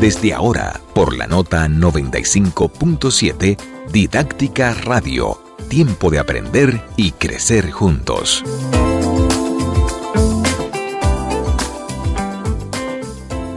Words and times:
Desde 0.00 0.32
ahora, 0.32 0.80
por 0.94 1.16
la 1.16 1.26
nota 1.26 1.66
95.7, 1.66 3.56
Didáctica 3.90 4.72
Radio, 4.72 5.42
tiempo 5.68 6.08
de 6.08 6.20
aprender 6.20 6.80
y 6.96 7.10
crecer 7.10 7.72
juntos. 7.72 8.44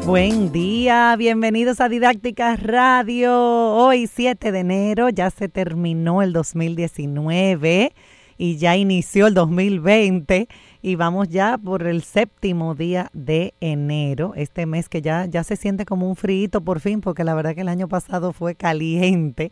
Buen 0.07 0.51
día, 0.51 1.15
bienvenidos 1.15 1.79
a 1.79 1.89
Didáctica 1.89 2.55
Radio. 2.55 3.31
Hoy 3.37 4.07
7 4.07 4.51
de 4.51 4.59
enero 4.61 5.09
ya 5.09 5.29
se 5.29 5.47
terminó 5.47 6.23
el 6.23 6.33
2019 6.33 7.93
y 8.39 8.57
ya 8.57 8.75
inició 8.75 9.27
el 9.27 9.35
2020 9.35 10.47
y 10.82 10.95
vamos 10.95 11.29
ya 11.29 11.57
por 11.57 11.88
el 11.88 12.02
séptimo 12.02 12.75
día 12.75 13.09
de 13.13 13.54
enero, 13.61 14.34
este 14.36 14.66
mes 14.66 14.89
que 14.89 15.02
ya, 15.02 15.25
ya 15.25 15.43
se 15.43 15.55
siente 15.55 15.85
como 15.85 16.08
un 16.08 16.16
frío 16.16 16.62
por 16.63 16.80
fin, 16.80 17.02
porque 17.02 17.23
la 17.23 17.34
verdad 17.34 17.53
que 17.53 17.62
el 17.62 17.67
año 17.67 17.88
pasado 17.88 18.34
fue 18.34 18.55
caliente. 18.55 19.52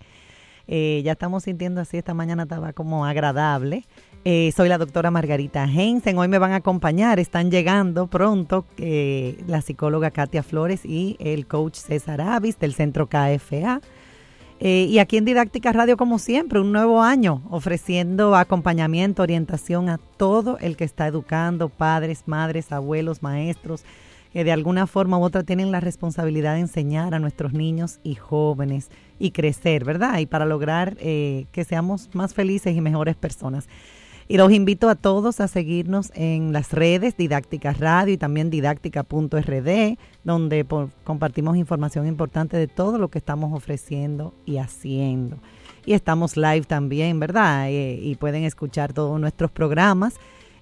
Eh, 0.72 1.02
ya 1.04 1.14
estamos 1.14 1.44
sintiendo 1.44 1.82
así, 1.82 1.98
esta 1.98 2.14
mañana 2.14 2.44
estaba 2.44 2.74
como 2.74 3.06
agradable. 3.06 3.86
Eh, 4.24 4.52
soy 4.56 4.70
la 4.70 4.78
doctora 4.78 5.10
Margarita 5.10 5.64
Hensen, 5.64 6.18
hoy 6.18 6.28
me 6.28 6.38
van 6.38 6.52
a 6.52 6.58
acompañar, 6.58 7.20
están 7.20 7.50
llegando 7.50 8.08
pronto 8.08 8.66
eh, 8.78 9.38
la 9.48 9.62
psicóloga 9.62 10.12
Katia 10.12 10.44
Flores 10.44 10.86
y 10.86 11.16
el 11.20 11.48
coach 11.48 11.76
César 11.76 12.22
Avis 12.22 12.60
del 12.60 12.74
centro 12.74 13.08
KFA. 13.08 13.82
Eh, 14.62 14.88
y 14.90 15.00
aquí 15.00 15.16
en 15.16 15.24
Didáctica 15.24 15.72
Radio, 15.72 15.96
como 15.96 16.20
siempre, 16.20 16.60
un 16.60 16.74
nuevo 16.74 17.02
año 17.02 17.42
ofreciendo 17.50 18.36
acompañamiento, 18.36 19.24
orientación 19.24 19.88
a 19.88 20.00
todo 20.18 20.58
el 20.60 20.76
que 20.76 20.84
está 20.84 21.08
educando, 21.08 21.70
padres, 21.70 22.24
madres, 22.26 22.74
abuelos, 22.74 23.24
maestros, 23.24 23.86
que 24.34 24.44
de 24.44 24.52
alguna 24.52 24.86
forma 24.86 25.18
u 25.18 25.24
otra 25.24 25.44
tienen 25.44 25.72
la 25.72 25.80
responsabilidad 25.80 26.56
de 26.56 26.62
enseñar 26.62 27.14
a 27.16 27.20
nuestros 27.20 27.54
niños 27.54 28.00
y 28.04 28.16
jóvenes 28.16 28.90
y 29.18 29.32
crecer, 29.32 29.86
¿verdad? 29.86 30.20
Y 30.20 30.26
para 30.26 30.46
lograr 30.46 30.98
eh, 31.00 31.46
que 31.54 31.64
seamos 31.64 32.10
más 32.14 32.34
felices 32.34 32.76
y 32.76 32.82
mejores 32.82 33.16
personas. 33.16 33.70
Y 34.32 34.38
los 34.38 34.52
invito 34.52 34.90
a 34.90 34.96
todos 34.96 35.40
a 35.40 35.48
seguirnos 35.48 36.12
en 36.14 36.54
las 36.54 36.72
redes 36.72 37.18
Didáctica 37.18 37.74
Radio 37.74 38.14
y 38.14 38.18
también 38.18 38.52
didáctica.rd, 38.52 39.98
donde 40.24 40.66
compartimos 41.04 41.58
información 41.58 42.06
importante 42.06 42.56
de 42.56 42.68
todo 42.68 43.00
lo 43.00 43.08
que 43.08 43.18
estamos 43.18 43.52
ofreciendo 43.58 44.36
y 44.46 44.58
haciendo. 44.58 45.40
Y 45.84 45.94
estamos 45.94 46.38
live 46.38 46.62
también, 46.62 47.20
¿verdad? 47.20 47.72
Eh, 47.72 48.00
y 48.00 48.18
pueden 48.18 48.44
escuchar 48.44 48.94
todos 48.94 49.20
nuestros 49.20 49.50
programas 49.50 50.14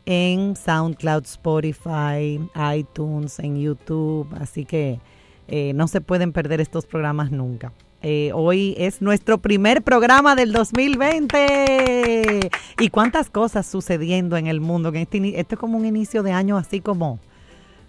en 0.06 0.56
SoundCloud, 0.56 1.26
Spotify, 1.26 2.40
iTunes, 2.74 3.38
en 3.40 3.60
YouTube. 3.60 4.30
Así 4.40 4.64
que 4.64 5.02
eh, 5.50 5.74
no 5.74 5.90
se 5.90 6.00
pueden 6.00 6.32
perder 6.32 6.62
estos 6.62 6.86
programas 6.86 7.32
nunca. 7.32 7.74
Eh, 8.04 8.32
hoy 8.34 8.76
es 8.78 9.02
nuestro 9.02 9.40
primer 9.40 9.82
programa 9.82 10.36
del 10.36 10.52
2020. 10.54 12.50
Y 12.80 12.90
cuántas 12.90 13.30
cosas 13.30 13.66
sucediendo 13.66 14.38
en 14.38 14.48
el 14.48 14.62
mundo. 14.62 14.92
Que 14.92 15.02
este, 15.02 15.40
es 15.40 15.48
como 15.58 15.78
un 15.78 15.86
inicio 15.86 16.24
de 16.24 16.32
año 16.32 16.58
así 16.58 16.80
como 16.80 17.20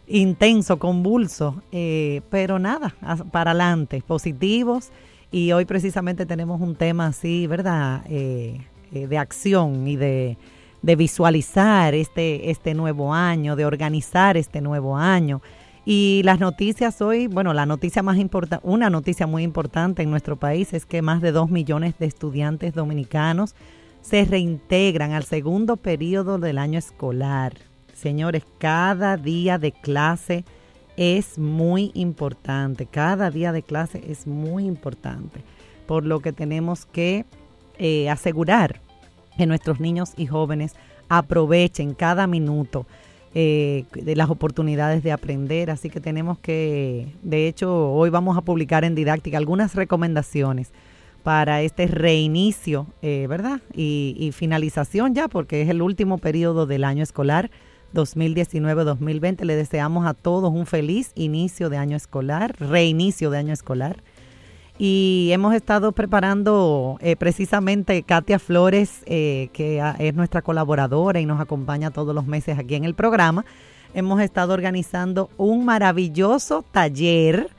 intenso, 0.06 0.78
convulso. 0.78 1.62
Eh, 1.72 2.22
pero 2.30 2.58
nada, 2.58 2.94
para 3.30 3.50
adelante, 3.50 4.02
positivos. 4.06 4.90
Y 5.30 5.52
hoy 5.52 5.66
precisamente 5.66 6.24
tenemos 6.24 6.60
un 6.60 6.74
tema 6.74 7.08
así, 7.08 7.46
¿verdad? 7.46 8.02
Eh, 8.08 8.60
de 8.90 9.18
acción 9.18 9.86
y 9.86 9.96
de, 9.96 10.38
de 10.80 10.96
visualizar 10.96 11.94
este, 11.94 12.50
este 12.50 12.72
nuevo 12.72 13.12
año, 13.12 13.54
de 13.56 13.66
organizar 13.66 14.38
este 14.38 14.62
nuevo 14.62 14.96
año. 14.96 15.42
Y 15.90 16.20
las 16.22 16.38
noticias 16.38 17.00
hoy, 17.00 17.28
bueno, 17.28 17.54
la 17.54 17.64
noticia 17.64 18.02
más 18.02 18.18
importante, 18.18 18.68
una 18.68 18.90
noticia 18.90 19.26
muy 19.26 19.42
importante 19.42 20.02
en 20.02 20.10
nuestro 20.10 20.36
país 20.36 20.74
es 20.74 20.84
que 20.84 21.00
más 21.00 21.22
de 21.22 21.32
dos 21.32 21.48
millones 21.48 21.98
de 21.98 22.04
estudiantes 22.04 22.74
dominicanos 22.74 23.54
se 24.02 24.26
reintegran 24.26 25.12
al 25.12 25.24
segundo 25.24 25.78
periodo 25.78 26.36
del 26.38 26.58
año 26.58 26.78
escolar. 26.78 27.54
Señores, 27.94 28.44
cada 28.58 29.16
día 29.16 29.56
de 29.56 29.72
clase 29.72 30.44
es 30.98 31.38
muy 31.38 31.90
importante, 31.94 32.84
cada 32.84 33.30
día 33.30 33.50
de 33.52 33.62
clase 33.62 34.02
es 34.10 34.26
muy 34.26 34.66
importante, 34.66 35.40
por 35.86 36.04
lo 36.04 36.20
que 36.20 36.34
tenemos 36.34 36.84
que 36.84 37.24
eh, 37.78 38.10
asegurar 38.10 38.82
que 39.38 39.46
nuestros 39.46 39.80
niños 39.80 40.12
y 40.18 40.26
jóvenes 40.26 40.74
aprovechen 41.08 41.94
cada 41.94 42.26
minuto 42.26 42.84
eh, 43.40 43.84
de 43.94 44.16
las 44.16 44.30
oportunidades 44.30 45.04
de 45.04 45.12
aprender. 45.12 45.70
Así 45.70 45.90
que 45.90 46.00
tenemos 46.00 46.40
que, 46.40 47.06
de 47.22 47.46
hecho, 47.46 47.92
hoy 47.92 48.10
vamos 48.10 48.36
a 48.36 48.40
publicar 48.40 48.82
en 48.82 48.96
Didáctica 48.96 49.38
algunas 49.38 49.76
recomendaciones 49.76 50.72
para 51.22 51.62
este 51.62 51.86
reinicio, 51.86 52.88
eh, 53.00 53.26
¿verdad? 53.28 53.60
Y, 53.72 54.32
finalización 54.34 55.14
ya, 55.14 55.28
porque 55.28 55.62
es 55.62 55.68
el 55.68 55.82
último 55.82 56.18
periodo 56.18 56.66
del 56.66 56.82
año 56.82 57.04
escolar 57.04 57.48
2019-2020. 57.94 59.44
Le 59.44 59.54
deseamos 59.54 60.04
a 60.04 60.14
todos 60.14 60.52
un 60.52 60.66
feliz 60.66 61.12
inicio 61.14 61.70
de 61.70 61.76
año 61.76 61.96
escolar, 61.96 62.56
reinicio 62.58 63.30
de 63.30 63.38
año 63.38 63.52
escolar 63.52 64.02
y 64.78 65.28
hemos 65.32 65.54
estado 65.54 65.92
preparando 65.92 66.96
eh, 67.00 67.16
precisamente 67.16 68.02
Katia 68.04 68.38
Flores, 68.38 69.02
eh, 69.06 69.50
que 69.52 69.82
es 69.98 70.14
nuestra 70.14 70.40
colaboradora 70.40 71.20
y 71.20 71.26
nos 71.26 71.40
acompaña 71.40 71.90
todos 71.90 72.14
los 72.14 72.26
meses 72.26 72.58
aquí 72.58 72.76
en 72.76 72.84
el 72.84 72.94
programa. 72.94 73.44
Hemos 73.92 74.20
estado 74.20 74.54
organizando 74.54 75.30
un 75.36 75.64
maravilloso 75.64 76.64
taller 76.70 77.50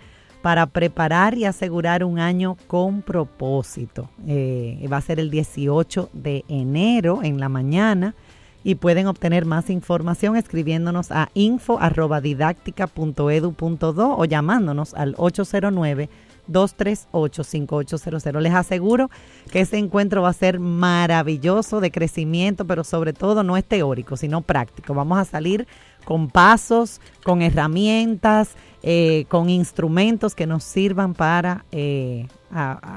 para 0.41 0.67
preparar 0.67 1.37
y 1.37 1.43
asegurar 1.43 2.05
un 2.05 2.19
año 2.19 2.55
con 2.67 3.01
propósito. 3.01 4.09
Eh, 4.25 4.87
va 4.91 4.97
a 4.97 5.01
ser 5.01 5.19
el 5.19 5.29
18 5.29 6.09
de 6.13 6.45
enero 6.47 7.19
en 7.23 7.41
la 7.41 7.49
mañana 7.49 8.15
y 8.63 8.75
pueden 8.75 9.07
obtener 9.07 9.43
más 9.45 9.69
información 9.69 10.37
escribiéndonos 10.37 11.11
a 11.11 11.29
info.didáctica.edu.do 11.33 14.17
o 14.17 14.25
llamándonos 14.25 14.93
al 14.93 15.15
809 15.17 16.09
238-5800. 16.49 18.39
Les 18.41 18.53
aseguro 18.53 19.09
que 19.51 19.61
ese 19.61 19.77
encuentro 19.77 20.21
va 20.23 20.29
a 20.29 20.33
ser 20.33 20.59
maravilloso 20.59 21.79
de 21.79 21.91
crecimiento, 21.91 22.65
pero 22.65 22.83
sobre 22.83 23.13
todo 23.13 23.43
no 23.43 23.57
es 23.57 23.65
teórico, 23.65 24.17
sino 24.17 24.41
práctico. 24.41 24.93
Vamos 24.93 25.17
a 25.19 25.25
salir 25.25 25.67
con 26.05 26.29
pasos, 26.29 27.01
con 27.23 27.41
herramientas, 27.41 28.55
eh, 28.81 29.25
con 29.29 29.49
instrumentos 29.49 30.35
que 30.35 30.47
nos 30.47 30.63
sirvan 30.63 31.13
para 31.13 31.65
eh, 31.71 32.27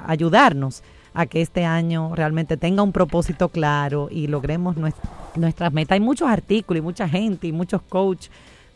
ayudarnos 0.06 0.82
a 1.14 1.26
que 1.26 1.42
este 1.42 1.64
año 1.64 2.14
realmente 2.14 2.56
tenga 2.56 2.82
un 2.82 2.92
propósito 2.92 3.48
claro 3.48 4.08
y 4.10 4.28
logremos 4.28 4.76
nuestras 4.76 5.72
metas. 5.72 5.96
Hay 5.96 6.00
muchos 6.00 6.28
artículos 6.28 6.78
y 6.78 6.82
mucha 6.82 7.08
gente 7.08 7.46
y 7.46 7.52
muchos 7.52 7.82
coaches 7.82 8.30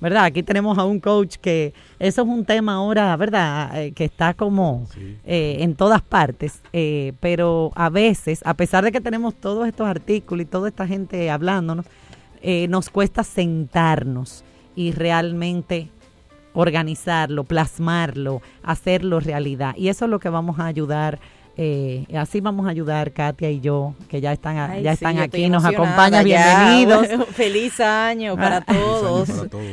¿verdad? 0.06 0.26
Aquí 0.26 0.44
tenemos 0.44 0.78
a 0.78 0.84
un 0.84 1.00
coach 1.00 1.34
que 1.34 1.74
eso 1.98 2.22
es 2.22 2.28
un 2.28 2.44
tema 2.44 2.74
ahora, 2.74 3.16
¿verdad? 3.16 3.82
Eh, 3.82 3.90
que 3.90 4.04
está 4.04 4.34
como 4.34 4.86
eh, 5.24 5.56
en 5.58 5.74
todas 5.74 6.00
partes, 6.00 6.62
eh, 6.72 7.12
pero 7.18 7.72
a 7.74 7.90
veces, 7.90 8.40
a 8.44 8.54
pesar 8.54 8.84
de 8.84 8.92
que 8.92 9.00
tenemos 9.00 9.34
todos 9.34 9.66
estos 9.66 9.88
artículos 9.88 10.44
y 10.44 10.48
toda 10.48 10.68
esta 10.68 10.86
gente 10.86 11.28
hablándonos, 11.28 11.86
nos 12.68 12.88
cuesta 12.90 13.24
sentarnos 13.24 14.44
y 14.76 14.92
realmente 14.92 15.88
organizarlo, 16.54 17.42
plasmarlo, 17.42 18.40
hacerlo 18.62 19.18
realidad. 19.18 19.74
Y 19.76 19.88
eso 19.88 20.04
es 20.04 20.10
lo 20.12 20.20
que 20.20 20.28
vamos 20.28 20.60
a 20.60 20.66
ayudar 20.66 21.18
eh, 21.58 22.04
así 22.14 22.40
vamos 22.40 22.66
a 22.66 22.70
ayudar 22.70 23.12
Katia 23.12 23.50
y 23.50 23.60
yo, 23.60 23.94
que 24.08 24.20
ya 24.20 24.32
están, 24.32 24.82
ya 24.82 24.92
están 24.92 25.18
aquí, 25.18 25.48
nos 25.48 25.64
acompañan, 25.64 26.24
bienvenidos. 26.24 27.08
feliz 27.32 27.80
año 27.80 28.36
para 28.36 28.60
todos. 28.60 29.28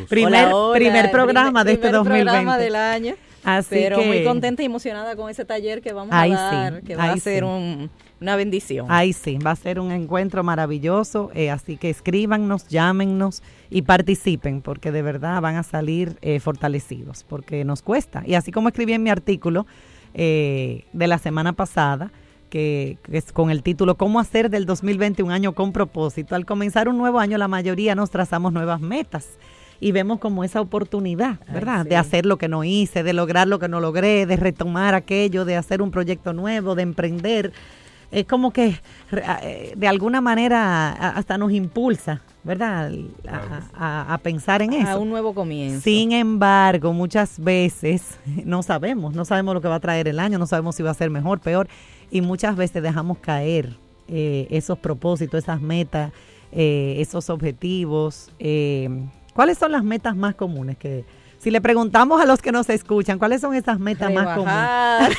Primer, 0.07 0.49
primer 0.73 1.11
programa 1.11 1.63
de 1.63 1.73
este 1.73 1.91
2020. 1.91 2.23
programa 2.23 2.57
del 2.57 2.75
año. 2.75 3.15
Así 3.43 3.67
pero 3.71 4.01
muy 4.01 4.23
contenta 4.23 4.63
y 4.63 4.65
emocionada 4.65 5.17
con 5.17 5.29
ese 5.29 5.43
taller 5.43 5.81
que 5.81 5.91
vamos 5.91 6.13
a 6.13 6.27
dar, 6.27 6.81
que 6.83 6.95
va 6.95 7.11
a 7.11 7.17
ser 7.17 7.43
una 7.43 8.35
bendición. 8.37 8.87
Ahí 8.89 9.11
sí, 9.11 9.37
va 9.37 9.51
a 9.51 9.55
ser 9.57 9.81
un 9.81 9.91
encuentro 9.91 10.43
maravilloso, 10.43 11.29
eh, 11.33 11.51
así 11.51 11.75
que 11.75 11.89
escríbanos, 11.89 12.69
llámennos 12.69 13.43
y 13.69 13.81
participen, 13.81 14.61
porque 14.61 14.93
de 14.93 15.01
verdad 15.01 15.41
van 15.41 15.57
a 15.57 15.63
salir 15.63 16.15
eh, 16.21 16.39
fortalecidos, 16.39 17.25
porque 17.27 17.65
nos 17.65 17.81
cuesta. 17.81 18.23
Y 18.25 18.35
así 18.35 18.53
como 18.53 18.69
escribí 18.69 18.93
en 18.93 19.03
mi 19.03 19.09
artículo, 19.09 19.65
eh, 20.13 20.85
de 20.93 21.07
la 21.07 21.17
semana 21.17 21.53
pasada, 21.53 22.11
que, 22.49 22.97
es 23.11 23.31
con 23.31 23.49
el 23.49 23.63
título 23.63 23.95
¿Cómo 23.95 24.19
hacer 24.19 24.49
del 24.49 24.65
2020 24.65 25.23
un 25.23 25.31
año 25.31 25.53
con 25.53 25.71
propósito? 25.71 26.35
Al 26.35 26.45
comenzar 26.45 26.87
un 26.87 26.97
nuevo 26.97 27.19
año, 27.19 27.37
la 27.37 27.47
mayoría 27.47 27.95
nos 27.95 28.11
trazamos 28.11 28.53
nuevas 28.53 28.79
metas 28.79 29.27
y 29.79 29.91
vemos 29.91 30.19
como 30.19 30.43
esa 30.43 30.61
oportunidad, 30.61 31.39
¿verdad? 31.51 31.85
De 31.85 31.97
hacer 31.97 32.25
lo 32.25 32.37
que 32.37 32.47
no 32.47 32.63
hice, 32.63 33.03
de 33.03 33.13
lograr 33.13 33.47
lo 33.47 33.59
que 33.59 33.67
no 33.67 33.79
logré, 33.79 34.25
de 34.25 34.35
retomar 34.37 34.93
aquello, 34.93 35.45
de 35.45 35.57
hacer 35.57 35.81
un 35.81 35.91
proyecto 35.91 36.31
nuevo, 36.31 36.75
de 36.75 36.83
emprender. 36.83 37.51
Es 38.11 38.25
como 38.25 38.53
que 38.53 38.79
eh, 39.11 39.73
de 39.75 39.87
alguna 39.87 40.21
manera 40.21 40.91
hasta 40.91 41.37
nos 41.37 41.51
impulsa 41.51 42.21
¿verdad? 42.43 42.91
A, 43.73 44.19
pensar 44.21 44.61
en 44.61 44.73
eso. 44.73 44.89
A 44.89 44.97
un 44.97 45.09
nuevo 45.09 45.33
comienzo. 45.33 45.81
Sin 45.81 46.11
embargo, 46.11 46.93
muchas 46.93 47.39
veces 47.39 48.19
no 48.45 48.63
sabemos, 48.63 49.13
no 49.13 49.25
sabemos 49.25 49.53
lo 49.53 49.61
que 49.61 49.67
va 49.67 49.75
a 49.75 49.79
traer 49.79 50.07
el 50.07 50.19
año, 50.19 50.37
no 50.37 50.47
sabemos 50.47 50.75
si 50.75 50.83
va 50.83 50.91
a 50.91 50.95
ser 50.95 51.09
mejor, 51.09 51.39
peor, 51.39 51.67
y 52.11 52.21
muchas 52.21 52.55
veces 52.55 52.83
dejamos 52.83 53.19
caer 53.19 53.77
eh, 54.07 54.47
esos 54.49 54.77
propósitos, 54.77 55.43
esas 55.43 55.61
metas, 55.61 56.11
eh, 56.51 56.95
esos 56.99 57.29
objetivos. 57.29 58.31
Eh, 58.39 58.89
¿Cuáles 59.33 59.57
son 59.57 59.71
las 59.71 59.83
metas 59.83 60.15
más 60.15 60.35
comunes 60.35 60.77
que, 60.77 61.05
si 61.43 61.51
le 61.51 61.59
preguntamos 61.59 62.21
a 62.21 62.25
los 62.25 62.41
que 62.41 62.53
nos 62.53 62.69
escuchan, 62.69 63.19
¿cuáles 63.19 63.41
son 63.41 63.53
esas 63.53 63.77
metas 63.77 64.13
más 64.13 64.37
comunes? 64.37 65.17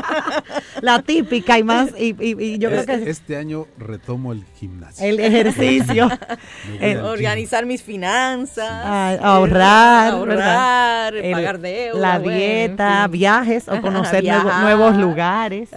la 0.80 1.02
típica 1.02 1.58
y 1.58 1.62
más, 1.64 1.90
y, 1.98 2.58
yo 2.58 2.70
creo 2.70 2.86
que... 2.86 3.10
Este 3.10 3.36
año 3.36 3.66
retomo 3.76 4.32
el 4.32 4.42
gimnasio. 4.58 5.06
El 5.06 5.20
ejercicio. 5.20 6.08
organizar 7.04 7.66
mis 7.66 7.82
finanzas. 7.82 8.66
Ah, 8.70 9.18
ahorrar. 9.20 10.12
ahorrar, 10.12 11.14
pagar 11.32 11.60
deudas. 11.60 12.00
La 12.00 12.18
dieta, 12.20 13.06
viajes 13.08 13.68
o 13.68 13.78
conocer 13.82 14.24
nuevos, 14.24 14.96
lugares. 14.96 15.68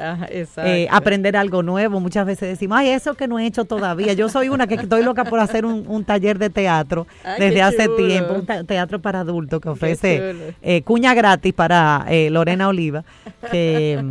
Eh, 0.63 0.87
aprender 0.89 1.35
algo 1.35 1.61
nuevo. 1.61 1.99
Muchas 1.99 2.25
veces 2.25 2.47
decimos, 2.47 2.77
ay, 2.77 2.91
eso 2.91 3.15
que 3.15 3.27
no 3.27 3.37
he 3.37 3.45
hecho 3.45 3.65
todavía. 3.65 4.13
Yo 4.13 4.29
soy 4.29 4.47
una 4.47 4.65
que 4.65 4.75
estoy 4.75 5.03
loca 5.03 5.25
por 5.25 5.41
hacer 5.41 5.65
un, 5.65 6.05
taller 6.05 6.39
de 6.39 6.49
teatro 6.49 7.05
desde 7.37 7.61
hace 7.61 7.89
tiempo, 7.89 8.35
un 8.35 8.65
teatro 8.65 9.01
para 9.01 9.19
adultos 9.19 9.59
que 9.59 9.67
ofrece 9.67 9.88
ofrece 9.93 10.55
eh, 10.61 10.81
cuña 10.83 11.13
gratis 11.13 11.53
para 11.53 12.05
eh, 12.09 12.29
Lorena 12.29 12.67
Oliva, 12.67 13.03
que, 13.51 14.03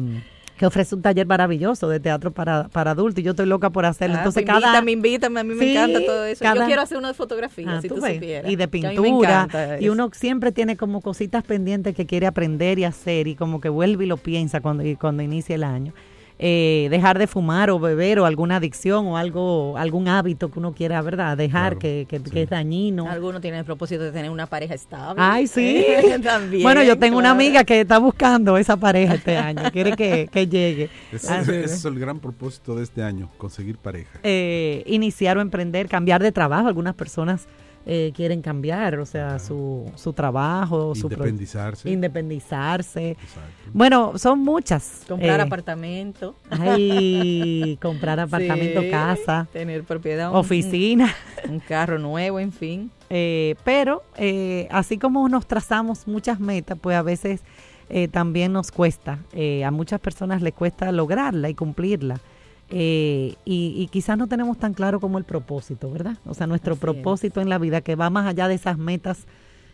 que, 0.57 0.67
ofrece 0.67 0.95
un 0.95 1.03
taller 1.03 1.27
maravilloso 1.27 1.89
de 1.89 2.01
teatro 2.01 2.31
para, 2.31 2.69
para 2.69 2.93
adultos 2.93 3.21
y 3.21 3.23
yo 3.23 3.31
estoy 3.31 3.47
loca 3.47 3.71
por 3.71 3.87
hacerlo. 3.87 4.17
Ah, 4.17 4.19
Entonces, 4.21 4.45
cada... 4.45 4.83
me 4.83 4.93
invitan, 4.93 5.37
a 5.37 5.45
mí 5.45 5.55
me 5.55 5.73
encanta 5.73 6.01
todo 6.05 6.25
eso. 6.25 6.45
Yo 6.45 6.67
quiero 6.67 6.83
hacer 6.83 6.99
una 6.99 7.09
de 7.09 7.15
fotografía, 7.15 7.67
ah, 7.69 7.81
si 7.81 7.89
tú, 7.89 7.97
supieras. 7.97 8.51
Y 8.51 8.57
de 8.57 8.69
pintura. 8.69 9.49
Y 9.81 9.89
uno 9.89 10.11
siempre 10.13 10.53
tiene 10.53 10.77
como 10.77 11.01
cositas 11.01 11.45
pendientes 11.45 11.95
que 11.95 12.07
quiere 12.07 12.27
aprender 12.27 12.79
y 12.79 12.85
hacer 12.85 13.29
y 13.29 13.35
como 13.35 13.61
que 13.61 13.69
vuelve 13.69 14.05
y 14.05 14.09
lo 14.09 14.17
piensa 14.17 14.61
cuando, 14.61 14.85
cuando 14.99 15.23
inicia 15.23 15.55
el 15.55 15.65
año 15.65 15.93
eh, 16.41 16.87
dejar 16.91 17.19
de 17.19 17.27
fumar 17.27 17.69
o 17.71 17.81
beber 17.81 18.21
o 18.21 18.25
alguna 18.25 18.57
adicción 18.57 19.07
o 19.07 19.17
algo 19.17 19.77
algún 19.77 20.07
hábito 20.07 20.51
que 20.51 20.59
uno 20.61 20.73
quiera, 20.73 21.03
¿verdad? 21.03 21.37
Dejar 21.37 21.79
que, 21.79 22.07
que, 22.09 22.43
es 22.43 22.51
dañino. 22.51 23.11
Algunos 23.11 23.41
tienen 23.41 23.61
el 23.61 23.67
propósito 23.67 24.05
de 24.05 24.13
tener 24.13 24.31
una 24.31 24.47
pareja 24.47 24.75
estable. 24.75 25.21
Ay, 25.21 25.49
sí. 25.49 25.85
También, 26.23 26.63
bueno, 26.63 26.83
yo 26.85 26.99
tengo 26.99 27.19
una 27.19 27.31
amiga 27.31 27.65
que 27.65 27.81
está 27.81 27.99
buscando 27.99 28.57
esa 28.57 28.77
pareja 28.77 29.15
este 29.15 29.37
año, 29.37 29.71
quiere 29.73 29.97
que, 29.97 30.29
llegue. 30.47 30.91
Ese, 31.13 31.65
es 31.65 31.85
el 31.85 31.99
gran 31.99 32.21
propósito 32.21 32.77
de 32.77 32.85
este 32.85 33.03
año, 33.03 33.29
conseguir 33.37 33.77
pareja. 33.77 34.21
Eh, 34.23 34.85
iniciar 34.87 35.39
o 35.39 35.41
emprender, 35.41 35.89
cambiar 35.89 36.23
de 36.23 36.31
trabajo. 36.31 36.69
Algunas 36.69 36.95
personas 36.95 37.49
eh, 37.91 38.13
quieren 38.15 38.43
cambiar, 38.43 38.99
o 38.99 39.07
sea, 39.07 39.39
su, 39.39 39.91
su 39.95 40.13
trabajo, 40.13 40.93
independizarse. 40.95 41.83
Su 41.85 41.89
independizarse. 41.89 43.17
Bueno, 43.73 44.19
son 44.19 44.41
muchas. 44.41 45.05
Comprar 45.09 45.41
eh, 45.41 45.43
apartamento. 45.45 46.35
Ay, 46.51 47.79
comprar 47.83 48.21
apartamento, 48.21 48.83
casa. 48.91 49.49
Tener 49.55 49.85
propiedad. 49.85 50.35
Oficina. 50.37 51.15
Un, 51.49 51.61
carro 51.61 51.99
nuevo, 51.99 52.39
en 52.39 52.53
fin. 52.53 52.91
Eh, 53.09 53.55
pero 53.65 54.03
así 54.71 54.99
como 54.99 55.27
nos 55.31 55.47
trazamos 55.47 56.07
muchas 56.07 56.41
metas, 56.41 56.77
pues 56.79 56.95
a 56.95 57.03
veces 57.03 57.41
también 58.11 58.53
nos 58.53 58.71
cuesta. 58.71 59.21
a 59.65 59.71
muchas 59.71 59.99
personas 59.99 60.43
les 60.43 60.53
cuesta 60.53 60.93
lograrla 60.93 61.49
y 61.49 61.55
cumplirla. 61.55 62.21
Eh, 62.71 63.35
y, 63.47 63.89
quizás 63.91 64.19
no 64.19 64.27
tenemos 64.27 64.59
tan 64.59 64.75
claro 64.75 65.01
como 65.01 65.19
el 65.19 65.25
propósito, 65.25 65.91
¿verdad? 65.91 66.17
O 66.27 66.35
sea, 66.35 66.47
nuestro 66.47 66.77
propósito 66.77 67.41
en 67.41 67.49
la 67.49 67.59
vida 67.59 67.81
que 67.81 67.97
va 67.97 68.11
más 68.11 68.27
allá 68.27 68.47
de 68.47 68.55
esas 68.55 68.77
metas 68.77 69.25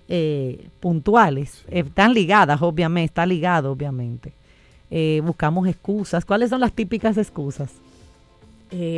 eh, 0.09 0.69
puntuales, 0.81 1.65
están 1.71 2.15
ligadas, 2.15 2.63
obviamente, 2.63 3.07
está 3.07 3.27
ligado, 3.27 3.73
obviamente. 3.73 4.33
Eh, 4.91 5.21
buscamos 5.25 5.67
excusas. 5.67 6.25
¿Cuáles 6.25 6.51
son 6.51 6.61
las 6.61 6.73
típicas 6.73 7.17
excusas? 7.17 7.71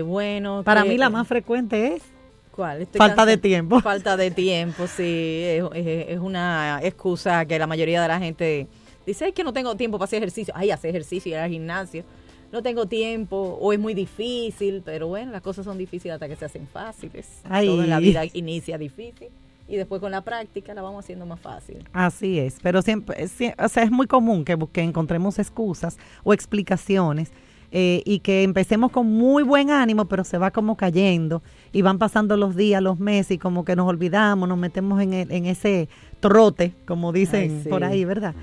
bueno, 0.06 0.62
para 0.64 0.86
mí 0.86 0.96
la 0.96 1.10
más 1.10 1.28
frecuente 1.28 1.96
es 1.96 2.02
¿Cuál? 2.50 2.86
falta 2.96 3.26
de 3.26 3.36
tiempo. 3.36 3.78
Falta 3.82 4.16
de 4.16 4.30
tiempo, 4.30 4.86
sí, 4.86 5.42
es, 5.74 6.18
una 6.18 6.80
excusa 6.82 7.44
que 7.44 7.58
la 7.58 7.66
mayoría 7.66 8.00
de 8.00 8.08
la 8.08 8.18
gente 8.18 8.68
dice 9.04 9.32
que 9.32 9.44
no 9.44 9.52
tengo 9.52 9.74
tiempo 9.74 9.98
para 9.98 10.06
hacer 10.06 10.18
ejercicio. 10.18 10.54
Ay, 10.56 10.70
hacer 10.70 10.90
ejercicio 10.90 11.28
y 11.28 11.34
ir 11.34 11.40
al 11.40 11.50
gimnasio 11.50 12.04
no 12.52 12.62
tengo 12.62 12.86
tiempo 12.86 13.58
o 13.60 13.72
es 13.72 13.78
muy 13.78 13.94
difícil, 13.94 14.82
pero 14.84 15.08
bueno, 15.08 15.32
las 15.32 15.42
cosas 15.42 15.64
son 15.64 15.78
difíciles 15.78 16.14
hasta 16.14 16.28
que 16.28 16.36
se 16.36 16.44
hacen 16.44 16.66
fáciles. 16.66 17.40
Todo 17.42 17.82
en 17.82 17.90
la 17.90 18.00
vida 18.00 18.22
inicia 18.32 18.78
difícil 18.78 19.28
y 19.68 19.76
después 19.76 20.00
con 20.00 20.10
la 20.10 20.22
práctica 20.22 20.74
la 20.74 20.82
vamos 20.82 21.04
haciendo 21.04 21.26
más 21.26 21.40
fácil. 21.40 21.78
Así 21.92 22.38
es, 22.38 22.58
pero 22.62 22.82
siempre, 22.82 23.24
o 23.24 23.68
sea, 23.68 23.82
es 23.82 23.90
muy 23.90 24.06
común 24.06 24.44
que, 24.44 24.56
que 24.72 24.82
encontremos 24.82 25.38
excusas 25.38 25.98
o 26.24 26.32
explicaciones 26.32 27.32
eh, 27.72 28.02
y 28.04 28.20
que 28.20 28.44
empecemos 28.44 28.92
con 28.92 29.06
muy 29.06 29.42
buen 29.42 29.70
ánimo, 29.70 30.04
pero 30.06 30.22
se 30.22 30.38
va 30.38 30.52
como 30.52 30.76
cayendo 30.76 31.42
y 31.72 31.82
van 31.82 31.98
pasando 31.98 32.36
los 32.36 32.54
días, 32.54 32.80
los 32.80 32.98
meses 33.00 33.32
y 33.32 33.38
como 33.38 33.64
que 33.64 33.74
nos 33.74 33.88
olvidamos, 33.88 34.48
nos 34.48 34.58
metemos 34.58 35.02
en, 35.02 35.12
en 35.12 35.46
ese 35.46 35.88
trote, 36.20 36.72
como 36.86 37.12
dicen 37.12 37.64
por 37.68 37.82
ahí, 37.82 38.04
¿verdad? 38.04 38.34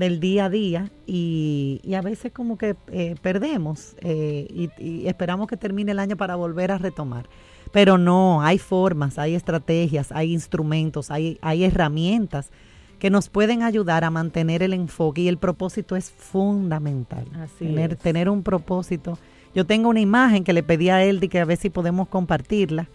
Del 0.00 0.18
día 0.18 0.46
a 0.46 0.50
día 0.50 0.90
y, 1.06 1.80
a 1.96 2.00
veces 2.00 2.32
como 2.32 2.58
que 2.58 2.74
eh, 2.90 3.14
perdemos 3.22 3.94
eh, 4.00 4.70
y, 4.78 5.06
esperamos 5.06 5.46
que 5.46 5.56
termine 5.56 5.92
el 5.92 6.00
año 6.00 6.16
para 6.16 6.34
volver 6.34 6.72
a 6.72 6.78
retomar. 6.78 7.26
Pero 7.70 7.98
no, 7.98 8.42
hay 8.42 8.58
formas, 8.58 9.18
hay 9.18 9.34
estrategias, 9.34 10.10
hay 10.10 10.32
instrumentos, 10.32 11.10
hay, 11.12 11.38
hay 11.42 11.62
herramientas 11.62 12.50
que 12.98 13.10
nos 13.10 13.28
pueden 13.28 13.62
ayudar 13.62 14.02
a 14.02 14.10
mantener 14.10 14.62
el 14.62 14.72
enfoque 14.72 15.22
y 15.22 15.28
el 15.28 15.36
propósito 15.36 15.94
es 15.94 16.10
fundamental. 16.10 17.26
tener, 17.58 17.94
tener 17.96 18.28
un 18.28 18.42
propósito. 18.42 19.18
Yo 19.54 19.66
tengo 19.66 19.88
una 19.88 20.00
imagen 20.00 20.44
que 20.44 20.52
le 20.52 20.62
pedí 20.62 20.88
a 20.88 21.04
Eldi 21.04 21.28
que 21.28 21.40
a 21.40 21.44
ver 21.44 21.58
si 21.58 21.70
podemos 21.70 22.08
compartirla. 22.08 22.88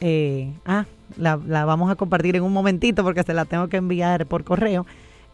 Eh, 0.00 0.52
ah, 0.66 0.84
la, 1.16 1.40
la 1.46 1.64
vamos 1.64 1.90
a 1.90 1.94
compartir 1.94 2.36
en 2.36 2.42
un 2.42 2.52
momentito 2.52 3.02
porque 3.02 3.22
se 3.22 3.32
la 3.32 3.44
tengo 3.44 3.68
que 3.68 3.78
enviar 3.78 4.26
por 4.26 4.44
correo 4.44 4.84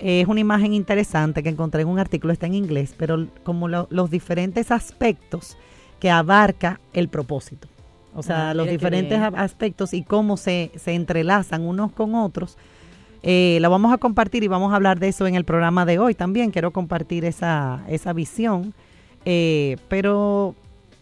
es 0.03 0.27
una 0.27 0.41
imagen 0.41 0.75
interesante 0.75 1.43
que 1.43 1.49
encontré 1.49 1.83
en 1.83 1.89
un 1.89 1.99
artículo, 1.99 2.33
está 2.33 2.47
en 2.47 2.55
inglés, 2.55 2.95
pero 2.97 3.27
como 3.45 3.69
los 3.69 4.11
diferentes 4.11 4.71
aspectos 4.71 5.57
que 6.01 6.11
abarca 6.11 6.81
el 6.93 7.09
propósito. 7.09 7.69
O 8.15 8.23
sea, 8.23 8.51
ah, 8.51 8.55
los 8.55 8.69
diferentes 8.69 9.19
aspectos 9.19 9.95
y 9.95 10.03
cómo 10.03 10.37
se, 10.37 10.71
se 10.77 10.95
entrelazan 10.95 11.63
unos 11.63 11.93
con 11.93 12.15
otros. 12.15 12.59
Eh, 13.23 13.59
la 13.61 13.69
vamos 13.69 13.93
a 13.93 13.99
compartir 13.99 14.43
y 14.43 14.49
vamos 14.49 14.73
a 14.73 14.77
hablar 14.77 14.99
de 14.99 15.09
eso 15.09 15.27
en 15.27 15.35
el 15.35 15.45
programa 15.45 15.87
de 15.87 15.99
hoy 15.99 16.15
también. 16.15 16.51
Quiero 16.51 16.73
compartir 16.73 17.25
esa, 17.25 17.85
esa 17.89 18.13
visión. 18.13 18.75
Eh, 19.25 19.77
pero 19.89 20.55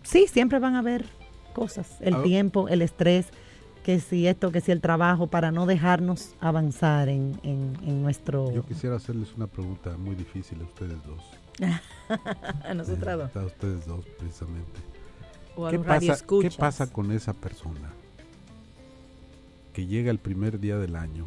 sí, 0.02 0.26
siempre 0.28 0.58
van 0.58 0.76
a 0.76 0.80
haber 0.80 1.06
cosas. 1.52 1.96
El 2.00 2.14
ah. 2.14 2.22
tiempo, 2.22 2.68
el 2.68 2.82
estrés, 2.82 3.26
que 3.90 3.98
si 3.98 4.28
esto, 4.28 4.52
que 4.52 4.60
si 4.60 4.70
el 4.70 4.80
trabajo, 4.80 5.26
para 5.26 5.50
no 5.50 5.66
dejarnos 5.66 6.36
avanzar 6.38 7.08
en, 7.08 7.40
en, 7.42 8.02
nuestro... 8.02 8.52
Yo 8.52 8.64
quisiera 8.64 8.94
hacerles 8.94 9.34
una 9.36 9.48
pregunta 9.48 9.96
muy 9.96 10.14
difícil 10.14 10.60
a 10.60 10.64
ustedes 10.64 10.96
dos. 11.04 11.24
a 12.64 12.72
nosotros 12.72 13.18
dos. 13.18 13.36
A 13.36 13.46
ustedes 13.46 13.86
dos, 13.86 14.04
precisamente. 14.16 14.80
¿Qué, 15.70 15.78
pasa, 15.80 16.24
¿Qué 16.40 16.50
pasa 16.56 16.86
con 16.86 17.10
esa 17.10 17.32
persona 17.32 17.90
que 19.72 19.86
llega 19.86 20.12
el 20.12 20.20
primer 20.20 20.60
día 20.60 20.78
del 20.78 20.94
año 20.94 21.26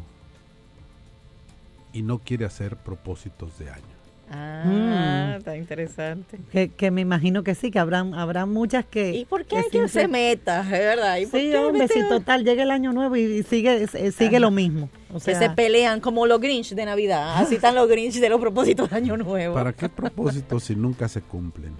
y 1.92 2.00
no 2.00 2.18
quiere 2.18 2.46
hacer 2.46 2.78
propósitos 2.78 3.58
de 3.58 3.68
año? 3.68 4.03
Ah, 4.30 5.34
mm. 5.34 5.38
está 5.38 5.56
interesante. 5.56 6.38
Que, 6.76 6.90
me 6.90 7.00
imagino 7.00 7.42
que 7.42 7.54
sí, 7.54 7.70
que 7.70 7.78
habrá, 7.78 8.00
habrá 8.00 8.46
muchas 8.46 8.84
que... 8.84 9.14
¿Y 9.14 9.24
por 9.24 9.44
qué 9.44 9.56
hay 9.58 9.64
que 9.70 9.88
se 9.88 10.08
meta, 10.08 10.62
es 10.62 10.70
verdad? 10.70 11.18
¿Y 11.18 11.26
sí, 11.26 11.54
hombre, 11.54 11.88
si 11.88 12.08
total, 12.08 12.44
llega 12.44 12.62
el 12.62 12.70
año 12.70 12.92
nuevo 12.92 13.16
y, 13.16 13.42
sigue 13.42 13.86
sigue 14.12 14.40
lo 14.40 14.50
mismo. 14.50 14.88
O 15.12 15.20
sea, 15.20 15.38
que 15.38 15.46
se 15.46 15.50
pelean 15.50 16.00
como 16.00 16.26
los 16.26 16.40
Grinch 16.40 16.74
de 16.74 16.84
Navidad, 16.84 17.36
así 17.36 17.56
están 17.56 17.74
los 17.74 17.88
Grinch 17.88 18.14
de 18.14 18.28
los 18.28 18.40
propósitos 18.40 18.90
de 18.90 18.96
año 18.96 19.16
nuevo. 19.16 19.54
¿Para 19.54 19.72
qué 19.72 19.88
propósitos 19.88 20.64
si 20.64 20.74
nunca 20.74 21.08
se 21.08 21.20
cumplen? 21.20 21.72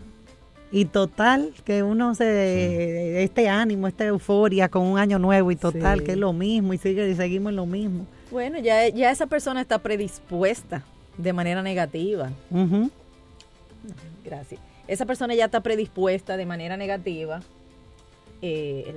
Y 0.70 0.86
total, 0.86 1.52
que 1.64 1.82
uno 1.82 2.14
se... 2.14 3.22
Este 3.22 3.48
ánimo, 3.48 3.86
esta 3.86 4.04
euforia 4.04 4.68
con 4.68 4.82
un 4.82 4.98
año 4.98 5.18
nuevo 5.18 5.50
y 5.50 5.56
total, 5.56 6.02
que 6.02 6.12
es 6.12 6.18
lo 6.18 6.32
mismo 6.32 6.74
y, 6.74 6.78
sigue, 6.78 7.08
y 7.08 7.14
seguimos 7.14 7.50
en 7.50 7.56
lo 7.56 7.66
mismo. 7.66 8.06
Bueno, 8.30 8.58
ya, 8.58 8.88
ya 8.88 9.10
esa 9.10 9.26
persona 9.26 9.60
está 9.60 9.78
predispuesta 9.78 10.82
de 11.16 11.32
manera 11.32 11.62
negativa. 11.62 12.30
Gracias. 14.24 14.60
Esa 14.86 15.06
persona 15.06 15.34
ya 15.34 15.46
está 15.46 15.60
predispuesta 15.60 16.36
de 16.36 16.46
manera 16.46 16.76
negativa. 16.76 17.40
Eh, 18.42 18.94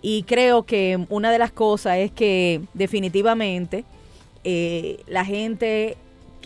y 0.00 0.22
creo 0.22 0.62
que 0.62 1.04
una 1.08 1.32
de 1.32 1.38
las 1.38 1.50
cosas 1.50 1.98
es 1.98 2.12
que 2.12 2.60
definitivamente 2.74 3.84
eh, 4.44 5.00
la 5.06 5.24
gente 5.24 5.96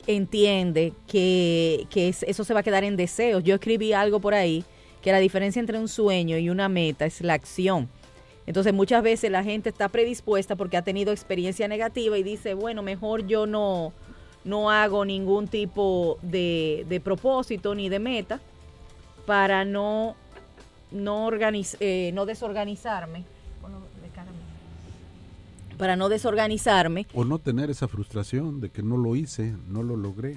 entiende 0.07 0.92
que, 1.07 1.87
que 1.90 2.09
eso 2.09 2.45
se 2.45 2.54
va 2.54 2.61
a 2.61 2.62
quedar 2.62 2.85
en 2.85 2.97
deseos. 2.97 3.45
Yo 3.45 3.54
escribí 3.54 3.92
algo 3.92 4.21
por 4.21 4.35
ahí 4.35 4.64
que 5.02 5.12
la 5.12 5.19
diferencia 5.19 5.61
entre 5.61 5.78
un 5.78 5.88
sueño 5.88 6.38
y 6.38 6.49
una 6.49 6.69
meta 6.69 7.04
es 7.04 7.21
la 7.21 7.35
acción. 7.35 7.88
Entonces 8.47 8.73
muchas 8.73 9.02
veces 9.02 9.31
la 9.31 9.45
gente 9.45 9.69
está 9.69 9.88
predispuesta 9.88 10.57
porque 10.57 10.76
ha 10.76 10.83
tenido 10.83 11.12
experiencia 11.12 11.69
negativa 11.69 12.16
y 12.19 12.23
dice, 12.23 12.54
bueno, 12.54 12.83
mejor 12.83 13.26
yo 13.26 13.47
no, 13.47 13.92
no 14.45 14.71
hago 14.71 15.05
ningún 15.05 15.49
tipo 15.49 16.19
de, 16.23 16.85
de 16.89 17.01
propósito 17.01 17.75
ni 17.75 17.89
de 17.89 17.99
meta 17.99 18.41
para 19.27 19.65
no, 19.65 20.17
no, 20.91 21.31
eh, 21.81 22.11
no 22.15 22.27
desorganizarme. 22.27 23.25
Para 25.79 25.97
no 25.97 26.09
desorganizarme. 26.09 27.07
O 27.13 27.25
no 27.25 27.39
tener 27.39 27.71
esa 27.71 27.89
frustración 27.89 28.61
de 28.61 28.71
que 28.71 28.83
no 28.83 28.97
lo 28.97 29.17
hice, 29.17 29.55
no 29.69 29.83
lo 29.83 29.97
logré. 29.97 30.37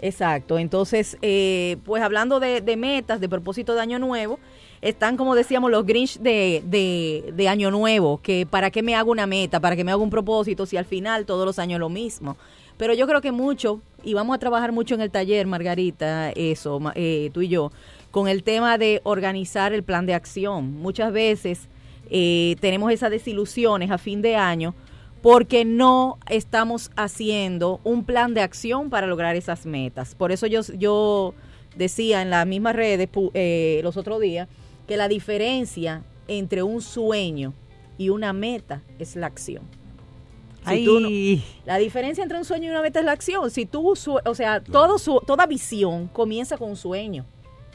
Exacto, 0.00 0.58
entonces, 0.58 1.16
eh, 1.22 1.76
pues 1.84 2.02
hablando 2.02 2.40
de, 2.40 2.60
de, 2.60 2.76
metas, 2.76 3.20
de 3.20 3.28
propósito 3.28 3.74
de 3.74 3.80
año 3.80 3.98
nuevo, 3.98 4.38
están 4.82 5.16
como 5.16 5.34
decíamos 5.34 5.70
los 5.70 5.86
Grinch 5.86 6.18
de, 6.18 6.62
de, 6.66 7.32
de, 7.32 7.48
año 7.48 7.70
nuevo, 7.70 8.20
que 8.20 8.44
para 8.44 8.70
qué 8.70 8.82
me 8.82 8.94
hago 8.94 9.12
una 9.12 9.26
meta, 9.26 9.60
para 9.60 9.76
qué 9.76 9.84
me 9.84 9.92
hago 9.92 10.02
un 10.02 10.10
propósito, 10.10 10.66
si 10.66 10.76
al 10.76 10.84
final 10.84 11.24
todos 11.24 11.46
los 11.46 11.58
años 11.58 11.80
lo 11.80 11.88
mismo. 11.88 12.36
Pero 12.76 12.94
yo 12.94 13.06
creo 13.06 13.20
que 13.20 13.32
mucho, 13.32 13.80
y 14.02 14.14
vamos 14.14 14.34
a 14.34 14.38
trabajar 14.38 14.72
mucho 14.72 14.94
en 14.94 15.00
el 15.00 15.10
taller, 15.10 15.46
Margarita, 15.46 16.30
eso, 16.30 16.80
eh, 16.94 17.30
tú 17.32 17.42
y 17.42 17.48
yo, 17.48 17.70
con 18.10 18.28
el 18.28 18.42
tema 18.42 18.78
de 18.78 19.00
organizar 19.04 19.72
el 19.72 19.82
plan 19.82 20.06
de 20.06 20.14
acción. 20.14 20.74
Muchas 20.74 21.12
veces 21.12 21.68
eh, 22.10 22.56
tenemos 22.60 22.92
esas 22.92 23.10
desilusiones 23.10 23.90
a 23.90 23.98
fin 23.98 24.22
de 24.22 24.36
año 24.36 24.74
porque 25.22 25.64
no 25.64 26.18
estamos 26.28 26.90
haciendo 26.96 27.80
un 27.82 28.04
plan 28.04 28.34
de 28.34 28.42
acción 28.42 28.90
para 28.90 29.06
lograr 29.06 29.36
esas 29.36 29.64
metas. 29.66 30.14
Por 30.14 30.32
eso 30.32 30.46
yo, 30.46 30.60
yo 30.76 31.34
decía 31.76 32.22
en 32.22 32.30
las 32.30 32.46
mismas 32.46 32.76
redes 32.76 33.08
eh, 33.32 33.80
los 33.82 33.96
otros 33.96 34.20
días 34.20 34.48
que 34.86 34.96
la 34.96 35.08
diferencia 35.08 36.02
entre 36.28 36.62
un 36.62 36.82
sueño 36.82 37.54
y 37.96 38.10
una 38.10 38.32
meta 38.32 38.82
es 38.98 39.16
la 39.16 39.26
acción 39.26 39.62
la 41.64 41.78
diferencia 41.78 42.22
entre 42.22 42.38
un 42.38 42.44
sueño 42.44 42.68
y 42.68 42.70
una 42.70 42.82
meta 42.82 43.00
es 43.00 43.04
la 43.04 43.12
acción. 43.12 43.50
Si 43.50 43.66
tú, 43.66 43.90
o 43.90 44.34
sea, 44.34 44.60
todo 44.60 44.98
su, 44.98 45.20
toda 45.26 45.46
visión 45.46 46.08
comienza 46.08 46.56
con 46.56 46.70
un 46.70 46.76
sueño. 46.76 47.24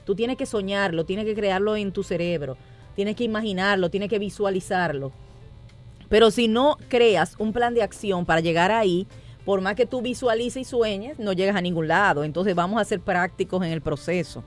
Tú 0.06 0.16
tienes 0.16 0.38
que 0.38 0.46
soñarlo, 0.46 1.06
tienes 1.06 1.26
que 1.26 1.36
crearlo 1.36 1.76
en 1.76 1.92
tu 1.92 2.04
cerebro, 2.04 2.58
tienes 2.96 3.16
que 3.16 3.24
imaginarlo, 3.24 3.90
tienes 3.90 4.10
que 4.10 4.18
visualizarlo. 4.18 5.12
Pero 6.10 6.32
si 6.32 6.48
no 6.48 6.78
creas 6.88 7.36
un 7.38 7.54
plan 7.54 7.76
de 7.76 7.84
acción 7.84 8.26
para 8.26 8.42
llegar 8.42 8.72
ahí, 8.72 9.06
por 9.46 9.62
más 9.62 9.76
que 9.76 9.86
tú 9.86 10.02
visualices 10.02 10.62
y 10.62 10.66
sueñes, 10.66 11.20
no 11.20 11.34
llegas 11.34 11.56
a 11.56 11.62
ningún 11.62 11.88
lado. 11.88 12.24
Entonces 12.24 12.56
vamos 12.56 12.82
a 12.82 12.86
ser 12.86 13.00
prácticos 13.00 13.64
en 13.64 13.72
el 13.72 13.82
proceso. 13.82 14.44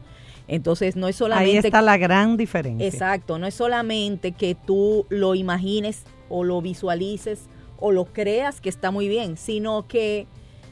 Entonces 0.49 0.97
no 0.97 1.09
es 1.09 1.17
solamente... 1.17 1.51
Ahí 1.51 1.57
está 1.57 1.81
la 1.83 1.97
gran 1.97 2.37
diferencia. 2.37 2.87
Exacto, 2.87 3.39
no 3.39 3.47
es 3.47 3.55
solamente 3.55 4.33
que 4.33 4.55
tú 4.55 5.07
lo 5.09 5.35
imagines 5.35 6.05
o 6.29 6.45
lo 6.45 6.61
visualices 6.61 7.49
o 7.79 7.93
lo 7.93 8.05
creas 8.07 8.61
que 8.61 8.69
está 8.69 8.91
muy 8.91 9.09
bien, 9.09 9.37
sino 9.37 9.87
que, 9.87 10.27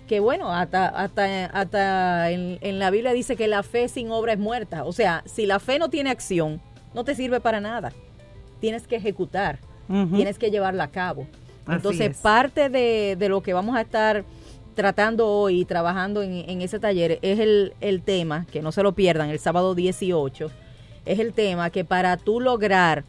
que 0.06 0.20
bueno, 0.20 0.52
hasta, 0.52 0.88
hasta, 0.88 1.46
hasta 1.46 2.30
en, 2.30 2.78
la 2.78 2.90
Biblia 2.90 3.12
dice 3.12 3.36
que 3.36 3.48
la 3.48 3.62
fe 3.62 3.88
sin 3.88 4.10
obra 4.10 4.32
es 4.32 4.38
muerta. 4.38 4.84
O 4.84 4.92
sea, 4.92 5.22
si 5.26 5.46
la 5.46 5.58
fe 5.58 5.78
no 5.78 5.90
tiene 5.90 6.10
acción, 6.10 6.60
no 6.94 7.04
te 7.04 7.14
sirve 7.14 7.40
para 7.40 7.60
nada. 7.60 7.92
Tienes 8.60 8.86
que 8.86 8.96
ejecutar, 8.96 9.58
tienes 9.88 10.38
que 10.38 10.50
llevarla 10.50 10.84
a 10.84 10.90
cabo. 10.90 11.26
Entonces, 11.68 12.16
parte 12.18 12.68
de, 12.68 13.16
de, 13.18 13.28
lo 13.28 13.42
que 13.42 13.52
vamos 13.52 13.76
a 13.76 13.80
estar 13.80 14.24
tratando 14.74 15.28
hoy, 15.28 15.64
trabajando 15.64 16.22
en, 16.22 16.48
en 16.48 16.62
ese 16.62 16.78
taller, 16.78 17.18
es 17.22 17.38
el, 17.38 17.74
el 17.80 18.02
tema, 18.02 18.46
que 18.50 18.62
no 18.62 18.72
se 18.72 18.82
lo 18.82 18.92
pierdan, 18.92 19.30
el 19.30 19.38
sábado 19.38 19.74
18, 19.74 20.50
es 21.06 21.18
el 21.18 21.32
tema 21.32 21.70
que 21.70 21.84
para 21.84 22.16
tú 22.16 22.40
lograr 22.40 23.04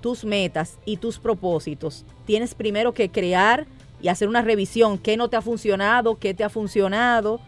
tus 0.00 0.24
metas 0.24 0.78
y 0.84 0.98
tus 0.98 1.18
propósitos, 1.18 2.04
tienes 2.24 2.54
primero 2.54 2.92
que 2.92 3.10
crear 3.10 3.66
y 4.00 4.08
hacer 4.08 4.28
una 4.28 4.42
revisión, 4.42 4.98
qué 4.98 5.16
no 5.16 5.28
te 5.28 5.36
ha 5.36 5.42
funcionado, 5.42 6.16
qué 6.16 6.34
te 6.34 6.44
ha 6.44 6.48
funcionado, 6.48 7.40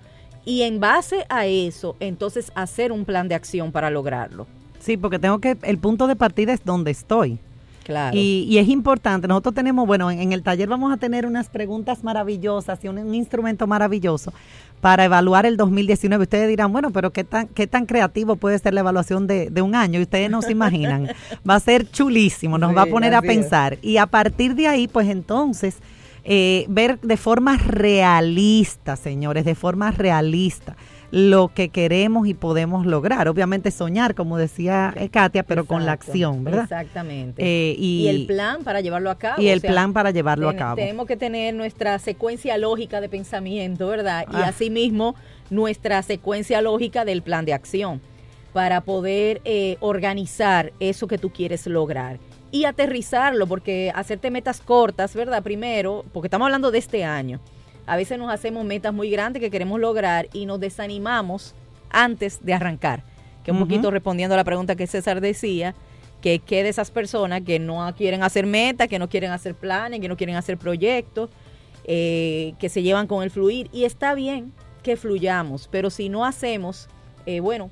y 0.44 0.62
en 0.62 0.80
base 0.80 1.26
a 1.28 1.46
eso, 1.46 1.96
entonces 2.00 2.50
hacer 2.54 2.90
un 2.90 3.04
plan 3.04 3.28
de 3.28 3.34
acción 3.34 3.70
para 3.70 3.90
lograrlo. 3.90 4.46
Sí, 4.78 4.96
porque 4.96 5.18
tengo 5.18 5.40
que, 5.40 5.58
el 5.62 5.78
punto 5.78 6.06
de 6.06 6.16
partida 6.16 6.52
es 6.52 6.64
donde 6.64 6.90
estoy. 6.90 7.38
Claro. 7.88 8.14
Y, 8.14 8.58
es 8.58 8.68
importante, 8.68 9.26
nosotros 9.28 9.54
tenemos, 9.54 9.86
bueno, 9.86 10.10
en, 10.10 10.34
el 10.34 10.42
taller 10.42 10.68
vamos 10.68 10.92
a 10.92 10.98
tener 10.98 11.24
unas 11.24 11.48
preguntas 11.48 12.04
maravillosas 12.04 12.84
y 12.84 12.88
un, 12.88 13.14
instrumento 13.14 13.66
maravilloso 13.66 14.30
para 14.82 15.06
evaluar 15.06 15.46
el 15.46 15.56
2019. 15.56 16.24
Ustedes 16.24 16.48
dirán, 16.50 16.70
bueno, 16.70 16.90
pero 16.90 17.14
¿qué 17.14 17.24
tan, 17.24 17.48
qué 17.48 17.66
tan 17.66 17.86
creativo 17.86 18.36
puede 18.36 18.58
ser 18.58 18.74
la 18.74 18.80
evaluación 18.80 19.26
de, 19.26 19.62
un 19.62 19.74
año? 19.74 20.00
Y 20.00 20.02
ustedes 20.02 20.28
no 20.28 20.42
se 20.42 20.52
imaginan. 20.52 21.08
Va 21.48 21.54
a 21.54 21.60
ser 21.60 21.90
chulísimo, 21.90 22.58
nos 22.58 22.76
va 22.76 22.82
a 22.82 22.86
poner 22.86 23.14
a 23.14 23.22
pensar. 23.22 23.78
Y 23.80 23.96
a 23.96 24.04
partir 24.04 24.54
de 24.54 24.66
ahí, 24.66 24.86
pues 24.86 25.08
entonces, 25.08 25.78
eh, 26.24 26.66
ver 26.68 27.00
de 27.00 27.16
forma 27.16 27.56
realista, 27.56 28.96
señores, 28.96 29.46
de 29.46 29.54
forma 29.54 29.92
realista 29.92 30.76
lo 31.10 31.48
que 31.48 31.70
queremos 31.70 32.26
y 32.26 32.34
podemos 32.34 32.86
lograr. 32.86 33.28
Obviamente 33.28 33.70
soñar, 33.70 34.14
como 34.14 34.36
decía 34.36 34.92
eh, 34.96 35.08
Katia, 35.08 35.42
pero 35.42 35.64
con 35.64 35.86
la 35.86 35.92
acción, 35.92 36.44
¿verdad? 36.44 36.64
Exactamente. 36.64 37.42
Eh, 37.42 37.74
y, 37.78 38.08
el 38.08 38.26
plan 38.26 38.62
para 38.64 38.80
llevarlo 38.80 39.10
a 39.10 39.18
cabo. 39.18 39.40
Y 39.40 39.48
el 39.48 39.60
plan 39.60 39.92
para 39.92 40.10
llevarlo 40.10 40.48
a 40.48 40.56
cabo. 40.56 40.76
Tenemos 40.76 41.06
que 41.06 41.16
tener 41.16 41.54
nuestra 41.54 41.98
secuencia 41.98 42.58
lógica 42.58 43.00
de 43.00 43.08
pensamiento, 43.08 43.88
¿verdad? 43.88 44.26
Y 44.30 44.36
ah. 44.36 44.48
asimismo 44.48 45.14
nuestra 45.50 46.02
secuencia 46.02 46.60
lógica 46.60 47.04
del 47.04 47.22
plan 47.22 47.44
de 47.44 47.54
acción 47.54 48.00
para 48.52 48.80
poder 48.82 49.40
eh, 49.44 49.76
organizar 49.80 50.72
eso 50.80 51.06
que 51.06 51.18
tú 51.18 51.30
quieres 51.30 51.66
lograr 51.66 52.18
y 52.50 52.64
aterrizarlo, 52.64 53.46
porque 53.46 53.92
hacerte 53.94 54.30
metas 54.30 54.60
cortas, 54.60 55.14
¿verdad? 55.14 55.42
Primero, 55.42 56.04
porque 56.12 56.28
estamos 56.28 56.46
hablando 56.46 56.70
de 56.70 56.78
este 56.78 57.04
año 57.04 57.40
a 57.88 57.96
veces 57.96 58.18
nos 58.18 58.30
hacemos 58.30 58.64
metas 58.66 58.92
muy 58.92 59.10
grandes 59.10 59.40
que 59.40 59.50
queremos 59.50 59.80
lograr 59.80 60.28
y 60.34 60.44
nos 60.44 60.60
desanimamos 60.60 61.54
antes 61.88 62.44
de 62.44 62.52
arrancar. 62.52 63.02
Que 63.42 63.50
un 63.50 63.58
poquito 63.58 63.90
respondiendo 63.90 64.34
a 64.34 64.36
la 64.36 64.44
pregunta 64.44 64.76
que 64.76 64.86
César 64.86 65.22
decía, 65.22 65.74
que 66.20 66.38
qué 66.40 66.62
de 66.62 66.68
esas 66.68 66.90
personas 66.90 67.42
que 67.42 67.58
no 67.58 67.94
quieren 67.96 68.22
hacer 68.22 68.44
metas, 68.44 68.88
que 68.88 68.98
no 68.98 69.08
quieren 69.08 69.30
hacer 69.30 69.54
planes, 69.54 70.00
que 70.00 70.08
no 70.08 70.18
quieren 70.18 70.36
hacer 70.36 70.58
proyectos, 70.58 71.30
eh, 71.84 72.52
que 72.58 72.68
se 72.68 72.82
llevan 72.82 73.06
con 73.06 73.22
el 73.22 73.30
fluir. 73.30 73.70
Y 73.72 73.84
está 73.84 74.14
bien 74.14 74.52
que 74.82 74.96
fluyamos, 74.96 75.66
pero 75.70 75.88
si 75.88 76.10
no 76.10 76.26
hacemos, 76.26 76.88
eh, 77.24 77.40
bueno, 77.40 77.70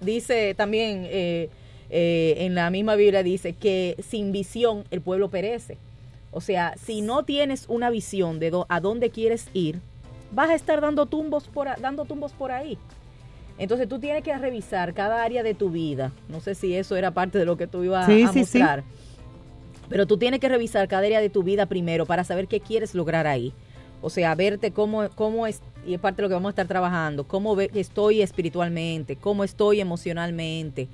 dice 0.00 0.54
también 0.56 1.06
eh, 1.08 1.48
en 1.88 2.56
la 2.56 2.70
misma 2.70 2.96
Biblia, 2.96 3.22
dice 3.22 3.52
que 3.52 3.96
sin 4.08 4.32
visión 4.32 4.84
el 4.90 5.00
pueblo 5.00 5.30
perece. 5.30 5.78
O 6.30 6.40
sea, 6.40 6.74
si 6.76 7.00
no 7.02 7.24
tienes 7.24 7.66
una 7.68 7.90
visión 7.90 8.38
de 8.38 8.64
a 8.68 8.80
dónde 8.80 9.10
quieres 9.10 9.48
ir, 9.52 9.80
vas 10.32 10.50
a 10.50 10.54
estar 10.54 10.80
dando 10.80 11.06
tumbos 11.06 11.48
por, 11.48 11.68
dando 11.80 12.04
tumbos 12.04 12.32
por 12.32 12.52
ahí. 12.52 12.78
Entonces 13.58 13.88
tú 13.88 13.98
tienes 13.98 14.22
que 14.22 14.36
revisar 14.36 14.94
cada 14.94 15.22
área 15.22 15.42
de 15.42 15.54
tu 15.54 15.70
vida. 15.70 16.12
No 16.28 16.40
sé 16.40 16.54
si 16.54 16.74
eso 16.74 16.96
era 16.96 17.10
parte 17.10 17.38
de 17.38 17.44
lo 17.44 17.56
que 17.56 17.66
tú 17.66 17.84
ibas 17.84 18.08
a 18.08 18.32
mostrar. 18.32 18.84
Pero 19.88 20.06
tú 20.06 20.16
tienes 20.16 20.40
que 20.40 20.48
revisar 20.48 20.86
cada 20.88 21.04
área 21.04 21.20
de 21.20 21.30
tu 21.30 21.42
vida 21.42 21.66
primero 21.66 22.06
para 22.06 22.24
saber 22.24 22.46
qué 22.46 22.60
quieres 22.60 22.94
lograr 22.94 23.26
ahí. 23.26 23.52
O 24.02 24.08
sea, 24.08 24.34
verte 24.34 24.70
cómo, 24.70 25.10
cómo 25.14 25.46
es, 25.46 25.60
y 25.86 25.94
es 25.94 26.00
parte 26.00 26.16
de 26.16 26.22
lo 26.22 26.28
que 26.28 26.34
vamos 26.34 26.48
a 26.48 26.50
estar 26.50 26.68
trabajando, 26.68 27.24
cómo 27.24 27.60
estoy 27.60 28.22
espiritualmente, 28.22 29.16
cómo 29.16 29.44
estoy 29.44 29.80
emocionalmente, 29.80 30.88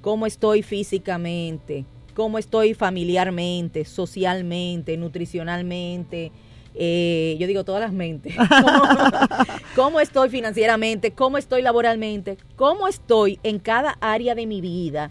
cómo 0.00 0.26
estoy 0.26 0.62
físicamente, 0.62 1.84
cómo 2.14 2.38
estoy 2.38 2.74
familiarmente, 2.74 3.84
socialmente, 3.84 4.96
nutricionalmente, 4.96 6.32
eh, 6.74 7.36
yo 7.38 7.46
digo 7.46 7.64
todas 7.64 7.80
las 7.80 7.92
mentes, 7.92 8.34
¿Cómo, 9.76 10.00
estoy 10.00 10.30
financieramente, 10.30 11.12
cómo 11.12 11.38
estoy 11.38 11.62
laboralmente, 11.62 12.38
cómo 12.56 12.88
estoy 12.88 13.38
en 13.42 13.58
cada 13.58 13.98
área 14.00 14.34
de 14.34 14.46
mi 14.46 14.60
vida, 14.60 15.10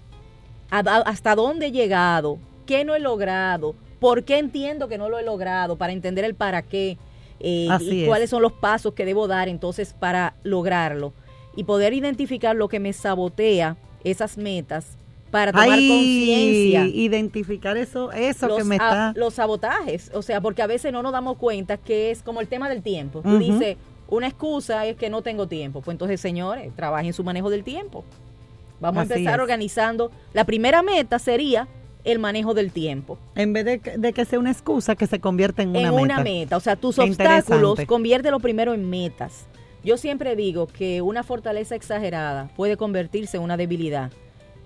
hasta 0.69 1.35
dónde 1.35 1.67
he 1.67 1.71
llegado, 1.71 2.37
qué 2.65 2.85
no 2.85 2.95
he 2.95 2.99
logrado, 2.99 3.75
por 3.99 4.23
qué 4.23 4.37
entiendo 4.37 4.87
que 4.87 4.97
no 4.97 5.09
lo 5.09 5.19
he 5.19 5.23
logrado, 5.23 5.77
para 5.77 5.93
entender 5.93 6.25
el 6.25 6.33
para 6.33 6.61
qué 6.61 6.97
eh, 7.43 7.67
y 7.79 8.05
cuáles 8.05 8.29
son 8.29 8.41
los 8.41 8.53
pasos 8.53 8.93
que 8.93 9.05
debo 9.05 9.27
dar 9.27 9.49
entonces 9.49 9.93
para 9.93 10.35
lograrlo. 10.43 11.13
Y 11.55 11.65
poder 11.65 11.93
identificar 11.93 12.55
lo 12.55 12.69
que 12.69 12.79
me 12.79 12.93
sabotea 12.93 13.77
esas 14.03 14.37
metas 14.37 14.97
para 15.31 15.51
tomar 15.51 15.69
conciencia. 15.69 16.85
Identificar 16.85 17.77
eso, 17.77 18.11
eso 18.11 18.57
que 18.57 18.63
me 18.63 18.75
está. 18.75 19.13
los 19.15 19.33
sabotajes, 19.33 20.11
o 20.13 20.21
sea, 20.21 20.41
porque 20.41 20.61
a 20.61 20.67
veces 20.67 20.91
no 20.91 21.01
nos 21.01 21.13
damos 21.13 21.37
cuenta 21.37 21.77
que 21.77 22.11
es 22.11 22.21
como 22.21 22.41
el 22.41 22.47
tema 22.47 22.69
del 22.69 22.83
tiempo. 22.83 23.21
Tú 23.21 23.39
dices, 23.39 23.77
una 24.09 24.27
excusa 24.27 24.85
es 24.85 24.97
que 24.97 25.09
no 25.09 25.21
tengo 25.21 25.47
tiempo. 25.47 25.81
Pues 25.81 25.95
entonces, 25.95 26.19
señores, 26.19 26.75
trabajen 26.75 27.13
su 27.13 27.23
manejo 27.23 27.49
del 27.49 27.63
tiempo. 27.63 28.03
Vamos 28.79 28.99
a 28.99 29.03
empezar 29.03 29.39
organizando. 29.39 30.11
La 30.33 30.43
primera 30.43 30.81
meta 30.81 31.17
sería 31.17 31.67
el 32.03 32.19
manejo 32.19 32.53
del 32.53 32.71
tiempo. 32.71 33.17
En 33.35 33.53
vez 33.53 33.65
de, 33.65 34.13
que 34.13 34.25
sea 34.25 34.39
una 34.39 34.51
excusa, 34.51 34.95
que 34.95 35.07
se 35.07 35.19
convierta 35.19 35.61
en 35.61 35.69
una 35.69 35.79
meta. 35.79 35.89
En 35.89 35.99
una 35.99 36.23
meta. 36.23 36.57
O 36.57 36.59
sea, 36.59 36.75
tus 36.75 36.99
obstáculos, 36.99 37.79
conviértelo 37.85 38.39
primero 38.39 38.73
en 38.73 38.89
metas. 38.89 39.45
Yo 39.83 39.97
siempre 39.97 40.35
digo 40.35 40.67
que 40.67 41.01
una 41.01 41.23
fortaleza 41.23 41.75
exagerada 41.75 42.49
puede 42.55 42.77
convertirse 42.77 43.37
en 43.37 43.43
una 43.43 43.57
debilidad 43.57 44.11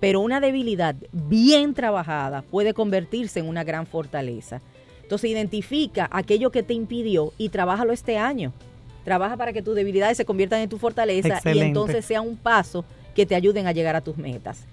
pero 0.00 0.20
una 0.20 0.40
debilidad 0.40 0.94
bien 1.12 1.74
trabajada 1.74 2.42
puede 2.42 2.74
convertirse 2.74 3.40
en 3.40 3.48
una 3.48 3.64
gran 3.64 3.86
fortaleza. 3.86 4.60
Entonces 5.02 5.30
identifica 5.30 6.08
aquello 6.12 6.50
que 6.50 6.62
te 6.62 6.74
impidió 6.74 7.32
y 7.38 7.48
trabájalo 7.48 7.92
este 7.92 8.18
año. 8.18 8.52
Trabaja 9.04 9.36
para 9.36 9.52
que 9.52 9.62
tus 9.62 9.76
debilidades 9.76 10.16
se 10.16 10.24
conviertan 10.24 10.60
en 10.60 10.68
tu 10.68 10.78
fortaleza 10.78 11.40
y 11.44 11.60
entonces 11.60 12.04
sea 12.04 12.20
un 12.20 12.36
paso 12.36 12.84
que 13.14 13.24
te 13.24 13.36
ayuden 13.36 13.66
a 13.66 13.72
llegar 13.72 13.94
a 13.94 14.00
tus 14.00 14.16
metas. 14.16 14.64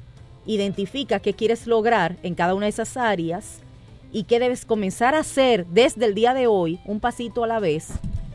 Identifica 0.45 1.19
qué 1.19 1.33
quieres 1.33 1.67
lograr 1.67 2.17
en 2.23 2.35
cada 2.35 2.55
una 2.55 2.65
de 2.65 2.71
esas 2.71 2.97
áreas 2.97 3.59
y 4.11 4.23
qué 4.23 4.39
debes 4.39 4.65
comenzar 4.65 5.15
a 5.15 5.19
hacer 5.19 5.65
desde 5.67 6.05
el 6.05 6.15
día 6.15 6.33
de 6.33 6.47
hoy, 6.47 6.79
un 6.85 6.99
pasito 6.99 7.43
a 7.43 7.47
la 7.47 7.59
vez, 7.59 7.89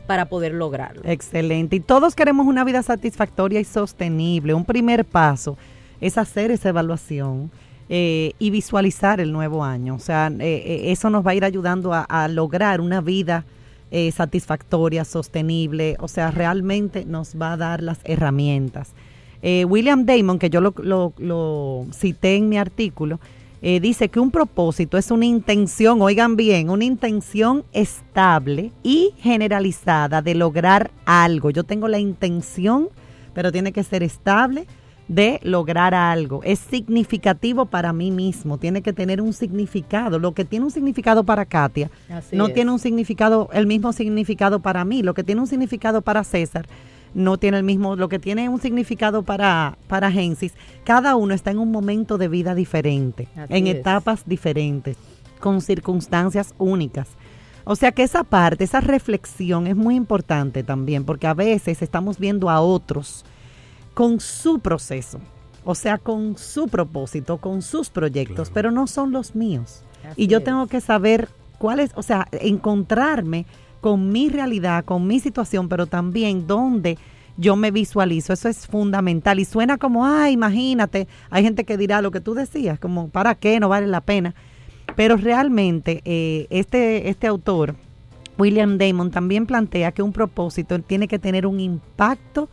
para 0.07 0.25
poder 0.25 0.53
lograrlo. 0.53 1.03
Excelente. 1.05 1.75
Y 1.75 1.79
todos 1.81 2.15
queremos 2.15 2.47
una 2.47 2.63
vida 2.63 2.81
satisfactoria 2.81 3.59
y 3.59 3.65
sostenible. 3.65 4.55
Un 4.55 4.65
primer 4.65 5.05
paso 5.05 5.57
es 6.01 6.17
hacer 6.17 6.51
esa 6.51 6.69
evaluación. 6.69 7.51
Eh, 7.91 8.33
y 8.37 8.51
visualizar 8.51 9.19
el 9.19 9.31
nuevo 9.31 9.63
año. 9.63 9.95
O 9.95 9.99
sea, 9.99 10.27
eh, 10.27 10.63
eh, 10.63 10.91
eso 10.91 11.09
nos 11.09 11.25
va 11.25 11.31
a 11.31 11.35
ir 11.35 11.43
ayudando 11.43 11.91
a, 11.91 12.27
lograr 12.27 12.81
una 12.81 13.01
vida 13.01 13.45
satisfactoria, 14.13 15.03
sostenible. 15.03 15.97
O 15.99 16.07
sea, 16.07 16.29
realmente 16.29 17.03
nos 17.05 17.33
va 17.35 17.53
a 17.53 17.57
dar 17.57 17.81
las 17.81 17.97
herramientas. 18.03 18.91
William 19.41 20.05
Damon, 20.05 20.37
que 20.37 20.51
yo 20.51 20.61
lo, 20.61 20.75
lo, 21.17 21.87
cité 21.91 22.35
en 22.35 22.49
mi 22.49 22.59
artículo, 22.59 23.19
dice 23.59 24.09
que 24.09 24.19
un 24.19 24.29
propósito 24.29 24.99
es 24.99 25.09
una 25.09 25.25
intención, 25.25 26.03
oigan 26.03 26.35
bien, 26.35 26.69
una 26.69 26.85
intención 26.85 27.63
estable 27.73 28.71
y 28.83 29.15
generalizada 29.17 30.21
de 30.21 30.35
lograr 30.35 30.91
algo. 31.05 31.49
Yo 31.49 31.63
tengo 31.63 31.87
la 31.87 31.97
intención, 31.97 32.89
pero 33.33 33.51
tiene 33.51 33.71
que 33.71 33.83
ser 33.83 34.03
estable 34.03 34.67
de 35.09 35.39
lograr 35.43 35.93
algo. 35.93 36.41
Es 36.43 36.59
significativo 36.59 37.65
para 37.65 37.91
mí 37.91 38.11
mismo, 38.11 38.57
tiene 38.57 38.81
que 38.81 38.93
tener 38.93 39.21
un 39.21 39.33
significado. 39.33 40.19
Lo 40.19 40.33
que 40.33 40.45
tiene 40.45 40.65
un 40.65 40.71
significado 40.71 41.25
para 41.25 41.45
Katia 41.45 41.89
no 42.31 42.49
tiene 42.49 42.71
un 42.71 42.79
significado, 42.79 43.49
el 43.51 43.67
mismo 43.67 43.91
significado 43.91 44.61
para 44.61 44.85
mí. 44.85 45.01
Lo 45.01 45.13
que 45.13 45.23
tiene 45.23 45.41
un 45.41 45.47
significado 45.47 46.01
para 46.01 46.23
César 46.23 46.67
no 47.15 47.37
tiene 47.37 47.57
el 47.57 47.63
mismo, 47.63 47.95
lo 47.95 48.07
que 48.07 48.19
tiene 48.19 48.47
un 48.49 48.61
significado 48.61 49.23
para, 49.23 49.77
para 49.87 50.11
Gensis. 50.11 50.53
Cada 50.83 51.15
uno 51.15 51.33
está 51.33 51.49
en 51.49 51.57
un 51.57 51.71
momento 51.71 52.19
de 52.19 52.27
vida 52.27 52.53
diferente, 52.53 53.27
en 53.49 53.65
etapas 53.65 54.23
diferentes, 54.27 54.95
con 55.39 55.61
circunstancias 55.61 56.53
únicas. 56.59 57.07
O 57.63 57.75
sea 57.75 57.91
que 57.91 58.03
esa 58.03 58.23
parte, 58.23 58.63
esa 58.63 58.79
reflexión 58.79 59.65
es 59.65 59.75
muy 59.75 59.95
importante 59.95 60.63
también, 60.63 61.03
porque 61.03 61.25
a 61.25 61.33
veces 61.33 61.81
estamos 61.81 62.19
viendo 62.19 62.49
a 62.51 62.61
otros 62.61 63.25
con 63.99 64.21
su 64.21 64.59
proceso, 64.59 65.19
o 65.65 65.75
sea, 65.75 65.97
con 65.97 66.37
su 66.37 66.69
propósito, 66.69 67.35
con 67.35 67.61
sus 67.61 67.89
proyectos, 67.89 68.49
pero 68.49 68.71
no 68.71 68.87
son 68.87 69.11
los 69.11 69.35
míos. 69.35 69.83
y 70.15 70.27
yo 70.27 70.41
tengo 70.41 70.67
que 70.67 70.79
saber 70.79 71.27
cuál 71.57 71.81
es, 71.81 71.91
o 71.95 72.01
sea, 72.01 72.25
encontrarme 72.31 73.45
con 73.81 74.09
mi 74.09 74.29
realidad, 74.29 74.85
con 74.85 75.05
mi 75.05 75.19
situación, 75.19 75.67
pero 75.67 75.85
también 75.85 76.47
dónde 76.47 76.97
yo 77.35 77.57
me 77.57 77.71
visualizo. 77.71 78.31
Eso 78.31 78.47
es 78.47 78.67
fundamental. 78.67 79.37
Y 79.37 79.43
suena 79.43 79.77
como, 79.77 80.05
ah, 80.05 80.29
imagínate, 80.29 81.09
hay 81.29 81.43
gente 81.43 81.65
que 81.65 81.75
dirá 81.75 82.01
lo 82.01 82.11
que 82.11 82.21
tú 82.21 82.33
decías, 82.35 82.79
como, 82.79 83.09
¿para 83.09 83.35
qué? 83.35 83.59
No 83.59 83.67
vale 83.67 83.87
la 83.87 83.99
pena. 83.99 84.33
Pero 84.95 85.17
realmente 85.17 86.01
eh, 86.05 86.47
este, 86.51 87.09
este 87.09 87.27
autor, 87.27 87.75
William 88.37 88.77
Damon, 88.77 89.11
también 89.11 89.45
plantea 89.45 89.91
que 89.91 90.03
un 90.03 90.13
propósito 90.13 90.79
tiene 90.79 91.09
que 91.09 91.19
tener 91.19 91.45
un 91.45 91.59
impacto 91.59 92.47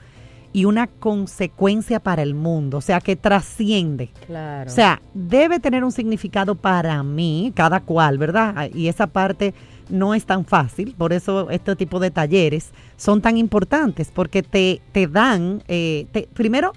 y 0.56 0.64
una 0.64 0.86
consecuencia 0.86 2.00
para 2.00 2.22
el 2.22 2.34
mundo, 2.34 2.78
o 2.78 2.80
sea, 2.80 3.02
que 3.02 3.14
trasciende. 3.14 4.08
Claro. 4.26 4.70
O 4.70 4.74
sea, 4.74 5.02
debe 5.12 5.60
tener 5.60 5.84
un 5.84 5.92
significado 5.92 6.54
para 6.54 7.02
mí, 7.02 7.52
cada 7.54 7.80
cual, 7.80 8.16
¿verdad? 8.16 8.70
Y 8.72 8.88
esa 8.88 9.06
parte 9.06 9.52
no 9.90 10.14
es 10.14 10.24
tan 10.24 10.46
fácil, 10.46 10.94
por 10.96 11.12
eso 11.12 11.50
este 11.50 11.76
tipo 11.76 12.00
de 12.00 12.10
talleres 12.10 12.70
son 12.96 13.20
tan 13.20 13.36
importantes, 13.36 14.10
porque 14.10 14.42
te, 14.42 14.80
te 14.92 15.06
dan, 15.06 15.62
eh, 15.68 16.06
primero 16.32 16.72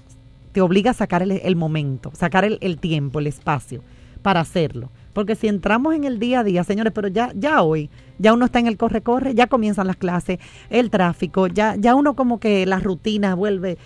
te 0.52 0.60
obliga 0.60 0.90
a 0.90 0.94
sacar 0.94 1.22
el, 1.22 1.56
momento, 1.56 2.12
sacar 2.12 2.44
el, 2.44 2.58
el 2.60 2.76
tiempo, 2.76 3.18
el 3.18 3.28
espacio 3.28 3.82
para 4.20 4.40
hacerlo. 4.40 4.90
Porque 5.12 5.34
si 5.34 5.48
entramos 5.48 5.94
en 5.94 6.04
el 6.04 6.18
día 6.18 6.40
a 6.40 6.44
día, 6.44 6.64
señores, 6.64 6.92
pero 6.94 7.08
ya, 7.08 7.32
ya 7.34 7.62
hoy, 7.62 7.90
ya 8.18 8.32
uno 8.32 8.46
está 8.46 8.58
en 8.58 8.66
el 8.66 8.76
corre-corre, 8.76 9.34
ya 9.34 9.46
comienzan 9.48 9.86
las 9.86 9.96
clases, 9.96 10.38
el 10.70 10.90
tráfico, 10.90 11.46
ya, 11.48 11.76
ya 11.76 11.94
uno 11.94 12.14
como 12.14 12.38
que 12.38 12.64
la 12.66 12.78
rutina 12.78 13.34
vuelve. 13.34 13.78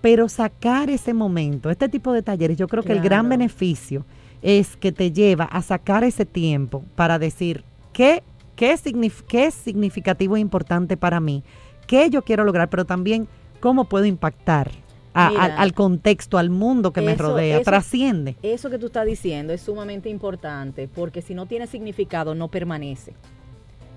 Pero 0.00 0.28
sacar 0.28 0.90
ese 0.90 1.14
momento, 1.14 1.70
este 1.70 1.88
tipo 1.88 2.12
de 2.12 2.22
talleres, 2.22 2.56
yo 2.56 2.68
creo 2.68 2.82
que 2.82 2.92
el 2.92 3.00
gran 3.00 3.28
beneficio 3.28 4.04
es 4.42 4.76
que 4.76 4.92
te 4.92 5.12
lleva 5.12 5.44
a 5.44 5.62
sacar 5.62 6.04
ese 6.04 6.24
tiempo 6.24 6.84
para 6.94 7.18
decir 7.18 7.64
qué, 7.92 8.22
qué, 8.54 8.76
qué 9.28 9.46
es 9.46 9.54
significativo 9.54 10.36
e 10.36 10.40
importante 10.40 10.96
para 10.96 11.20
mí, 11.20 11.42
qué 11.86 12.10
yo 12.10 12.22
quiero 12.22 12.44
lograr, 12.44 12.68
pero 12.68 12.84
también 12.84 13.26
cómo 13.60 13.84
puedo 13.86 14.04
impactar 14.04 14.70
al, 15.16 15.72
contexto, 15.72 16.38
al 16.38 16.50
mundo 16.50 16.92
que 16.92 17.00
me 17.00 17.14
rodea, 17.14 17.62
trasciende. 17.62 18.36
Eso 18.42 18.70
que 18.70 18.78
tú 18.78 18.86
estás 18.86 19.06
diciendo 19.06 19.52
es 19.52 19.62
sumamente 19.62 20.08
importante 20.08 20.88
porque 20.88 21.22
si 21.22 21.34
no 21.34 21.46
tiene 21.46 21.66
significado 21.66 22.34
no 22.34 22.48
permanece. 22.48 23.14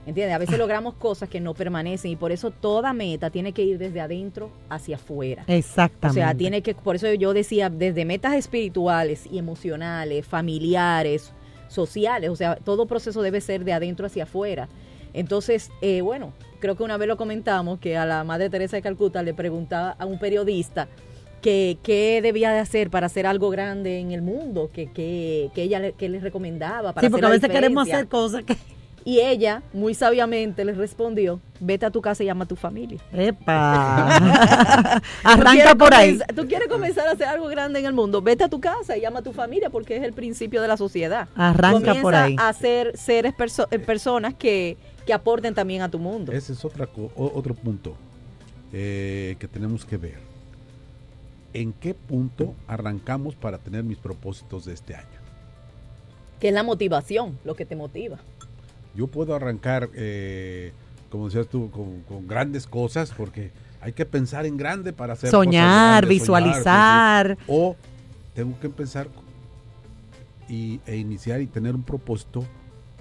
¿Entiendes? 0.05 0.33
A 0.33 0.39
veces 0.39 0.57
logramos 0.57 0.95
cosas 0.95 1.29
que 1.29 1.39
no 1.39 1.53
permanecen 1.53 2.11
y 2.11 2.15
por 2.15 2.31
eso 2.31 2.49
toda 2.49 2.93
meta 2.93 3.29
tiene 3.29 3.51
que 3.51 3.63
ir 3.63 3.77
desde 3.77 4.01
adentro 4.01 4.49
hacia 4.69 4.95
afuera. 4.95 5.43
Exactamente. 5.45 6.19
O 6.19 6.23
sea, 6.23 6.33
tiene 6.33 6.63
que, 6.63 6.73
por 6.73 6.95
eso 6.95 7.13
yo 7.13 7.33
decía, 7.33 7.69
desde 7.69 8.05
metas 8.05 8.33
espirituales 8.33 9.27
y 9.29 9.37
emocionales, 9.37 10.25
familiares, 10.25 11.31
sociales, 11.67 12.31
o 12.31 12.35
sea, 12.35 12.55
todo 12.55 12.87
proceso 12.87 13.21
debe 13.21 13.39
ser 13.39 13.63
de 13.65 13.73
adentro 13.73 14.07
hacia 14.07 14.23
afuera. 14.23 14.67
Entonces, 15.13 15.69
eh, 15.81 16.01
bueno, 16.01 16.33
creo 16.59 16.75
que 16.75 16.83
una 16.83 16.97
vez 16.97 17.07
lo 17.07 17.17
comentamos 17.17 17.79
que 17.79 17.97
a 17.97 18.05
la 18.05 18.23
Madre 18.23 18.49
Teresa 18.49 18.77
de 18.77 18.81
Calcuta 18.81 19.23
le 19.23 19.33
preguntaba 19.33 19.95
a 19.97 20.05
un 20.05 20.19
periodista, 20.19 20.87
que 21.41 21.77
qué 21.83 22.21
debía 22.21 22.51
de 22.51 22.59
hacer 22.59 22.89
para 22.89 23.07
hacer 23.07 23.25
algo 23.25 23.49
grande 23.49 23.99
en 23.99 24.11
el 24.11 24.21
mundo, 24.21 24.69
que, 24.73 24.91
que, 24.91 25.49
que 25.53 25.63
ella 25.63 25.79
le, 25.79 25.93
que 25.93 26.09
les 26.09 26.21
recomendaba 26.21 26.93
para 26.93 27.05
Sí, 27.05 27.11
porque 27.11 27.25
a 27.25 27.29
veces 27.29 27.49
queremos 27.49 27.87
hacer 27.87 28.07
cosas 28.07 28.43
que... 28.43 28.55
Y 29.05 29.21
ella, 29.21 29.63
muy 29.73 29.93
sabiamente, 29.93 30.65
les 30.65 30.77
respondió, 30.77 31.39
vete 31.59 31.85
a 31.85 31.89
tu 31.89 32.01
casa 32.01 32.21
y 32.21 32.27
llama 32.27 32.43
a 32.43 32.47
tu 32.47 32.55
familia. 32.55 32.99
¡Epa! 33.13 35.01
Arranca 35.23 35.73
por 35.73 35.93
ahí. 35.93 36.19
Tú 36.35 36.47
quieres 36.47 36.67
comenzar 36.67 37.07
a 37.07 37.11
hacer 37.11 37.27
algo 37.27 37.47
grande 37.47 37.79
en 37.79 37.85
el 37.85 37.93
mundo, 37.93 38.21
vete 38.21 38.43
a 38.43 38.49
tu 38.49 38.59
casa 38.59 38.97
y 38.97 39.01
llama 39.01 39.19
a 39.19 39.21
tu 39.21 39.31
familia 39.31 39.69
porque 39.69 39.95
es 39.95 40.03
el 40.03 40.13
principio 40.13 40.61
de 40.61 40.67
la 40.67 40.77
sociedad. 40.77 41.29
Arranca 41.35 41.95
por 41.95 42.13
ahí. 42.13 42.35
a 42.37 42.51
ser 42.53 42.97
seres, 42.97 43.33
eh, 43.71 43.79
personas 43.79 44.33
que, 44.33 44.77
que 45.05 45.13
aporten 45.13 45.53
también 45.55 45.81
a 45.81 45.89
tu 45.89 45.97
mundo. 45.97 46.31
Ese 46.31 46.53
es 46.53 46.63
otra, 46.65 46.87
otro 47.15 47.55
punto 47.55 47.95
eh, 48.73 49.37
que 49.39 49.47
tenemos 49.47 49.85
que 49.85 49.97
ver 49.97 50.28
en 51.53 51.73
qué 51.73 51.93
punto 51.93 52.53
arrancamos 52.67 53.35
para 53.35 53.57
tener 53.57 53.83
mis 53.83 53.97
propósitos 53.97 54.65
de 54.65 54.73
este 54.73 54.95
año. 54.95 55.07
¿Qué 56.39 56.49
es 56.49 56.53
la 56.53 56.63
motivación, 56.63 57.37
lo 57.43 57.55
que 57.55 57.65
te 57.65 57.75
motiva? 57.75 58.19
Yo 58.95 59.07
puedo 59.07 59.35
arrancar, 59.35 59.89
eh, 59.93 60.71
como 61.09 61.25
decías 61.25 61.47
tú, 61.47 61.69
con, 61.69 62.27
grandes 62.27 62.65
cosas, 62.65 63.11
porque 63.15 63.51
hay 63.81 63.93
que 63.93 64.05
pensar 64.05 64.45
en 64.45 64.57
grande 64.57 64.93
para 64.93 65.13
hacer 65.13 65.29
soñar, 65.29 66.05
visualizar. 66.05 67.37
o 67.47 67.75
tengo 68.33 68.57
que 68.59 68.67
empezar 68.67 69.07
y, 70.47 70.79
e 70.85 70.97
iniciar 70.97 71.41
y 71.41 71.47
tener 71.47 71.75
un 71.75 71.83
propósito 71.83 72.45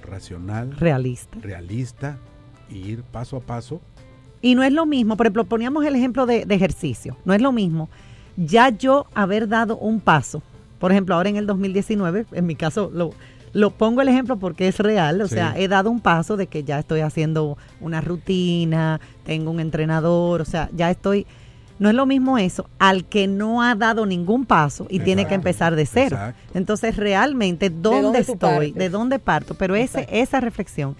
racional, 0.02 0.76
realista, 0.76 1.38
realista, 1.40 2.18
y 2.68 2.78
ir 2.78 3.02
paso 3.02 3.36
a 3.36 3.40
paso. 3.40 3.80
Y 4.40 4.54
no 4.54 4.62
es 4.62 4.72
lo 4.72 4.86
mismo, 4.86 5.16
por 5.16 5.26
ejemplo, 5.26 5.44
poníamos 5.44 5.84
el 5.84 5.96
ejemplo 5.96 6.26
de 6.26 6.44
ejercicio, 6.48 7.16
no 7.24 7.34
es 7.34 7.40
lo 7.40 7.52
mismo 7.52 7.88
ya 8.38 8.70
yo 8.70 9.06
haber 9.14 9.48
dado 9.48 9.76
un 9.76 10.00
paso, 10.00 10.42
por 10.78 10.92
ejemplo, 10.92 11.16
ahora 11.16 11.28
en 11.28 11.36
el 11.36 11.46
2019, 11.46 12.26
en 12.32 12.46
mi 12.46 12.54
caso 12.54 12.90
lo, 12.94 13.10
lo 13.52 13.70
pongo 13.70 14.00
el 14.00 14.08
ejemplo 14.08 14.38
porque 14.38 14.68
es 14.68 14.78
real, 14.78 15.20
o 15.20 15.28
sea, 15.28 15.54
he 15.56 15.66
dado 15.66 15.90
un 15.90 16.00
paso 16.00 16.36
de 16.36 16.46
que 16.46 16.62
ya 16.62 16.78
estoy 16.78 17.00
haciendo 17.00 17.58
una 17.80 18.00
rutina, 18.00 19.00
tengo 19.24 19.50
un 19.50 19.60
entrenador, 19.60 20.40
o 20.40 20.44
sea, 20.44 20.70
ya 20.74 20.90
estoy... 20.90 21.26
No 21.80 21.88
es 21.88 21.94
lo 21.94 22.06
mismo 22.06 22.38
eso 22.38 22.68
al 22.80 23.04
que 23.04 23.28
no 23.28 23.62
ha 23.62 23.76
dado 23.76 24.04
ningún 24.04 24.46
paso 24.46 24.88
y 24.90 24.98
tiene 24.98 25.28
que 25.28 25.34
empezar 25.34 25.76
de 25.76 25.86
cero. 25.86 26.18
Entonces, 26.52 26.96
realmente, 26.96 27.70
¿dónde, 27.70 28.18
estoy? 28.18 28.72
¿De 28.72 28.88
dónde 28.88 29.20
parto? 29.20 29.54
Pero 29.54 29.76
ese, 29.76 30.04
esa 30.10 30.40
reflexión 30.40 30.96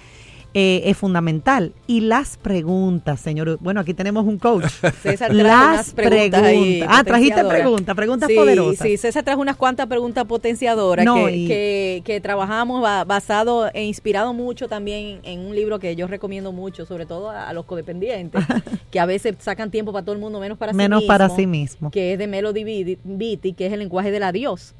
eh, 0.61 0.90
es 0.90 0.97
fundamental. 0.97 1.73
Y 1.87 2.01
las 2.01 2.37
preguntas, 2.37 3.21
señor. 3.21 3.59
Bueno, 3.61 3.79
aquí 3.79 3.94
tenemos 3.94 4.27
un 4.27 4.38
coach. 4.38 4.64
César 5.03 5.33
las 5.33 5.92
preguntas. 5.92 6.42
ah, 6.88 7.05
trajiste 7.05 7.44
preguntas, 7.44 7.94
preguntas 7.94 8.29
poderosas. 8.35 8.85
Sí, 8.85 8.97
César 8.97 9.23
trajo 9.23 9.40
unas 9.40 9.55
cuantas 9.55 9.87
preguntas 9.87 10.25
potenciadoras 10.25 11.07
que, 11.07 12.03
que, 12.05 12.21
trabajamos 12.21 12.83
basado 13.07 13.71
e 13.73 13.85
inspirado 13.85 14.35
mucho 14.35 14.66
también 14.66 15.21
en 15.23 15.38
un 15.38 15.55
libro 15.55 15.79
que 15.79 15.94
yo 15.94 16.09
recomiendo 16.09 16.51
mucho, 16.51 16.87
sobre 16.87 17.07
todo 17.07 17.31
a, 17.31 17.53
los 17.53 17.64
codependientes, 17.64 18.42
que 18.90 18.99
a 18.99 19.07
veces 19.07 19.37
sacan 19.38 19.71
tiempo 19.71 19.92
para 19.92 20.05
todo 20.05 20.16
el 20.16 20.21
mundo, 20.21 20.40
menos 20.40 20.59
para 20.59 20.73
menos 20.73 20.99
sí 20.99 21.03
mismo. 21.03 21.07
para 21.07 21.29
sí 21.29 21.47
mismo. 21.47 21.90
Que 21.92 22.14
es 22.14 22.18
de 22.18 22.27
Melody 22.27 22.99
Beatty, 23.05 23.53
que 23.53 23.66
es 23.66 23.73
el 23.73 23.79
lenguaje 23.79 24.11
del 24.11 24.25
adiós. 24.25 24.75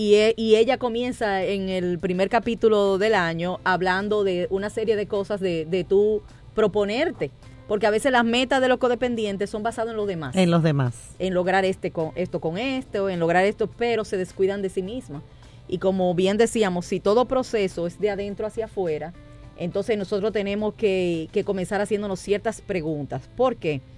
Y, 0.00 0.14
e, 0.14 0.32
y, 0.34 0.56
ella 0.56 0.78
comienza 0.78 1.44
en 1.44 1.68
el 1.68 1.98
primer 1.98 2.30
capítulo 2.30 2.96
del 2.96 3.14
año 3.14 3.60
hablando 3.64 4.24
de 4.24 4.46
una 4.48 4.70
serie 4.70 4.96
de 4.96 5.06
cosas 5.06 5.40
de, 5.40 5.66
de 5.66 5.84
tú 5.84 6.22
proponerte. 6.54 7.30
Porque 7.68 7.86
a 7.86 7.90
veces 7.90 8.10
las 8.10 8.24
metas 8.24 8.62
de 8.62 8.68
los 8.68 8.78
codependientes 8.78 9.50
son 9.50 9.62
basadas 9.62 9.90
en 9.90 9.98
los 9.98 10.06
demás. 10.06 10.34
En 10.36 10.50
los 10.50 10.62
demás. 10.62 10.94
En 11.18 11.34
lograr 11.34 11.66
este 11.66 11.90
con, 11.90 12.12
esto 12.14 12.40
con 12.40 12.56
esto, 12.56 13.10
en 13.10 13.20
lograr 13.20 13.44
esto, 13.44 13.66
pero 13.66 14.06
se 14.06 14.16
descuidan 14.16 14.62
de 14.62 14.70
sí 14.70 14.82
mismas. 14.82 15.22
Y 15.68 15.76
como 15.76 16.14
bien 16.14 16.38
decíamos, 16.38 16.86
si 16.86 16.98
todo 16.98 17.26
proceso 17.26 17.86
es 17.86 18.00
de 18.00 18.08
adentro 18.08 18.46
hacia 18.46 18.64
afuera, 18.64 19.12
entonces 19.58 19.98
nosotros 19.98 20.32
tenemos 20.32 20.72
que, 20.72 21.28
que 21.30 21.44
comenzar 21.44 21.82
haciéndonos 21.82 22.20
ciertas 22.20 22.62
preguntas. 22.62 23.28
¿Por 23.36 23.56
qué? 23.56 23.82
Porque 23.82 23.90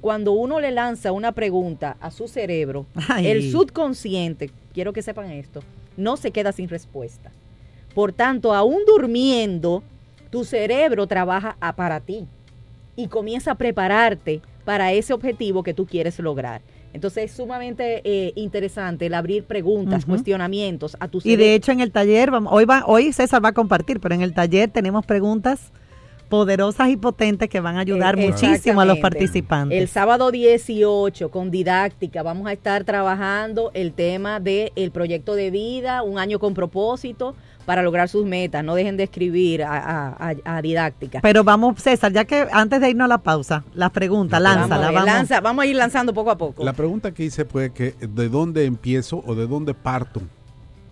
cuando 0.00 0.32
uno 0.32 0.60
le 0.60 0.72
lanza 0.72 1.12
una 1.12 1.32
pregunta 1.32 1.96
a 2.00 2.10
su 2.10 2.26
cerebro, 2.26 2.86
el 3.22 3.50
subconsciente, 3.50 4.50
quiero 4.74 4.92
que 4.92 5.02
sepan 5.02 5.30
esto, 5.30 5.60
no 5.96 6.16
se 6.16 6.32
queda 6.32 6.52
sin 6.52 6.68
respuesta. 6.68 7.30
Por 7.94 8.12
tanto, 8.12 8.54
aún 8.54 8.80
durmiendo, 8.86 9.82
tu 10.30 10.44
cerebro 10.44 11.06
trabaja 11.06 11.56
para 11.76 12.00
ti 12.00 12.26
y 12.96 13.06
comienza 13.06 13.52
a 13.52 13.54
prepararte 13.54 14.40
para 14.64 14.92
ese 14.92 15.12
objetivo 15.12 15.62
que 15.62 15.74
tú 15.74 15.86
quieres 15.86 16.18
lograr. 16.18 16.60
Entonces 16.92 17.30
es 17.30 17.36
sumamente 17.36 18.02
eh, 18.04 18.32
interesante 18.34 19.06
el 19.06 19.14
abrir 19.14 19.44
preguntas, 19.44 20.04
cuestionamientos 20.04 20.96
a 21.00 21.08
tu 21.08 21.20
cerebro. 21.20 21.42
Y 21.42 21.46
de 21.46 21.54
hecho 21.54 21.72
en 21.72 21.80
el 21.80 21.90
taller, 21.90 22.30
hoy, 22.50 22.64
va, 22.64 22.84
hoy 22.86 23.12
César 23.12 23.42
va 23.42 23.50
a 23.50 23.52
compartir, 23.54 24.00
pero 24.00 24.14
en 24.14 24.22
el 24.22 24.34
taller 24.34 24.70
tenemos 24.70 25.06
preguntas 25.06 25.72
poderosas 26.32 26.88
y 26.88 26.96
potentes 26.96 27.50
que 27.50 27.60
van 27.60 27.76
a 27.76 27.80
ayudar 27.80 28.18
eh, 28.18 28.26
muchísimo 28.26 28.80
a 28.80 28.86
los 28.86 28.96
participantes. 29.00 29.78
El 29.78 29.86
sábado 29.86 30.30
18 30.30 31.30
con 31.30 31.50
didáctica 31.50 32.22
vamos 32.22 32.46
a 32.46 32.54
estar 32.54 32.84
trabajando 32.84 33.70
el 33.74 33.92
tema 33.92 34.40
del 34.40 34.72
el 34.74 34.92
proyecto 34.92 35.34
de 35.34 35.50
vida, 35.50 36.02
un 36.02 36.18
año 36.18 36.38
con 36.38 36.54
propósito 36.54 37.34
para 37.66 37.82
lograr 37.82 38.08
sus 38.08 38.24
metas. 38.24 38.64
No 38.64 38.74
dejen 38.74 38.96
de 38.96 39.02
escribir 39.02 39.62
a, 39.62 40.60
didáctica. 40.62 41.20
Pero 41.20 41.44
vamos, 41.44 41.82
César, 41.82 42.10
ya 42.14 42.24
que 42.24 42.48
antes 42.50 42.80
de 42.80 42.88
irnos 42.88 43.04
a 43.04 43.08
la 43.08 43.18
pausa, 43.18 43.62
las 43.74 43.90
preguntas, 43.90 44.40
lánzala. 44.40 44.90
Vamos, 44.90 45.04
Lanza, 45.04 45.42
vamos 45.42 45.64
a 45.64 45.66
ir 45.66 45.76
lanzando 45.76 46.14
poco 46.14 46.30
a 46.30 46.38
poco. 46.38 46.64
La 46.64 46.72
pregunta 46.72 47.12
que 47.12 47.24
hice 47.24 47.44
fue 47.44 47.74
que 47.74 47.92
de 48.00 48.30
dónde 48.30 48.64
empiezo 48.64 49.22
o 49.26 49.34
de 49.34 49.46
dónde 49.46 49.74
parto 49.74 50.22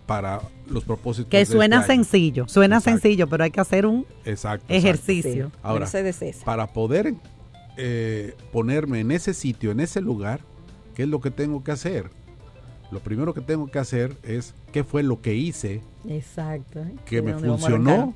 para 0.04 0.42
los 0.70 0.84
propósitos. 0.84 1.30
Que 1.30 1.44
suena 1.44 1.80
este 1.80 1.94
sencillo, 1.94 2.48
suena 2.48 2.80
sencillo, 2.80 3.28
pero 3.28 3.44
hay 3.44 3.50
que 3.50 3.60
hacer 3.60 3.86
un 3.86 4.06
ejercicio. 4.68 5.50
Ahora, 5.62 5.86
para 6.44 6.66
poder 6.68 7.14
eh, 7.76 8.34
ponerme 8.52 9.00
en 9.00 9.10
ese 9.10 9.34
sitio, 9.34 9.70
en 9.70 9.80
ese 9.80 10.00
lugar, 10.00 10.40
¿qué 10.94 11.04
es 11.04 11.08
lo 11.08 11.20
que 11.20 11.30
tengo 11.30 11.64
que 11.64 11.72
hacer? 11.72 12.10
Lo 12.90 13.00
primero 13.00 13.34
que 13.34 13.40
tengo 13.40 13.70
que 13.70 13.78
hacer 13.78 14.16
es 14.22 14.54
qué 14.72 14.82
fue 14.82 15.02
lo 15.02 15.20
que 15.20 15.34
hice. 15.34 15.80
Exacto. 16.08 16.84
Que 17.06 17.22
me 17.22 17.34
funcionó, 17.34 18.14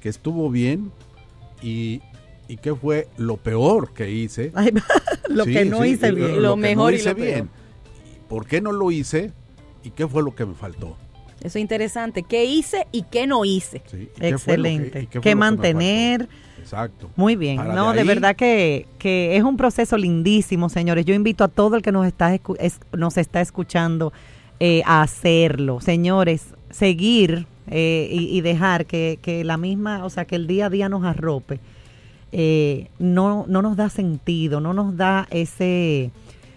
que 0.00 0.08
estuvo 0.08 0.50
bien 0.50 0.90
y, 1.62 2.00
qué 2.62 2.74
fue 2.74 3.08
lo 3.18 3.36
peor 3.36 3.92
que 3.92 4.10
hice. 4.10 4.52
lo 5.28 5.44
que 5.44 5.64
no 5.64 5.84
hice 5.84 6.12
bien. 6.12 6.42
Lo, 6.42 6.56
mejor 6.56 6.94
y 6.94 7.02
lo 7.02 7.14
bien. 7.14 7.50
¿Por 8.28 8.46
qué 8.46 8.60
no 8.60 8.72
lo 8.72 8.90
hice? 8.90 9.32
¿Y 9.84 9.90
qué 9.90 10.06
fue 10.06 10.22
lo 10.22 10.34
que 10.34 10.46
me 10.46 10.54
faltó? 10.54 10.96
Eso 11.40 11.58
es 11.58 11.62
interesante. 11.62 12.22
¿Qué 12.22 12.44
hice 12.44 12.86
y 12.92 13.02
qué 13.02 13.26
no 13.26 13.44
hice? 13.44 13.82
Excelente. 14.20 15.06
¿Qué, 15.06 15.34
mantener? 15.34 16.28
Exacto. 16.58 17.10
Muy 17.16 17.36
bien. 17.36 17.56
no, 17.56 17.92
de, 17.92 18.04
verdad 18.04 18.36
que, 18.36 18.86
es 19.00 19.42
un 19.42 19.56
proceso 19.56 19.96
lindísimo, 19.96 20.68
señores. 20.68 21.04
Yo 21.04 21.14
invito 21.14 21.44
a 21.44 21.48
todo 21.48 21.76
el 21.76 21.82
que 21.82 21.92
nos 21.92 22.06
está, 22.06 22.38
nos 22.92 23.16
está 23.16 23.40
escuchando 23.40 24.12
eh, 24.60 24.82
a 24.84 25.02
hacerlo. 25.02 25.80
Señores, 25.80 26.54
seguir 26.70 27.46
eh, 27.70 28.08
y, 28.10 28.40
dejar 28.40 28.86
que, 28.86 29.18
que, 29.22 29.44
la 29.44 29.56
misma, 29.56 30.04
o 30.04 30.10
sea, 30.10 30.24
que 30.24 30.36
el 30.36 30.46
día 30.46 30.66
a 30.66 30.70
día 30.70 30.88
nos 30.88 31.04
arrope. 31.04 31.60
Eh, 32.30 32.88
no, 32.98 33.46
no 33.48 33.62
nos 33.62 33.76
da 33.76 33.88
sentido, 33.88 34.60
no 34.60 34.74
nos 34.74 34.96
da 34.96 35.26
ese, 35.30 36.10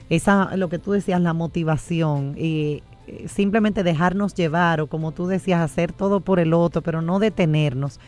esa, 0.10 0.56
lo 0.58 0.68
que 0.68 0.80
tú 0.80 0.92
decías, 0.92 1.22
la 1.22 1.34
motivación. 1.34 2.36
Y 2.38 2.84
simplemente 3.28 3.84
dejarnos 3.84 4.34
llevar 4.34 4.82
o 4.82 4.88
como 4.88 5.12
tú 5.12 5.28
decías, 5.28 5.62
hacer 5.62 5.92
todo 5.92 6.20
por 6.20 6.40
el 6.40 6.54
otro, 6.54 6.82
pero 6.82 7.02
no 7.02 7.20
detenernos. 7.20 8.00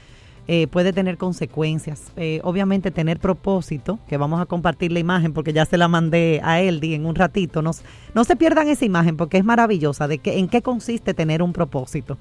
Eh, 0.46 0.68
puede 0.68 0.92
tener 0.92 1.18
consecuencias. 1.18 2.12
Eh, 2.18 2.42
obviamente 2.44 2.92
tener 2.92 3.18
propósito, 3.18 4.00
que 4.10 4.18
vamos 4.18 4.42
a 4.42 4.46
compartir 4.46 4.92
la 4.92 5.00
imagen 5.00 5.32
porque 5.32 5.54
ya 5.54 5.66
se 5.66 5.78
la 5.78 5.88
mandé 5.88 6.42
a 6.44 6.60
Eldi 6.60 6.96
en 6.96 7.06
un 7.06 7.16
ratito. 7.16 7.62
Nos, 7.62 7.82
no 8.14 8.26
se 8.26 8.36
pierdan 8.36 8.68
esa 8.68 8.84
imagen 8.84 9.16
porque 9.16 9.38
es 9.38 9.46
maravillosa 9.46 10.08
de 10.10 10.18
que, 10.18 10.40
en 10.40 10.50
qué 10.50 10.62
consiste 10.62 11.14
tener 11.14 11.42
un 11.42 11.54
propósito. 11.54 12.18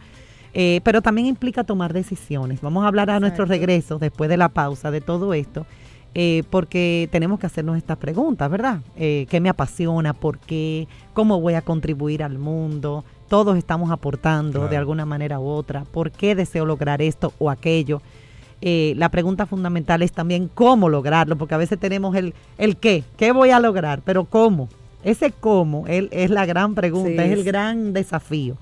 Eh, 0.55 0.81
pero 0.85 1.03
también 1.03 1.27
implica 1.27 1.65
tomar 1.65 1.93
decisiones. 1.93 2.61
Vamos 2.61 2.85
a 2.85 2.89
hablar 2.89 3.11
a 3.11 3.19
nuestro 3.19 3.45
regreso, 3.45 3.99
después 3.99 4.31
de 4.31 4.37
la 4.37 4.51
pausa, 4.51 4.91
de 4.91 5.01
todo 5.01 5.35
esto. 5.35 5.67
Porque 6.51 7.09
tenemos 7.11 7.38
que 7.38 7.46
hacernos 7.46 7.77
estas 7.77 7.96
preguntas, 7.96 8.51
¿verdad? 8.51 8.81
¿Qué 8.96 9.38
me 9.40 9.48
apasiona? 9.48 10.12
¿Por 10.12 10.38
qué? 10.38 10.87
¿Cómo 11.14 11.40
voy 11.40 11.55
a 11.55 11.62
contribuir 11.62 12.22
al 12.22 12.38
mundo? 12.38 13.05
Todos 13.29 13.57
estamos 13.57 13.90
aportando 13.90 14.68
de 14.68 14.77
alguna 14.77 15.07
manera 15.07 15.40
u 15.40 15.46
otra. 15.46 15.85
¿Por 15.85 16.11
qué 16.11 16.35
deseo 16.35 16.66
lograr 16.66 17.01
esto 17.01 17.33
o 17.38 17.51
aquello? 17.51 18.03
Eh, 18.64 18.94
la 18.96 19.09
pregunta 19.09 19.44
fundamental 19.44 20.03
es 20.03 20.12
también 20.12 20.48
cómo 20.48 20.88
lograrlo, 20.88 21.37
porque 21.37 21.55
a 21.55 21.59
veces 21.59 21.81
tenemos 21.81 22.14
el, 22.14 22.33
el 22.59 22.77
qué, 22.77 23.03
qué 23.16 23.33
voy 23.33 23.51
a 23.51 23.59
lograr, 23.59 24.03
pero 24.05 24.25
cómo. 24.25 24.68
Ese 25.03 25.33
cómo 25.33 25.85
es 25.88 26.31
la 26.31 26.46
gran 26.46 26.77
pregunta, 26.77 27.25
es 27.25 27.33
el 27.33 27.42
gran 27.42 27.92
desafío. 27.92 28.57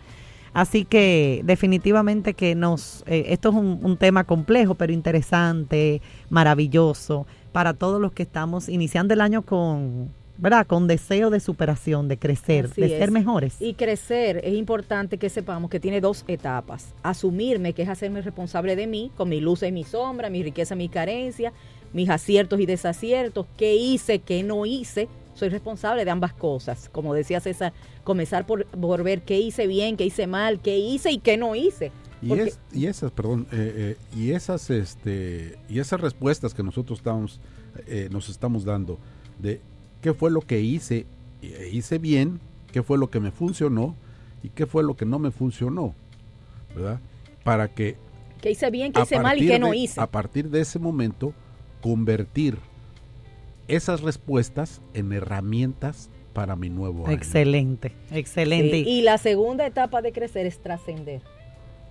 Así 0.55 0.87
que 0.87 1.43
definitivamente 1.45 2.33
que 2.33 2.55
nos, 2.55 3.05
eh, 3.07 3.27
esto 3.29 3.51
es 3.51 3.55
un, 3.55 3.79
un, 3.83 3.99
tema 3.99 4.25
complejo, 4.25 4.75
pero 4.75 4.91
interesante, 4.91 6.01
maravilloso, 6.31 7.27
para 7.53 7.75
todos 7.75 8.01
los 8.01 8.13
que 8.13 8.23
estamos 8.23 8.69
iniciando 8.69 9.15
el 9.15 9.21
año 9.21 9.43
con, 9.43 10.11
¿verdad? 10.39 10.67
Con 10.67 10.87
deseo 10.87 11.31
de 11.31 11.41
superación, 11.41 12.09
de 12.09 12.19
crecer, 12.19 12.71
de 12.71 12.89
ser 12.89 13.11
mejores. 13.11 13.61
Y 13.61 13.75
crecer 13.75 14.41
es 14.43 14.55
importante 14.55 15.19
que 15.19 15.29
sepamos 15.29 15.71
que 15.71 15.81
tiene 15.81 16.01
dos 16.01 16.25
etapas. 16.29 16.95
Asumirme, 17.03 17.73
que 17.75 17.83
es 17.83 17.89
hacerme 17.89 18.23
responsable 18.23 18.75
de 18.75 18.87
mí, 18.87 19.13
con 19.17 19.29
mi 19.29 19.41
luz 19.41 19.63
y 19.63 19.73
mi 19.73 19.85
sombra, 19.85 20.31
mi 20.31 20.43
riqueza, 20.43 20.75
mi 20.75 20.89
carencia, 20.89 21.53
mis 21.93 22.09
aciertos 22.09 22.61
y 22.61 22.67
desaciertos, 22.67 23.47
qué 23.57 23.75
hice, 23.75 24.21
qué 24.21 24.43
no 24.43 24.65
hice. 24.65 25.09
Soy 25.35 25.49
responsable 25.49 26.05
de 26.05 26.11
ambas 26.11 26.33
cosas. 26.33 26.89
Como 26.89 27.15
decía 27.15 27.41
César, 27.41 27.73
comenzar 28.05 28.47
por, 28.47 29.03
ver 29.03 29.23
qué 29.23 29.39
hice 29.39 29.67
bien, 29.67 29.97
qué 29.97 30.05
hice 30.05 30.27
mal, 30.27 30.61
qué 30.61 30.79
hice 30.79 31.11
y 31.11 31.19
qué 31.19 31.37
no 31.37 31.55
hice. 31.55 31.93
Y, 32.23 32.35
y 32.73 32.87
esas, 32.87 33.11
perdón, 33.13 33.47
eh, 33.53 33.97
eh, 34.13 34.17
y 34.17 34.33
esas, 34.33 34.69
este, 34.71 35.59
y 35.69 35.79
esas 35.79 36.01
respuestas 36.01 36.53
que 36.53 36.63
nosotros 36.63 36.99
estamos, 36.99 37.41
eh, 37.87 38.09
nos 38.11 38.29
estamos 38.29 38.65
dando 38.65 38.99
de 39.39 39.61
qué 40.03 40.13
fue 40.13 40.31
lo 40.31 40.43
que 40.43 40.61
hice, 40.61 41.07
e 41.43 41.71
hice 41.73 41.99
bien, 41.99 42.41
qué 42.73 42.83
fue 42.83 42.99
lo 42.99 43.09
que 43.09 43.21
me 43.21 43.31
funcionó 43.31 43.97
y 44.43 44.51
qué 44.51 44.67
fue 44.67 44.83
lo 44.83 44.97
que 44.97 45.07
no 45.07 45.19
me 45.19 45.31
funcionó, 45.31 45.95
¿verdad? 46.75 47.01
Para 47.43 47.69
que... 47.69 47.97
¿Qué 48.43 48.51
hice 48.51 48.71
bien, 48.71 48.93
qué 48.93 49.01
hice 49.03 49.19
mal 49.19 49.43
y 49.43 49.47
qué 49.47 49.59
no 49.59 49.73
hice? 49.73 50.01
A 50.01 50.07
partir 50.07 50.51
de 50.51 50.61
ese 50.61 50.79
momento, 50.79 51.33
convertir 51.81 52.59
esas 53.67 54.03
respuestas 54.03 54.83
en 54.93 55.13
herramientas 55.13 56.11
para 56.35 56.55
mi 56.57 56.69
nuevo 56.69 57.07
año. 57.07 57.17
Excelente, 57.17 57.93
excelente. 58.11 58.79
y 58.79 59.03
la 59.03 59.17
segunda 59.19 59.67
etapa 59.67 60.03
de 60.03 60.13
crecer 60.13 60.47
es 60.47 60.59
trascender. 60.59 61.23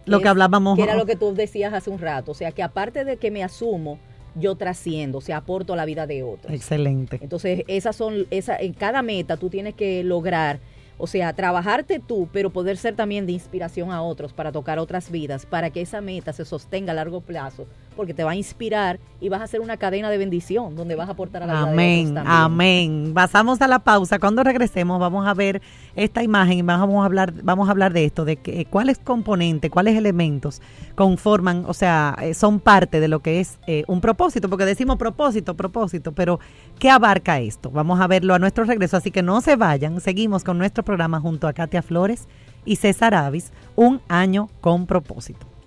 Lo 0.05 0.21
que 0.21 0.27
hablábamos. 0.27 0.75
Que 0.75 0.83
era 0.83 0.95
lo 0.95 1.05
que 1.05 1.15
tú 1.15 1.33
decías 1.33 1.73
hace 1.73 1.89
un 1.89 1.99
rato. 1.99 2.31
O 2.31 2.35
sea, 2.35 2.51
que 2.51 2.63
aparte 2.63 3.05
de 3.05 3.17
que 3.17 3.31
me 3.31 3.43
asumo 3.43 3.99
yo 4.35 4.55
trasciendo, 4.55 5.17
o 5.17 5.21
sea, 5.21 5.37
aporto 5.37 5.73
a 5.73 5.75
la 5.75 5.85
vida 5.85 6.07
de 6.07 6.23
otros. 6.23 6.53
Excelente. 6.53 7.19
Entonces, 7.21 7.63
esas 7.67 7.95
son, 7.95 8.27
esa, 8.31 8.57
en 8.57 8.73
cada 8.73 9.01
meta 9.01 9.37
tú 9.37 9.49
tienes 9.49 9.73
que 9.75 10.03
lograr 10.03 10.59
o 10.99 11.07
sea, 11.07 11.31
trabajarte 11.33 11.99
tú, 11.99 12.27
pero 12.31 12.49
poder 12.49 12.75
ser 12.75 12.93
también 12.93 13.25
de 13.25 13.31
inspiración 13.31 13.91
a 13.91 14.01
otros 14.01 14.33
para 14.33 14.51
tocar 14.51 14.79
otras 14.79 15.09
vidas, 15.09 15.45
para 15.45 15.69
que 15.69 15.79
esa 15.79 16.01
meta 16.01 16.33
se 16.33 16.43
sostenga 16.43 16.91
a 16.91 16.95
largo 16.95 17.21
plazo, 17.21 17.67
porque 17.99 18.13
te 18.13 18.23
va 18.23 18.31
a 18.31 18.35
inspirar 18.35 18.97
y 19.19 19.27
vas 19.27 19.41
a 19.41 19.43
hacer 19.43 19.59
una 19.59 19.75
cadena 19.75 20.09
de 20.09 20.17
bendición 20.17 20.77
donde 20.77 20.95
vas 20.95 21.09
a 21.09 21.11
aportar 21.11 21.43
a 21.43 21.45
la 21.45 21.53
vida 21.53 21.65
de 21.65 22.01
otros 22.03 22.13
también. 22.13 22.27
Amén. 22.33 23.11
Pasamos 23.13 23.61
a 23.61 23.67
la 23.67 23.79
pausa. 23.79 24.19
Cuando 24.19 24.41
regresemos 24.41 25.01
vamos 25.01 25.27
a 25.27 25.33
ver 25.33 25.61
esta 25.97 26.23
imagen 26.23 26.59
y 26.59 26.61
vamos 26.61 27.01
a 27.03 27.05
hablar, 27.05 27.33
vamos 27.43 27.67
a 27.67 27.71
hablar 27.71 27.91
de 27.91 28.05
esto, 28.05 28.23
de 28.23 28.37
que, 28.37 28.63
cuáles 28.63 28.99
componentes, 28.99 29.69
cuáles 29.69 29.97
elementos 29.97 30.61
conforman, 30.95 31.65
o 31.67 31.73
sea, 31.73 32.15
eh, 32.21 32.33
son 32.33 32.61
parte 32.61 33.01
de 33.01 33.09
lo 33.09 33.19
que 33.19 33.41
es 33.41 33.59
eh, 33.67 33.83
un 33.87 33.99
propósito, 33.99 34.49
porque 34.49 34.63
decimos 34.63 34.95
propósito, 34.95 35.57
propósito, 35.57 36.13
pero 36.13 36.39
¿qué 36.79 36.89
abarca 36.89 37.41
esto? 37.41 37.69
Vamos 37.69 37.99
a 37.99 38.07
verlo 38.07 38.33
a 38.33 38.39
nuestro 38.39 38.63
regreso, 38.63 38.95
así 38.95 39.11
que 39.11 39.23
no 39.23 39.41
se 39.41 39.57
vayan, 39.57 39.99
seguimos 39.99 40.45
con 40.45 40.57
nuestro 40.57 40.85
programa 40.85 41.19
junto 41.19 41.49
a 41.49 41.53
Katia 41.53 41.81
Flores 41.81 42.29
y 42.63 42.77
César 42.77 43.13
Avis, 43.13 43.51
un 43.75 43.99
año 44.07 44.47
con 44.61 44.85
propósito. 44.85 45.58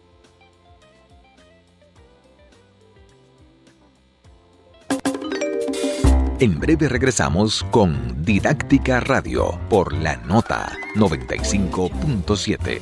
En 6.42 6.58
breve 6.58 6.88
regresamos 6.88 7.64
con 7.70 8.24
Didáctica 8.24 8.98
Radio 8.98 9.60
por 9.70 9.92
la 9.92 10.16
nota 10.16 10.72
95.7. 10.96 12.80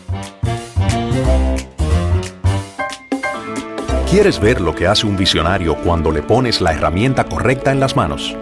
¿Quieres 4.11 4.41
ver 4.41 4.63
lo 4.63 4.75
que 4.75 4.87
hace 4.87 5.07
un 5.07 5.19
visionario 5.19 5.77
cuando 5.77 6.11
le 6.11 6.23
pones 6.23 6.63
la 6.63 6.73
herramienta 6.73 7.25
correcta 7.25 7.71
en 7.71 7.81
las 7.81 7.97
manos? 7.97 8.35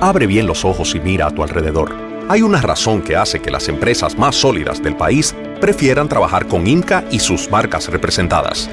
Abre 0.00 0.26
bien 0.26 0.48
los 0.48 0.64
ojos 0.64 0.96
y 0.96 0.98
mira 0.98 1.28
a 1.28 1.30
tu 1.30 1.44
alrededor. 1.44 1.94
Hay 2.28 2.42
una 2.42 2.60
razón 2.60 3.00
que 3.00 3.14
hace 3.14 3.40
que 3.40 3.52
las 3.52 3.68
empresas 3.68 4.18
más 4.18 4.34
sólidas 4.34 4.82
del 4.82 4.96
país 4.96 5.36
prefieran 5.60 6.08
trabajar 6.08 6.48
con 6.48 6.66
Inca 6.66 7.04
y 7.12 7.20
sus 7.20 7.48
marcas 7.48 7.86
representadas. 7.90 8.68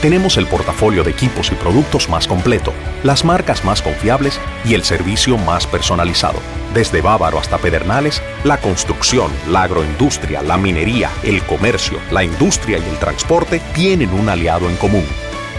Tenemos 0.00 0.36
el 0.36 0.46
portafolio 0.46 1.02
de 1.02 1.10
equipos 1.10 1.50
y 1.50 1.56
productos 1.56 2.08
más 2.08 2.28
completo, 2.28 2.72
las 3.02 3.24
marcas 3.24 3.64
más 3.64 3.82
confiables 3.82 4.38
y 4.64 4.74
el 4.74 4.84
servicio 4.84 5.36
más 5.38 5.66
personalizado. 5.66 6.38
Desde 6.72 7.00
Bávaro 7.00 7.40
hasta 7.40 7.58
Pedernales, 7.58 8.22
la 8.44 8.58
construcción, 8.58 9.28
la 9.50 9.64
agroindustria, 9.64 10.40
la 10.42 10.56
minería, 10.56 11.10
el 11.24 11.42
comercio, 11.42 11.98
la 12.12 12.22
industria 12.22 12.78
y 12.78 12.88
el 12.88 12.98
transporte 12.98 13.60
tienen 13.74 14.10
un 14.10 14.28
aliado 14.28 14.70
en 14.70 14.76
común. 14.76 15.04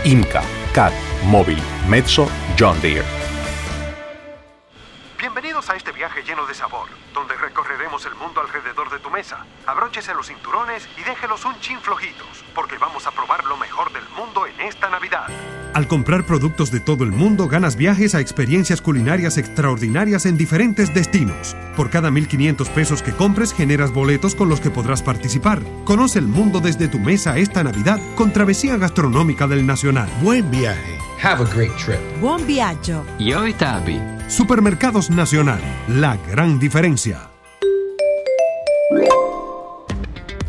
IMCA, 0.05 0.41
CAT, 0.73 0.93
Móvil, 1.25 1.59
Mezzo, 1.89 2.29
John 2.57 2.79
Deere. 2.81 3.18
A 5.69 5.75
este 5.75 5.91
viaje 5.91 6.23
lleno 6.23 6.47
de 6.47 6.55
sabor, 6.55 6.89
donde 7.13 7.35
recorreremos 7.35 8.03
el 8.07 8.15
mundo 8.15 8.41
alrededor 8.41 8.89
de 8.89 8.97
tu 8.97 9.11
mesa. 9.11 9.45
Abróchese 9.67 10.15
los 10.15 10.25
cinturones 10.25 10.89
y 10.97 11.03
déjelos 11.03 11.45
un 11.45 11.59
chin 11.59 11.79
flojitos, 11.79 12.43
porque 12.55 12.79
vamos 12.79 13.05
a 13.05 13.11
probar 13.11 13.45
lo 13.45 13.55
mejor 13.55 13.93
del 13.93 14.07
mundo 14.17 14.47
en 14.47 14.59
esta 14.61 14.89
Navidad. 14.89 15.27
Al 15.75 15.87
comprar 15.87 16.25
productos 16.25 16.71
de 16.71 16.79
todo 16.79 17.03
el 17.03 17.11
mundo, 17.11 17.47
ganas 17.47 17.75
viajes 17.75 18.15
a 18.15 18.19
experiencias 18.19 18.81
culinarias 18.81 19.37
extraordinarias 19.37 20.25
en 20.25 20.37
diferentes 20.37 20.91
destinos. 20.91 21.55
Por 21.77 21.91
cada 21.91 22.09
1.500 22.09 22.67
pesos 22.69 23.03
que 23.03 23.13
compres, 23.13 23.53
generas 23.53 23.91
boletos 23.91 24.33
con 24.33 24.49
los 24.49 24.61
que 24.61 24.71
podrás 24.71 25.03
participar. 25.03 25.61
Conoce 25.85 26.17
el 26.17 26.25
mundo 26.25 26.61
desde 26.61 26.87
tu 26.87 26.97
mesa 26.97 27.37
esta 27.37 27.63
Navidad 27.63 27.99
con 28.15 28.33
Travesía 28.33 28.75
Gastronómica 28.77 29.45
del 29.45 29.67
Nacional. 29.67 30.09
Buen 30.23 30.49
viaje. 30.49 30.97
Have 31.21 31.43
a 31.43 31.53
great 31.53 31.75
trip. 31.77 31.99
Buon 32.19 32.47
viaggio. 32.47 33.05
Yo 33.19 33.53
Tabi. 33.53 34.18
Supermercados 34.29 35.09
Nacional, 35.09 35.59
la 35.87 36.15
gran 36.15 36.59
diferencia. 36.59 37.29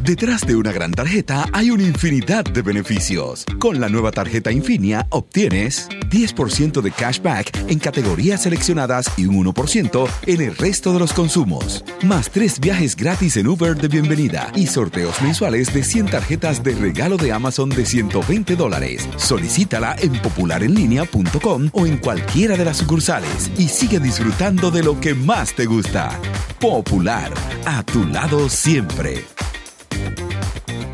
Detrás 0.05 0.47
de 0.47 0.57
una 0.57 0.73
gran 0.73 0.93
tarjeta 0.93 1.47
hay 1.53 1.71
una 1.71 1.83
infinidad 1.83 2.43
de 2.43 2.63
beneficios. 2.63 3.45
Con 3.59 3.81
la 3.81 3.91
nueva 3.91 4.11
tarjeta 4.11 4.51
Infinia 4.51 5.07
obtienes 5.11 5.89
10% 6.09 6.81
de 6.81 6.91
cashback 6.91 7.69
en 7.69 7.79
categorías 7.79 8.43
seleccionadas 8.43 9.11
y 9.19 9.27
un 9.27 9.45
1% 9.45 10.09
en 10.27 10.41
el 10.41 10.57
resto 10.57 10.95
de 10.95 11.01
los 11.01 11.13
consumos. 11.13 11.85
Más 12.03 12.31
tres 12.31 12.61
viajes 12.61 12.97
gratis 12.97 13.37
en 13.37 13.47
Uber 13.47 13.77
de 13.77 13.89
bienvenida 13.89 14.51
y 14.57 14.69
sorteos 14.69 15.21
mensuales 15.21 15.73
de 15.75 15.83
100 15.83 16.07
tarjetas 16.07 16.63
de 16.63 16.75
regalo 16.75 17.19
de 17.19 17.33
Amazon 17.33 17.69
de 17.69 17.85
120 17.85 18.57
dólares. 18.57 19.07
Solicítala 19.19 19.97
en 20.01 20.13
popularenlinea.com 20.23 21.69
o 21.73 21.87
en 21.87 21.99
cualquiera 21.99 22.57
de 22.57 22.65
las 22.65 22.79
sucursales 22.79 23.51
y 23.59 23.69
sigue 23.69 24.01
disfrutando 24.01 24.71
de 24.71 24.83
lo 24.83 24.99
que 24.99 25.15
más 25.15 25.55
te 25.55 25.67
gusta. 25.67 26.19
Popular, 26.59 27.33
a 27.67 27.83
tu 27.83 28.07
lado 28.07 28.49
siempre. 28.49 29.25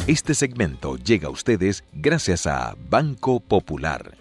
Este 0.06 0.36
segmento 0.36 0.96
llega 0.98 1.26
a 1.26 1.32
ustedes 1.32 1.82
gracias 1.92 2.46
a 2.46 2.76
Banco 2.88 3.40
Popular. 3.40 4.16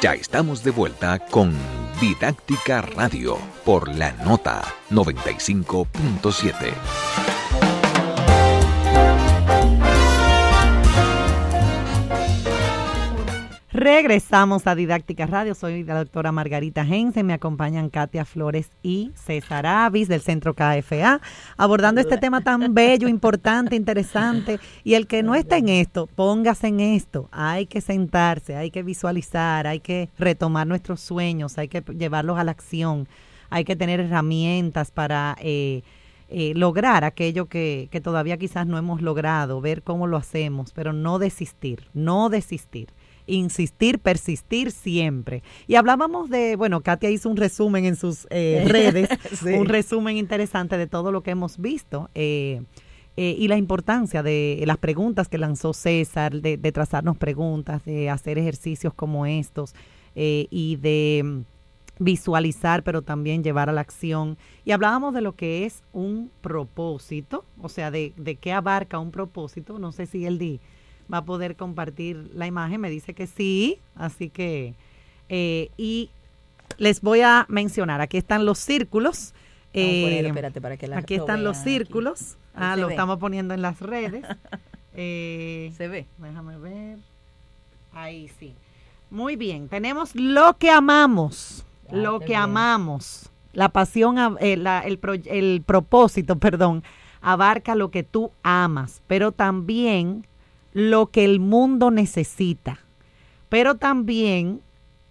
Ya 0.00 0.14
estamos 0.14 0.64
de 0.64 0.70
vuelta 0.70 1.18
con 1.18 1.52
Didáctica 2.00 2.80
Radio 2.80 3.36
por 3.66 3.94
la 3.94 4.12
nota 4.12 4.62
95.7. 4.88 7.19
Regresamos 13.80 14.66
a 14.66 14.74
Didáctica 14.74 15.24
Radio. 15.24 15.54
Soy 15.54 15.84
la 15.84 15.94
doctora 15.94 16.32
Margarita 16.32 16.84
Gense. 16.84 17.22
Me 17.22 17.32
acompañan 17.32 17.88
Katia 17.88 18.26
Flores 18.26 18.70
y 18.82 19.10
César 19.14 19.64
Avis 19.64 20.06
del 20.06 20.20
Centro 20.20 20.52
KFA, 20.52 21.22
abordando 21.56 22.02
este 22.02 22.18
tema 22.18 22.42
tan 22.42 22.74
bello, 22.74 23.08
importante, 23.08 23.76
interesante. 23.76 24.60
Y 24.84 24.96
el 24.96 25.06
que 25.06 25.22
no 25.22 25.34
está 25.34 25.56
en 25.56 25.70
esto, 25.70 26.08
póngase 26.08 26.66
en 26.66 26.80
esto. 26.80 27.30
Hay 27.32 27.64
que 27.64 27.80
sentarse, 27.80 28.54
hay 28.54 28.70
que 28.70 28.82
visualizar, 28.82 29.66
hay 29.66 29.80
que 29.80 30.10
retomar 30.18 30.66
nuestros 30.66 31.00
sueños, 31.00 31.56
hay 31.56 31.68
que 31.68 31.80
llevarlos 31.96 32.38
a 32.38 32.44
la 32.44 32.50
acción, 32.50 33.08
hay 33.48 33.64
que 33.64 33.76
tener 33.76 33.98
herramientas 33.98 34.90
para... 34.90 35.38
Eh, 35.40 35.80
eh, 36.32 36.52
lograr 36.54 37.02
aquello 37.02 37.46
que, 37.46 37.88
que 37.90 38.00
todavía 38.00 38.36
quizás 38.36 38.64
no 38.64 38.78
hemos 38.78 39.02
logrado, 39.02 39.60
ver 39.60 39.82
cómo 39.82 40.06
lo 40.06 40.16
hacemos, 40.16 40.70
pero 40.72 40.92
no 40.92 41.18
desistir, 41.18 41.88
no 41.92 42.28
desistir 42.28 42.86
insistir, 43.30 43.98
persistir 43.98 44.70
siempre. 44.70 45.42
Y 45.66 45.76
hablábamos 45.76 46.30
de, 46.30 46.56
bueno, 46.56 46.80
Katia 46.80 47.10
hizo 47.10 47.28
un 47.28 47.36
resumen 47.36 47.84
en 47.84 47.96
sus 47.96 48.26
eh, 48.30 48.64
redes, 48.68 49.08
un 49.42 49.66
resumen 49.66 50.16
interesante 50.16 50.76
de 50.76 50.86
todo 50.86 51.12
lo 51.12 51.22
que 51.22 51.30
hemos 51.30 51.58
visto. 51.58 52.10
Eh, 52.14 52.62
eh, 53.16 53.34
y 53.38 53.48
la 53.48 53.56
importancia 53.56 54.22
de 54.22 54.62
las 54.66 54.78
preguntas 54.78 55.28
que 55.28 55.38
lanzó 55.38 55.72
César, 55.72 56.40
de, 56.40 56.56
de 56.56 56.72
trazarnos 56.72 57.16
preguntas, 57.16 57.84
de 57.84 58.08
hacer 58.08 58.38
ejercicios 58.38 58.94
como 58.94 59.26
estos 59.26 59.74
y 60.14 60.76
de 60.76 61.22
mm, 61.24 61.40
visualizar, 61.98 62.82
pero 62.82 63.02
también 63.02 63.42
llevar 63.44 63.68
a 63.68 63.72
la 63.72 63.80
acción. 63.80 64.38
Y 64.64 64.72
hablábamos 64.72 65.14
de 65.14 65.20
lo 65.20 65.32
que 65.32 65.66
es 65.66 65.82
un 65.92 66.30
propósito, 66.40 67.44
o 67.60 67.68
sea, 67.68 67.90
de, 67.90 68.12
de 68.16 68.36
qué 68.36 68.52
abarca 68.52 68.98
un 68.98 69.10
propósito. 69.10 69.78
No 69.78 69.92
sé 69.92 70.06
si 70.06 70.26
él 70.26 70.38
di 70.38 70.60
va 71.12 71.18
a 71.18 71.24
poder 71.24 71.56
compartir 71.56 72.30
la 72.34 72.46
imagen. 72.46 72.80
Me 72.80 72.90
dice 72.90 73.14
que 73.14 73.26
sí, 73.26 73.78
así 73.94 74.28
que... 74.28 74.74
Eh, 75.28 75.70
y 75.76 76.10
les 76.78 77.00
voy 77.00 77.20
a 77.20 77.46
mencionar, 77.48 78.00
aquí 78.00 78.16
están 78.16 78.44
los 78.44 78.58
círculos. 78.58 79.32
Eh, 79.72 80.22
espérate 80.26 80.60
para 80.60 80.76
que 80.76 80.88
la, 80.88 80.98
aquí 80.98 81.14
están 81.14 81.44
los 81.44 81.56
círculos. 81.58 82.36
Ah, 82.54 82.76
lo 82.76 82.90
estamos 82.90 83.18
poniendo 83.18 83.54
en 83.54 83.62
las 83.62 83.80
redes. 83.80 84.24
Eh, 84.92 85.72
se 85.76 85.86
ve. 85.86 86.04
Déjame 86.18 86.58
ver. 86.58 86.98
Ahí 87.94 88.28
sí. 88.40 88.54
Muy 89.08 89.36
bien. 89.36 89.68
Tenemos 89.68 90.16
lo 90.16 90.58
que 90.58 90.68
amamos. 90.68 91.64
Ah, 91.88 91.94
lo 91.94 92.18
que 92.18 92.34
amamos. 92.34 93.30
La 93.52 93.68
pasión, 93.68 94.18
el, 94.40 94.66
el 94.66 95.62
propósito, 95.64 96.36
perdón, 96.40 96.82
abarca 97.20 97.76
lo 97.76 97.92
que 97.92 98.02
tú 98.02 98.32
amas, 98.42 99.00
pero 99.06 99.30
también 99.30 100.26
lo 100.72 101.06
que 101.06 101.24
el 101.24 101.40
mundo 101.40 101.90
necesita, 101.90 102.80
pero 103.48 103.76
también 103.76 104.60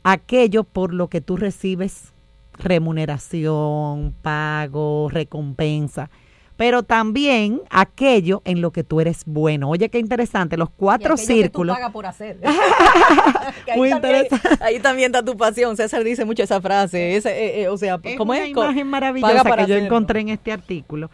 aquello 0.04 0.64
por 0.64 0.94
lo 0.94 1.08
que 1.08 1.22
tú 1.22 1.38
recibes 1.38 2.14
remuneración, 2.60 4.14
pago, 4.22 5.10
recompensa, 5.10 6.10
pero 6.58 6.84
también 6.84 7.62
aquello 7.70 8.42
en 8.44 8.60
lo 8.60 8.72
que 8.72 8.84
tú 8.84 9.00
eres 9.00 9.24
bueno. 9.26 9.70
Oye, 9.70 9.88
qué 9.88 9.98
interesante, 9.98 10.58
los 10.58 10.70
cuatro 10.70 11.16
círculos. 11.16 11.78
Que 11.78 11.86
tú 11.86 11.92
por 11.94 12.06
hacer. 12.06 12.38
Muy 13.78 13.92
interesante. 13.92 14.50
ahí 14.60 14.80
también 14.80 15.14
está 15.14 15.24
tu 15.24 15.38
pasión. 15.38 15.78
César 15.78 16.04
dice 16.04 16.26
mucho 16.26 16.44
esa 16.44 16.60
frase. 16.60 17.16
Ese, 17.16 17.30
eh, 17.30 17.62
eh, 17.62 17.70
o 17.70 17.78
sea, 17.78 17.98
es 18.04 18.20
una 18.20 18.46
imagen 18.46 18.88
maravillosa 18.88 19.56
que 19.56 19.68
yo 19.68 19.76
encontré 19.76 20.20
en 20.20 20.30
este 20.30 20.52
artículo 20.52 21.10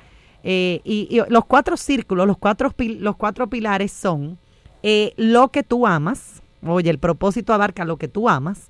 eh, 0.47 0.81
y, 0.83 1.19
los 1.29 1.45
cuatro 1.45 1.75
círculos, 1.75 2.27
los 2.27 2.37
cuatro, 2.37 2.71
los 2.77 3.15
cuatro 3.15 3.49
pilares 3.49 3.91
son 3.91 4.37
eh, 4.83 5.11
lo 5.17 5.47
que 5.47 5.63
tú 5.63 5.87
amas, 5.87 6.43
oye, 6.63 6.91
el 6.91 6.99
propósito 6.99 7.51
abarca 7.51 7.83
lo 7.83 7.97
que 7.97 8.07
tú 8.07 8.29
amas, 8.29 8.69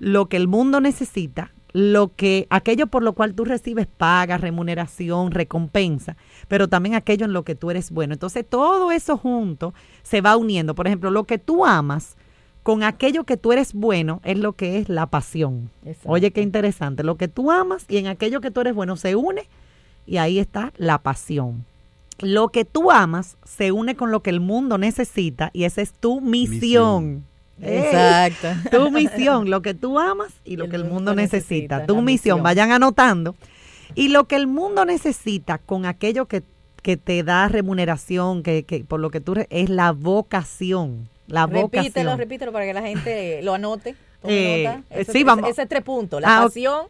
lo 0.00 0.26
que 0.26 0.36
el 0.36 0.48
mundo 0.48 0.80
necesita, 0.80 1.52
lo 1.72 2.12
que 2.16 2.48
aquello 2.50 2.88
por 2.88 3.04
lo 3.04 3.12
cual 3.12 3.34
tú 3.34 3.44
recibes 3.44 3.86
paga, 3.86 4.38
remuneración, 4.38 5.30
recompensa, 5.30 6.16
pero 6.48 6.66
también 6.66 6.96
aquello 6.96 7.26
en 7.26 7.32
lo 7.32 7.44
que 7.44 7.54
tú 7.54 7.70
eres 7.70 7.92
bueno. 7.92 8.14
Entonces, 8.14 8.44
todo 8.44 8.90
eso 8.90 9.16
junto 9.16 9.72
se 10.02 10.20
va 10.20 10.36
uniendo. 10.36 10.74
Por 10.74 10.88
ejemplo, 10.88 11.12
lo 11.12 11.22
que 11.24 11.38
tú 11.38 11.64
amas 11.64 12.16
con 12.64 12.82
aquello 12.82 13.22
que 13.22 13.36
tú 13.36 13.52
eres 13.52 13.72
bueno 13.72 14.20
es 14.24 14.36
lo 14.36 14.54
que 14.54 14.78
es 14.78 14.88
la 14.88 15.06
pasión. 15.06 15.70
Oye, 16.06 16.32
qué 16.32 16.42
interesante. 16.42 17.04
Lo 17.04 17.16
que 17.16 17.28
tú 17.28 17.52
amas 17.52 17.84
y 17.88 17.98
en 17.98 18.08
aquello 18.08 18.40
que 18.40 18.50
tú 18.50 18.62
eres 18.62 18.74
bueno 18.74 18.96
se 18.96 19.14
une 19.14 19.48
y 20.06 20.18
ahí 20.18 20.38
está 20.38 20.72
la 20.76 20.98
pasión. 20.98 21.64
Lo 22.20 22.48
que 22.48 22.64
tú 22.64 22.90
amas 22.90 23.36
se 23.44 23.72
une 23.72 23.96
con 23.96 24.10
lo 24.10 24.20
que 24.20 24.30
el 24.30 24.40
mundo 24.40 24.78
necesita 24.78 25.50
y 25.52 25.64
esa 25.64 25.82
es 25.82 25.92
tu 25.92 26.20
misión. 26.20 27.24
Exacto. 27.60 28.48
Tu 28.70 28.90
misión, 28.90 29.50
lo 29.50 29.62
que 29.62 29.74
tú 29.74 29.98
amas 29.98 30.32
y 30.44 30.56
lo 30.56 30.68
que 30.68 30.76
el 30.76 30.84
mundo, 30.84 31.14
necesita. 31.14 31.86
Tu 31.86 32.00
misión. 32.02 32.42
vayan 32.42 32.72
anotando. 32.72 33.34
Y 33.94 34.08
lo 34.08 34.24
que 34.24 34.36
el 34.36 34.46
mundo 34.46 34.84
necesita 34.84 35.58
con 35.58 35.86
aquello 35.86 36.26
que, 36.26 36.42
te 36.82 37.22
da 37.22 37.48
remuneración, 37.48 38.42
que, 38.42 38.64
que 38.64 38.84
por 38.84 39.00
lo 39.00 39.10
que 39.10 39.20
tú 39.20 39.34
es 39.48 39.70
la 39.70 39.92
vocación. 39.92 41.08
La 41.26 41.46
vocación. 41.46 41.70
Repítelo, 41.72 42.16
repítelo 42.16 42.52
para 42.52 42.66
que 42.66 42.74
la 42.74 42.82
gente 42.82 43.40
lo 43.42 43.54
anote. 43.54 43.94
Eh, 44.24 45.04
sí, 45.10 45.24
vamos. 45.24 45.48
Ese, 45.48 45.66
tres 45.66 45.82
puntos, 45.82 46.20
la 46.20 46.38
ah, 46.38 46.42
pasión, 46.44 46.86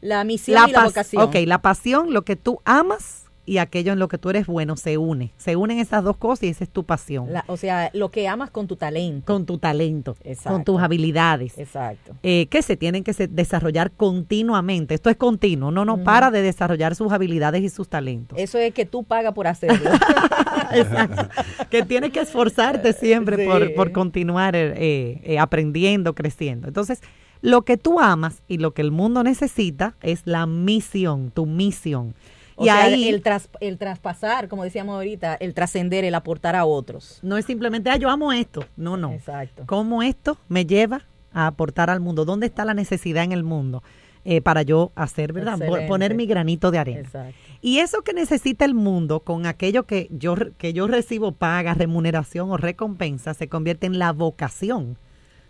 la 0.00 0.24
misión 0.24 0.68
y 0.68 0.72
la 0.72 0.84
vocación. 0.84 1.22
Ok, 1.22 1.36
la 1.46 1.60
pasión, 1.60 2.12
lo 2.12 2.22
que 2.22 2.36
tú 2.36 2.60
amas 2.64 3.28
y 3.48 3.56
aquello 3.58 3.94
en 3.94 3.98
lo 3.98 4.08
que 4.08 4.18
tú 4.18 4.28
eres 4.28 4.46
bueno 4.46 4.76
se 4.76 4.98
une. 4.98 5.32
Se 5.38 5.56
unen 5.56 5.78
esas 5.78 6.04
dos 6.04 6.18
cosas 6.18 6.44
y 6.44 6.48
esa 6.48 6.64
es 6.64 6.70
tu 6.70 6.84
pasión. 6.84 7.28
o 7.46 7.56
sea, 7.56 7.90
lo 7.94 8.10
que 8.10 8.28
amas 8.28 8.50
con 8.50 8.66
tu 8.66 8.76
talento. 8.76 9.24
Con 9.32 9.46
tu 9.46 9.56
talento, 9.56 10.16
con 10.44 10.64
tus 10.64 10.80
habilidades. 10.80 11.56
Exacto. 11.56 12.14
Eh, 12.22 12.46
que 12.50 12.60
se 12.60 12.76
tienen 12.76 13.04
que 13.04 13.12
desarrollar 13.30 13.90
continuamente. 13.90 14.94
Esto 14.94 15.08
es 15.08 15.16
continuo, 15.16 15.70
no, 15.70 15.86
no 15.86 16.04
para 16.04 16.30
de 16.30 16.42
desarrollar 16.42 16.94
sus 16.94 17.10
habilidades 17.10 17.62
y 17.62 17.70
sus 17.70 17.88
talentos. 17.88 18.38
Eso 18.38 18.58
es 18.58 18.74
que 18.74 18.84
tú 18.84 19.02
pagas 19.02 19.32
por 19.32 19.46
hacerlo. 19.46 19.90
Exacto. 20.74 21.28
que 21.70 21.82
tienes 21.84 22.12
que 22.12 22.20
esforzarte 22.20 22.92
siempre 22.92 23.46
por, 23.74 23.92
continuar 23.92 24.54
eh, 24.56 25.20
eh, 25.24 25.38
aprendiendo, 25.38 26.14
creciendo. 26.14 26.68
Entonces, 26.68 27.00
lo 27.40 27.62
que 27.62 27.76
tú 27.76 28.00
amas 28.00 28.42
y 28.48 28.58
lo 28.58 28.72
que 28.72 28.82
el 28.82 28.90
mundo 28.90 29.22
necesita 29.22 29.94
es 30.02 30.22
la 30.24 30.46
misión, 30.46 31.30
tu 31.30 31.46
misión 31.46 32.14
y 32.60 32.68
ahí 32.68 33.08
el, 33.08 33.22
el 33.60 33.78
traspasar, 33.78 34.48
como 34.48 34.64
decíamos 34.64 34.94
ahorita, 34.94 35.34
el 35.34 35.54
trascender, 35.54 36.04
el 36.04 36.14
aportar 36.14 36.56
a 36.56 36.64
otros. 36.64 37.20
No 37.22 37.36
es 37.36 37.44
simplemente, 37.44 37.90
ah, 37.90 37.96
yo 37.96 38.10
amo 38.10 38.32
esto. 38.32 38.64
No, 38.76 38.96
no. 38.96 39.12
Exacto. 39.12 39.64
¿Cómo 39.66 40.02
esto 40.02 40.38
me 40.48 40.66
lleva 40.66 41.02
a 41.32 41.46
aportar 41.46 41.90
al 41.90 42.00
mundo? 42.00 42.24
¿Dónde 42.24 42.46
está 42.46 42.64
la 42.64 42.74
necesidad 42.74 43.24
en 43.24 43.32
el 43.32 43.44
mundo? 43.44 43.82
Eh, 44.24 44.40
para 44.42 44.62
yo 44.62 44.92
hacer, 44.94 45.32
¿verdad? 45.32 45.58
Poner 45.86 46.14
mi 46.14 46.26
granito 46.26 46.70
de 46.70 46.78
arena. 46.78 47.00
Exacto. 47.00 47.34
Y 47.62 47.78
eso 47.78 48.02
que 48.02 48.12
necesita 48.12 48.64
el 48.64 48.74
mundo 48.74 49.20
con 49.20 49.46
aquello 49.46 49.84
que 49.84 50.08
yo, 50.10 50.34
que 50.58 50.72
yo 50.72 50.86
recibo 50.86 51.32
paga, 51.32 51.74
remuneración 51.74 52.50
o 52.50 52.56
recompensa, 52.56 53.32
se 53.32 53.48
convierte 53.48 53.86
en 53.86 53.98
la 53.98 54.12
vocación 54.12 54.98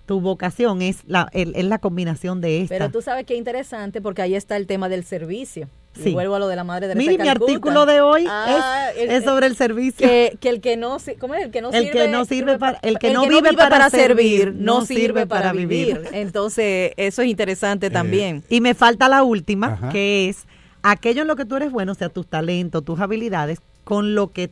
tu 0.09 0.23
vocación 0.23 0.81
es 0.81 1.03
la, 1.07 1.29
es 1.33 1.65
la 1.67 1.79
combinación 1.79 2.41
de 2.41 2.63
esta. 2.63 2.75
Pero 2.75 2.91
tú 2.91 3.03
sabes 3.03 3.27
qué 3.27 3.37
interesante 3.37 4.01
porque 4.01 4.23
ahí 4.23 4.35
está 4.35 4.57
el 4.57 4.67
tema 4.67 4.89
del 4.89 5.05
servicio. 5.05 5.69
Sí. 6.03 6.13
vuelvo 6.13 6.37
a 6.37 6.39
lo 6.39 6.49
de 6.49 6.57
la 6.57 6.65
madre 6.65 6.87
de 6.87 6.95
Mira, 6.95 7.23
mi 7.23 7.29
artículo 7.29 7.85
de 7.85 8.01
hoy 8.01 8.25
ah, 8.29 8.91
es, 8.97 9.25
sobre 9.25 9.47
el 9.47 9.57
servicio. 9.57 10.07
Que, 10.07 10.39
el 10.49 10.61
que 10.61 10.77
no, 10.77 10.97
¿cómo 11.19 11.35
es? 11.35 11.45
El 11.45 11.51
que 11.51 11.61
no 11.61 11.71
el 11.71 11.85
sirve, 11.85 11.93
que 11.93 12.09
no 12.09 12.25
sirve 12.25 12.59
para, 12.59 12.79
el 12.83 12.99
que, 12.99 13.13
no, 13.13 13.27
vive, 13.27 13.53
para, 13.53 13.91
servir, 13.91 14.55
no 14.55 14.87
sirve 14.87 15.27
para, 15.27 15.53
vivir. 15.53 16.09
Entonces, 16.13 16.93
eso 16.97 17.21
es 17.21 17.29
interesante 17.29 17.89
eh, 17.89 17.91
también. 17.91 18.45
Y 18.49 18.63
me 18.63 18.75
falta 18.75 19.09
la 19.09 19.25
última, 19.25 19.91
que 19.91 20.31
es 20.31 20.47
aquello 20.83 21.23
en 21.23 21.29
lo 21.29 21.37
que 21.37 21.45
tú 21.45 21.57
eres 21.57 21.71
bueno, 21.71 21.93
o 21.93 21.95
sea, 21.95 22.09
tus 22.09 22.27
talentos, 22.27 22.83
tus 22.83 22.99
habilidades, 23.01 23.59
con 23.85 24.15
lo 24.15 24.29
que 24.29 24.51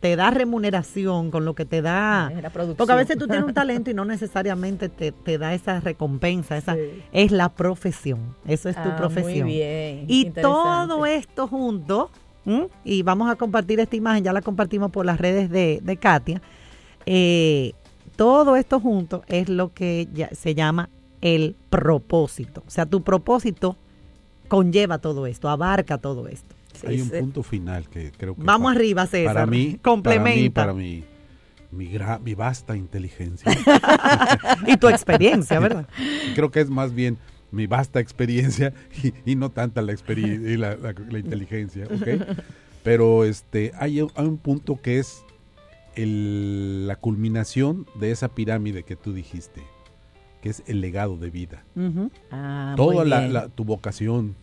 te 0.00 0.16
da 0.16 0.30
remuneración, 0.30 1.30
con 1.30 1.44
lo 1.44 1.54
que 1.54 1.64
te 1.64 1.82
da... 1.82 2.30
Porque 2.76 2.92
a 2.92 2.96
veces 2.96 3.18
tú 3.18 3.26
tienes 3.26 3.44
un 3.44 3.54
talento 3.54 3.90
y 3.90 3.94
no 3.94 4.04
necesariamente 4.04 4.88
te, 4.88 5.38
da 5.38 5.54
esa 5.54 5.80
recompensa, 5.80 6.56
esa 6.56 6.76
es 7.12 7.32
la 7.32 7.50
profesión, 7.50 8.34
eso 8.46 8.68
es 8.68 8.76
tu 8.76 8.88
ah, 8.88 8.96
profesión. 8.96 9.46
Muy 9.46 9.56
bien, 9.56 10.04
y 10.08 10.30
todo 10.30 11.06
esto 11.06 11.46
junto, 11.48 12.10
y 12.84 13.02
vamos 13.02 13.30
a 13.30 13.36
compartir 13.36 13.80
esta 13.80 13.96
imagen, 13.96 14.24
ya 14.24 14.32
la 14.32 14.42
compartimos 14.42 14.90
por 14.90 15.06
las 15.06 15.18
redes 15.18 15.50
de, 15.50 15.80
de 15.82 15.96
Katia, 15.96 16.40
eh, 17.06 17.72
todo 18.16 18.56
esto 18.56 18.80
junto 18.80 19.22
es 19.26 19.48
lo 19.48 19.72
que 19.72 20.08
ya 20.12 20.28
se 20.32 20.54
llama 20.54 20.88
el 21.20 21.56
propósito. 21.70 22.62
O 22.66 22.70
sea, 22.70 22.86
tu 22.86 23.02
propósito 23.02 23.76
conlleva 24.48 24.98
todo 24.98 25.26
esto, 25.26 25.48
abarca 25.48 25.98
todo 25.98 26.28
esto. 26.28 26.54
Hay 26.86 27.00
un 27.00 27.10
punto 27.10 27.42
final 27.42 27.88
que 27.88 28.12
creo 28.12 28.34
que... 28.34 28.42
Vamos 28.42 28.74
arriba, 28.74 29.06
César. 29.06 29.34
Para 29.34 29.46
mí, 29.46 29.78
complementa. 29.82 30.62
Para 30.62 30.74
mí, 30.74 31.04
mi, 31.70 31.90
mi 32.22 32.34
vasta 32.34 32.76
inteligencia. 32.76 33.52
y 34.66 34.76
tu 34.76 34.88
experiencia, 34.88 35.58
¿verdad? 35.60 35.88
Creo 36.34 36.50
que 36.50 36.60
es 36.60 36.70
más 36.70 36.94
bien 36.94 37.18
mi 37.50 37.66
vasta 37.66 38.00
experiencia 38.00 38.74
y, 39.24 39.36
no 39.36 39.50
tanta 39.50 39.80
la, 39.82 39.92
experiencia 39.92 40.58
la, 40.58 40.76
la, 40.76 41.18
inteligencia, 41.18 41.84
¿ok? 41.86 42.36
Pero 42.82 43.24
este, 43.24 43.72
hay, 43.78 44.02
un 44.02 44.38
punto 44.38 44.80
que 44.80 44.98
es 44.98 45.24
el, 45.94 46.86
la 46.86 46.96
culminación 46.96 47.86
de 47.98 48.10
esa 48.10 48.28
pirámide 48.28 48.82
que 48.82 48.96
tú 48.96 49.12
dijiste, 49.14 49.62
que 50.42 50.50
es 50.50 50.62
el 50.66 50.80
legado 50.80 51.16
de 51.16 51.30
vida. 51.30 51.64
Ah, 52.30 52.74
Toda 52.76 53.04
la, 53.04 53.48
tu 53.48 53.64
vocación, 53.64 54.36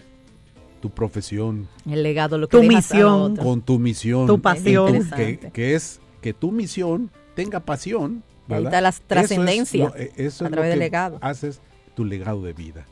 tu 0.82 0.90
profesión, 0.90 1.68
el 1.90 2.04
legado, 2.04 2.38
lo 2.38 2.50
que 2.50 2.58
tu 2.58 2.64
misión, 2.64 3.38
con 3.38 3.62
tu 3.62 3.80
misión, 3.80 4.28
tu 4.28 4.42
pasión, 4.42 5.10
que, 5.54 5.76
es 5.76 6.02
que 6.22 6.34
tu 6.34 6.52
misión 6.52 7.10
tenga 7.36 7.62
pasión. 7.62 8.24
Ahí 8.50 8.66
está 8.66 8.82
la 8.82 8.92
trascendencia 8.92 9.94
eso 10.18 10.46
a 10.46 10.50
través 10.50 10.72
del 10.72 10.80
legado. 10.80 11.20
Haces 11.22 11.62
tu 11.96 12.04
legado 12.04 12.42
de 12.42 12.52
vida. 12.52 12.86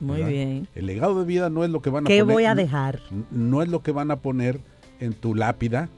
Muy 0.00 0.24
bien. 0.24 0.68
El 0.74 0.86
legado 0.86 1.20
de 1.20 1.24
vida 1.24 1.48
no 1.48 1.62
es 1.62 1.70
lo 1.70 1.80
que 1.80 1.90
van 1.90 2.04
a 2.04 2.06
poner. 2.06 2.18
¿Qué 2.18 2.22
voy 2.24 2.44
a 2.44 2.54
dejar? 2.54 3.00
No, 3.30 3.62
es 3.62 3.68
lo 3.68 3.82
que 3.82 3.92
van 3.92 4.10
a 4.10 4.16
poner 4.16 4.60
en 4.98 5.12
tu 5.12 5.34
lápida, 5.34 5.88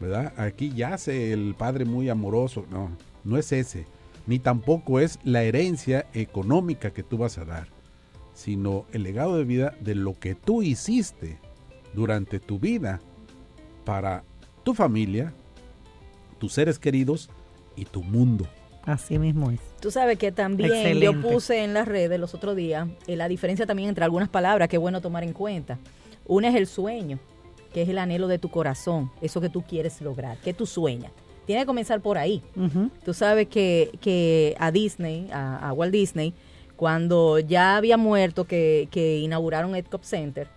¿verdad? 0.00 0.32
Aquí 0.36 0.72
yace 0.74 1.32
el 1.32 1.54
padre 1.56 1.84
muy 1.84 2.08
amoroso. 2.08 2.66
No, 2.70 2.90
no 3.22 3.36
es 3.36 3.52
ese. 3.52 3.86
Ni 4.26 4.40
tampoco 4.40 4.98
es 4.98 5.20
la 5.22 5.44
herencia 5.44 6.06
económica 6.12 6.90
que 6.90 7.04
tú 7.04 7.18
vas 7.18 7.38
a 7.38 7.44
dar 7.44 7.75
sino 8.36 8.84
el 8.92 9.02
legado 9.02 9.36
de 9.36 9.44
vida 9.44 9.74
de 9.80 9.94
lo 9.94 10.12
que 10.12 10.34
tú 10.34 10.62
hiciste 10.62 11.38
durante 11.94 12.38
tu 12.38 12.58
vida 12.58 13.00
para 13.84 14.24
tu 14.62 14.74
familia, 14.74 15.32
tus 16.38 16.52
seres 16.52 16.78
queridos 16.78 17.30
y 17.76 17.86
tu 17.86 18.02
mundo. 18.02 18.46
Así 18.84 19.18
mismo 19.18 19.50
es. 19.50 19.58
Tú 19.80 19.90
sabes 19.90 20.18
que 20.18 20.32
también 20.32 21.00
yo 21.00 21.20
puse 21.20 21.64
en 21.64 21.72
las 21.72 21.88
redes 21.88 22.20
los 22.20 22.34
otros 22.34 22.54
días 22.54 22.86
eh, 23.06 23.16
la 23.16 23.26
diferencia 23.26 23.66
también 23.66 23.88
entre 23.88 24.04
algunas 24.04 24.28
palabras 24.28 24.68
que 24.68 24.76
es 24.76 24.80
bueno 24.80 25.00
tomar 25.00 25.24
en 25.24 25.32
cuenta. 25.32 25.78
Una 26.26 26.50
es 26.50 26.56
el 26.56 26.66
sueño, 26.66 27.18
que 27.72 27.82
es 27.82 27.88
el 27.88 27.96
anhelo 27.96 28.28
de 28.28 28.38
tu 28.38 28.50
corazón, 28.50 29.10
eso 29.22 29.40
que 29.40 29.48
tú 29.48 29.62
quieres 29.62 30.00
lograr, 30.02 30.36
que 30.38 30.52
tú 30.52 30.66
sueñas. 30.66 31.10
Tiene 31.46 31.62
que 31.62 31.66
comenzar 31.66 32.00
por 32.02 32.18
ahí. 32.18 32.42
Tú 33.04 33.14
sabes 33.14 33.46
que, 33.46 33.96
que 34.00 34.56
a 34.58 34.70
Disney, 34.72 35.30
a, 35.32 35.68
a 35.68 35.72
Walt 35.72 35.92
Disney, 35.92 36.34
cuando 36.76 37.38
ya 37.38 37.76
había 37.76 37.96
muerto 37.96 38.44
que, 38.44 38.88
que 38.90 39.18
inauguraron 39.18 39.74
Epcot 39.74 40.04
Center, 40.04 40.48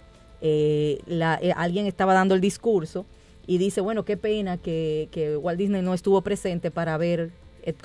eh, 0.42 1.00
eh, 1.08 1.54
alguien 1.56 1.86
estaba 1.86 2.14
dando 2.14 2.36
el 2.36 2.42
discurso 2.42 3.06
y 3.48 3.58
dice, 3.58 3.82
bueno, 3.82 4.06
qué 4.06 4.18
pena 4.18 4.58
que, 4.58 5.10
que 5.12 5.36
Walt 5.36 5.58
Disney 5.58 5.82
no 5.82 5.94
estuvo 5.94 6.22
presente 6.22 6.72
para 6.72 6.98
ver, 6.98 7.32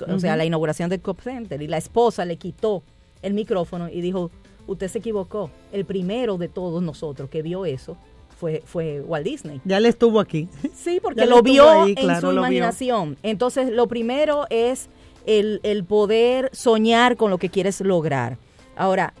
o 0.07 0.19
sea, 0.19 0.35
la 0.37 0.45
inauguración 0.45 0.89
de 0.89 0.97
Epcot 0.97 1.19
Center. 1.21 1.61
Y 1.61 1.67
la 1.67 1.77
esposa 1.77 2.23
le 2.25 2.37
quitó 2.37 2.83
el 3.21 3.33
micrófono 3.33 3.89
y 3.89 4.01
dijo, 4.01 4.29
usted 4.67 4.87
se 4.89 4.99
equivocó. 4.99 5.49
El 5.71 5.85
primero 5.85 6.37
de 6.37 6.49
todos 6.49 6.83
nosotros 6.83 7.29
que 7.29 7.41
vio 7.41 7.65
eso 7.65 7.97
fue, 8.37 8.61
fue 8.65 9.01
Walt 9.01 9.25
Disney. 9.25 9.61
Ya 9.65 9.79
le 9.79 9.89
estuvo 9.89 10.19
aquí. 10.19 10.47
Sí, 10.75 10.99
porque 11.01 11.25
lo 11.25 11.41
vio 11.41 11.87
en 11.87 12.21
su 12.21 12.31
imaginación. 12.31 13.17
Entonces, 13.23 13.71
lo 13.71 13.87
primero 13.87 14.45
es 14.49 14.87
el, 15.25 15.85
poder 15.87 16.49
soñar 16.53 17.17
con 17.17 17.31
lo 17.31 17.37
que 17.37 17.49
quieres 17.49 17.81
lograr. 17.81 18.37
Ahora, 18.75 19.13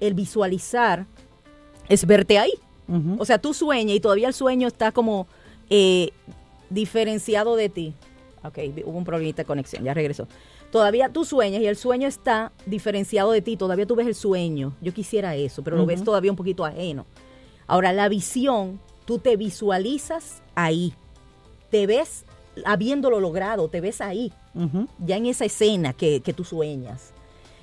el 0.00 0.14
visualizar 0.14 1.06
es 1.88 2.06
verte 2.06 2.38
ahí. 2.38 2.52
O 3.18 3.24
sea, 3.24 3.38
tú 3.38 3.54
sueñas 3.54 3.96
y 3.96 4.00
todavía 4.00 4.28
el 4.28 4.34
sueño 4.34 4.68
está 4.68 4.92
como 4.92 5.26
eh, 5.70 6.10
diferenciado 6.68 7.56
de 7.56 7.70
ti. 7.70 7.94
Ok, 8.42 8.58
hubo 8.84 8.98
un 8.98 9.04
problemita 9.04 9.42
de 9.42 9.46
conexión, 9.46 9.84
ya 9.84 9.94
regresó. 9.94 10.28
Todavía 10.70 11.08
tú 11.08 11.24
sueñas 11.24 11.62
y 11.62 11.66
el 11.66 11.76
sueño 11.76 12.06
está 12.06 12.52
diferenciado 12.66 13.30
de 13.30 13.40
ti, 13.40 13.56
todavía 13.56 13.86
tú 13.86 13.94
ves 13.94 14.06
el 14.06 14.14
sueño. 14.14 14.74
Yo 14.82 14.92
quisiera 14.92 15.34
eso, 15.34 15.62
pero 15.62 15.76
lo 15.76 15.86
ves 15.86 16.04
todavía 16.04 16.30
un 16.30 16.36
poquito 16.36 16.64
ajeno. 16.64 17.06
Ahora, 17.66 17.94
la 17.94 18.08
visión, 18.10 18.80
tú 19.06 19.18
te 19.18 19.36
visualizas 19.36 20.42
ahí, 20.54 20.92
te 21.70 21.86
ves 21.86 22.26
habiéndolo 22.66 23.20
logrado, 23.20 23.68
te 23.68 23.80
ves 23.80 24.02
ahí 24.02 24.30
ya 24.98 25.16
en 25.16 25.26
esa 25.26 25.44
escena 25.44 25.92
que, 25.92 26.20
tú 26.36 26.44
sueñas. 26.44 27.12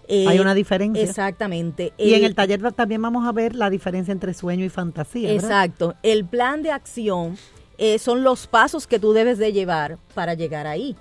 Hay 0.10 0.40
una 0.40 0.54
diferencia. 0.54 1.04
Exactamente. 1.04 1.94
Y 1.98 2.14
en 2.14 2.26
el 2.26 2.36
taller 2.36 2.72
también 2.74 3.02
vamos 3.02 3.26
a 3.26 3.32
ver 3.32 3.56
la 3.56 3.70
diferencia 3.70 4.12
entre 4.12 4.34
sueño 4.34 4.66
y 4.66 4.70
fantasía. 4.70 5.32
Exacto. 5.32 5.96
El 6.04 6.26
plan 6.26 6.64
de 6.64 6.72
acción 6.72 7.38
eh, 7.78 7.98
son 7.98 8.24
los 8.24 8.46
pasos 8.46 8.86
que 8.86 9.00
tú 9.00 9.12
debes 9.12 9.40
de 9.40 9.54
llevar 9.54 9.98
para 10.14 10.36
llegar 10.36 10.68
ahí. 10.68 10.96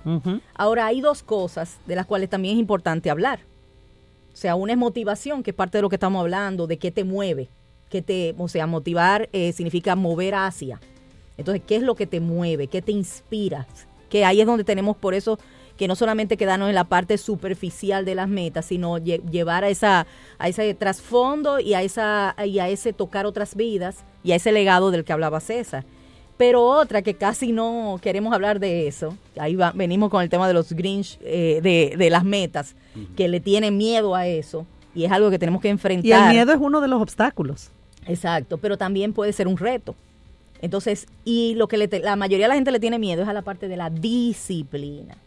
Ahora 0.55 0.87
hay 0.87 0.99
dos 0.99 1.21
cosas 1.21 1.77
de 1.85 1.95
las 1.95 2.07
cuales 2.07 2.29
también 2.29 2.55
es 2.55 2.59
importante 2.59 3.09
hablar. 3.09 3.41
O 4.33 4.37
sea, 4.37 4.55
una 4.55 4.73
es 4.73 4.79
motivación, 4.79 5.43
que 5.43 5.51
es 5.51 5.55
parte 5.55 5.77
de 5.77 5.81
lo 5.83 5.89
que 5.89 5.97
estamos 5.97 6.21
hablando, 6.21 6.65
de 6.65 6.77
qué 6.77 6.89
te 6.89 7.03
mueve, 7.03 7.49
que 7.89 8.01
te, 8.01 8.33
o 8.37 8.47
sea, 8.47 8.65
motivar 8.65 9.29
eh, 9.31 9.51
significa 9.51 9.95
mover 9.95 10.33
hacia. 10.33 10.79
Entonces, 11.37 11.61
¿qué 11.67 11.75
es 11.75 11.83
lo 11.83 11.93
que 11.93 12.07
te 12.07 12.19
mueve? 12.19 12.67
¿Qué 12.67 12.81
te 12.81 12.91
inspira? 12.91 13.67
Que 14.09 14.25
ahí 14.25 14.41
es 14.41 14.47
donde 14.47 14.63
tenemos 14.63 14.97
por 14.97 15.13
eso 15.13 15.37
que 15.81 15.87
no 15.87 15.95
solamente 15.95 16.37
quedarnos 16.37 16.69
en 16.69 16.75
la 16.75 16.83
parte 16.83 17.17
superficial 17.17 18.05
de 18.05 18.13
las 18.13 18.29
metas, 18.29 18.65
sino 18.67 18.99
llevar 18.99 19.63
a 19.63 19.69
esa 19.69 20.05
a 20.37 20.47
ese 20.47 20.75
trasfondo 20.75 21.59
y 21.59 21.73
a 21.73 21.81
esa 21.81 22.35
y 22.45 22.59
a 22.59 22.69
ese 22.69 22.93
tocar 22.93 23.25
otras 23.25 23.55
vidas 23.55 24.05
y 24.23 24.33
a 24.33 24.35
ese 24.35 24.51
legado 24.51 24.91
del 24.91 25.03
que 25.03 25.11
hablaba 25.11 25.39
César. 25.39 25.83
Pero 26.37 26.63
otra 26.63 27.01
que 27.01 27.15
casi 27.15 27.51
no 27.51 27.97
queremos 27.99 28.31
hablar 28.31 28.59
de 28.59 28.87
eso, 28.87 29.17
ahí 29.39 29.55
va, 29.55 29.71
venimos 29.71 30.11
con 30.11 30.21
el 30.21 30.29
tema 30.29 30.47
de 30.47 30.53
los 30.53 30.71
Grinch, 30.71 31.17
eh, 31.21 31.61
de, 31.63 31.95
de, 31.97 32.09
las 32.11 32.23
metas, 32.23 32.75
que 33.17 33.27
le 33.27 33.39
tienen 33.39 33.75
miedo 33.75 34.13
a 34.13 34.27
eso 34.27 34.67
y 34.93 35.05
es 35.05 35.11
algo 35.11 35.31
que 35.31 35.39
tenemos 35.39 35.63
que 35.63 35.69
enfrentar. 35.69 36.05
Y 36.05 36.11
el 36.11 36.29
miedo 36.29 36.53
es 36.53 36.59
uno 36.61 36.79
de 36.79 36.89
los 36.89 37.01
obstáculos. 37.01 37.71
Exacto, 38.05 38.59
pero 38.59 38.77
también 38.77 39.13
puede 39.13 39.33
ser 39.33 39.47
un 39.47 39.57
reto. 39.57 39.95
Entonces, 40.61 41.07
y 41.25 41.55
lo 41.55 41.67
que 41.67 41.77
la 42.03 42.15
mayoría 42.15 42.45
de 42.45 42.49
la 42.49 42.55
gente 42.55 42.69
le 42.69 42.79
tiene 42.79 42.99
miedo 42.99 43.23
es 43.23 43.27
a 43.27 43.33
la 43.33 43.41
parte 43.41 43.67
de 43.67 43.77
la 43.77 43.89
disciplina. 43.89 45.17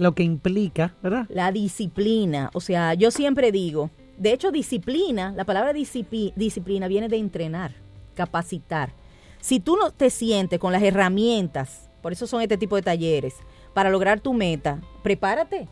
Lo 0.00 0.14
que 0.14 0.22
implica, 0.22 0.94
¿verdad? 1.02 1.26
La 1.28 1.52
disciplina. 1.52 2.50
O 2.54 2.60
sea, 2.60 2.94
yo 2.94 3.10
siempre 3.10 3.52
digo, 3.52 3.90
de 4.16 4.32
hecho, 4.32 4.50
disciplina, 4.50 5.34
la 5.36 5.44
palabra 5.44 5.74
disciplina 5.74 6.88
viene 6.88 7.08
de 7.08 7.18
entrenar, 7.18 7.74
capacitar. 8.14 8.94
Si 9.40 9.60
tú 9.60 9.76
no 9.76 9.90
te 9.90 10.08
sientes 10.08 10.58
con 10.58 10.72
las 10.72 10.82
herramientas, 10.82 11.90
por 12.00 12.12
eso 12.12 12.26
son 12.26 12.40
este 12.40 12.56
tipo 12.56 12.76
de 12.76 12.82
talleres, 12.82 13.34
para 13.74 13.90
lograr 13.90 14.20
tu 14.20 14.32
meta, 14.32 14.80
prepárate, 15.02 15.68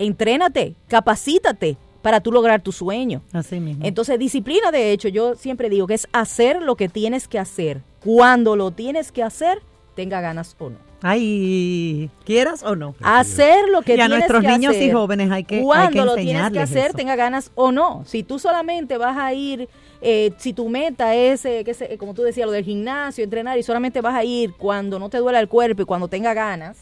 entrénate, 0.00 0.74
capacítate, 0.88 1.76
para 2.02 2.20
tú 2.20 2.32
lograr 2.32 2.60
tu 2.60 2.72
sueño. 2.72 3.22
Así 3.32 3.60
mismo. 3.60 3.84
Entonces, 3.86 4.18
disciplina, 4.18 4.72
de 4.72 4.90
hecho, 4.90 5.06
yo 5.06 5.36
siempre 5.36 5.70
digo 5.70 5.86
que 5.86 5.94
es 5.94 6.08
hacer 6.12 6.62
lo 6.62 6.74
que 6.74 6.88
tienes 6.88 7.28
que 7.28 7.38
hacer. 7.38 7.82
Cuando 8.04 8.56
lo 8.56 8.72
tienes 8.72 9.12
que 9.12 9.22
hacer, 9.22 9.62
tenga 9.94 10.20
ganas 10.20 10.56
o 10.58 10.70
no. 10.70 10.87
Ay, 11.02 12.10
quieras 12.24 12.62
o 12.64 12.74
no. 12.74 12.94
Hacer 13.02 13.68
lo 13.68 13.82
que 13.82 13.94
y 13.94 14.00
a 14.00 14.08
nuestros 14.08 14.42
niños 14.42 14.74
y 14.76 14.90
jóvenes 14.90 15.30
hay 15.30 15.44
que 15.44 15.62
Cuando 15.62 16.04
lo 16.04 16.16
tienes 16.16 16.50
que 16.50 16.60
hacer, 16.60 16.92
tenga 16.92 17.14
ganas 17.14 17.52
o 17.54 17.70
no. 17.70 18.02
Si 18.04 18.22
tú 18.22 18.38
solamente 18.38 18.98
vas 18.98 19.16
a 19.16 19.32
ir, 19.32 19.68
eh, 20.00 20.32
si 20.38 20.52
tu 20.52 20.68
meta 20.68 21.14
es, 21.14 21.44
eh, 21.44 21.62
que 21.64 21.98
como 21.98 22.14
tú 22.14 22.22
decías, 22.22 22.46
lo 22.46 22.52
del 22.52 22.64
gimnasio, 22.64 23.22
entrenar, 23.22 23.58
y 23.58 23.62
solamente 23.62 24.00
vas 24.00 24.14
a 24.14 24.24
ir 24.24 24.54
cuando 24.54 24.98
no 24.98 25.08
te 25.08 25.18
duela 25.18 25.38
el 25.38 25.48
cuerpo 25.48 25.82
y 25.82 25.84
cuando 25.84 26.08
tenga 26.08 26.34
ganas, 26.34 26.78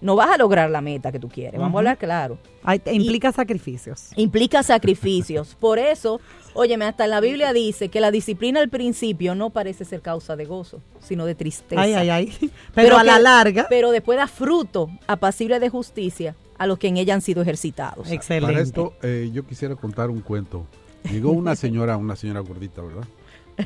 no 0.00 0.16
vas 0.16 0.30
a 0.30 0.38
lograr 0.38 0.70
la 0.70 0.80
meta 0.80 1.12
que 1.12 1.18
tú 1.18 1.28
quieres. 1.28 1.60
Vamos 1.60 1.76
a 1.76 1.78
hablar 1.78 1.98
claro. 1.98 2.38
implica 2.86 3.32
sacrificios. 3.32 4.10
Implica 4.16 4.62
sacrificios. 4.62 5.54
Por 5.60 5.78
eso, 5.78 6.20
óyeme, 6.54 6.86
hasta 6.86 7.04
en 7.04 7.10
la 7.10 7.20
Biblia 7.20 7.52
dice 7.52 7.88
que 7.88 8.00
la 8.00 8.10
disciplina 8.10 8.60
al 8.60 8.68
principio 8.68 9.34
no 9.34 9.50
parece 9.50 9.84
ser 9.84 10.00
causa 10.00 10.36
de 10.36 10.46
gozo, 10.46 10.80
sino 11.00 11.26
de 11.26 11.34
tristeza. 11.34 11.80
Ay, 11.80 11.94
ay, 11.94 12.10
ay. 12.10 12.50
Pero, 12.74 12.96
a 12.96 13.04
la 13.04 13.18
larga. 13.18 13.66
Pero 13.68 13.90
después 13.90 14.16
da 14.16 14.26
fruto 14.26 14.90
apacible 15.06 15.60
de 15.60 15.68
justicia 15.68 16.34
a 16.58 16.66
los 16.66 16.78
que 16.78 16.88
en 16.88 16.96
ella 16.96 17.14
han 17.14 17.22
sido 17.22 17.42
ejercitados. 17.42 18.10
Excelente. 18.10 18.52
Para 18.52 18.62
esto, 18.62 18.94
eh, 19.02 19.30
yo 19.32 19.46
quisiera 19.46 19.76
contar 19.76 20.10
un 20.10 20.20
cuento. 20.20 20.66
Llegó 21.10 21.30
una 21.30 21.56
señora, 21.56 21.96
una 21.96 22.16
señora 22.16 22.40
gordita, 22.40 22.82
¿verdad? 22.82 23.04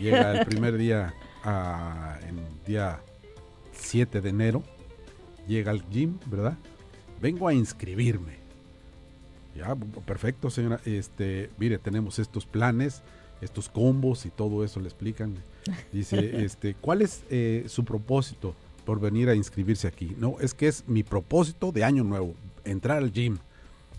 Llega 0.00 0.38
el 0.38 0.46
primer 0.46 0.76
día, 0.76 1.14
a, 1.42 2.18
en 2.28 2.40
día 2.66 3.00
7 3.72 4.20
de 4.20 4.28
enero, 4.28 4.62
llega 5.46 5.70
al 5.70 5.88
gym, 5.88 6.18
¿verdad? 6.26 6.56
Vengo 7.20 7.48
a 7.48 7.54
inscribirme. 7.54 8.44
Ya, 9.56 9.74
perfecto, 10.06 10.50
señora. 10.50 10.80
Este, 10.84 11.50
mire, 11.58 11.78
tenemos 11.78 12.18
estos 12.18 12.44
planes, 12.44 13.02
estos 13.40 13.68
combos 13.68 14.26
y 14.26 14.30
todo 14.30 14.64
eso 14.64 14.80
le 14.80 14.86
explican. 14.86 15.36
Dice, 15.92 16.18
este, 16.44 16.74
¿cuál 16.74 17.02
es 17.02 17.22
eh, 17.30 17.64
su 17.68 17.84
propósito 17.84 18.54
por 18.84 19.00
venir 19.00 19.28
a 19.28 19.34
inscribirse 19.34 19.86
aquí? 19.86 20.14
No, 20.18 20.36
es 20.40 20.54
que 20.54 20.68
es 20.68 20.84
mi 20.88 21.02
propósito 21.02 21.72
de 21.72 21.84
año 21.84 22.04
nuevo, 22.04 22.34
entrar 22.64 22.98
al 22.98 23.12
gym. 23.12 23.38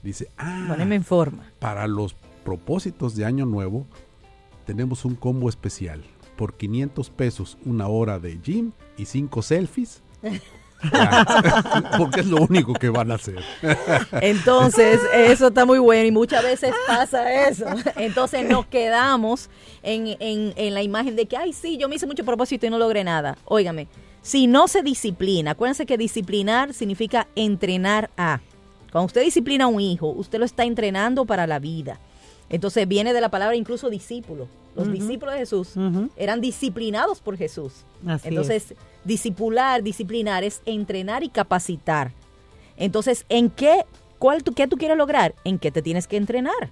Dice, 0.04 0.30
ah, 0.38 0.66
Poneme 0.68 0.96
en 0.96 1.04
forma. 1.04 1.46
Para 1.60 1.88
los 1.88 2.16
propósitos 2.44 3.16
de 3.16 3.26
año 3.26 3.46
nuevo, 3.46 3.86
tenemos 4.66 5.06
un 5.06 5.16
combo 5.16 5.50
especial. 5.50 6.04
Por 6.36 6.56
500 6.56 7.10
pesos, 7.12 7.58
una 7.66 7.88
hora 7.88 8.20
de 8.20 8.38
gym 8.44 8.72
y 8.98 9.06
cinco 9.06 9.42
selfies. 9.42 10.02
Porque 11.98 12.22
es 12.22 12.28
lo 12.28 12.38
único 12.38 12.74
que 12.74 12.90
van 12.90 13.12
a 13.12 13.16
hacer. 13.16 13.42
Entonces, 14.22 15.00
eso 15.14 15.48
está 15.48 15.66
muy 15.66 15.80
bueno 15.80 16.08
y 16.08 16.12
muchas 16.12 16.44
veces 16.44 16.74
pasa 16.88 17.48
eso. 17.48 17.66
Entonces 17.96 18.48
nos 18.48 18.66
quedamos 18.66 19.50
en, 19.84 20.16
en, 20.20 20.74
la 20.74 20.84
imagen 20.84 21.16
de 21.16 21.26
que, 21.26 21.38
ay, 21.38 21.54
sí, 21.54 21.78
yo 21.78 21.90
me 21.90 21.96
hice 21.96 22.08
mucho 22.08 22.26
propósito 22.26 22.66
y 22.66 22.70
no 22.70 22.78
logré 22.78 23.04
nada. 23.04 23.38
Óigame, 23.46 23.88
si 24.22 24.48
no 24.48 24.68
se 24.68 24.82
disciplina, 24.82 25.52
acuérdense 25.52 25.86
que 25.86 25.98
disciplinar 25.98 26.74
significa 26.74 27.28
entrenar 27.36 28.10
a. 28.18 28.42
Cuando 28.92 29.08
usted 29.08 29.22
disciplina 29.22 29.66
a 29.66 29.68
un 29.68 29.82
hijo, 29.82 30.08
usted 30.08 30.40
lo 30.40 30.46
está 30.46 30.64
entrenando 30.64 31.26
para 31.26 31.48
la 31.48 31.60
vida. 31.60 32.00
Entonces 32.50 32.88
viene 32.88 33.14
de 33.14 33.22
la 33.22 33.30
palabra 33.30 33.56
incluso 33.56 33.90
discípulo. 33.90 34.48
Los 34.76 34.92
discípulos 34.92 35.34
de 35.34 35.40
Jesús 35.40 35.74
eran 36.18 36.42
disciplinados 36.42 37.22
por 37.22 37.38
Jesús. 37.38 37.86
Entonces, 38.24 38.74
discipular, 39.04 39.82
disciplinar 39.84 40.44
es 40.44 40.62
entrenar 40.66 41.24
y 41.24 41.30
capacitar. 41.30 42.12
Entonces, 42.78 43.26
¿en 43.30 43.50
qué, 43.50 43.86
cuál, 44.20 44.44
tú, 44.44 44.54
qué 44.54 44.68
tú 44.68 44.78
quieres 44.78 44.98
lograr? 44.98 45.34
¿En 45.46 45.60
qué 45.60 45.72
te 45.72 45.82
tienes 45.82 46.08
que 46.08 46.18
entrenar 46.18 46.72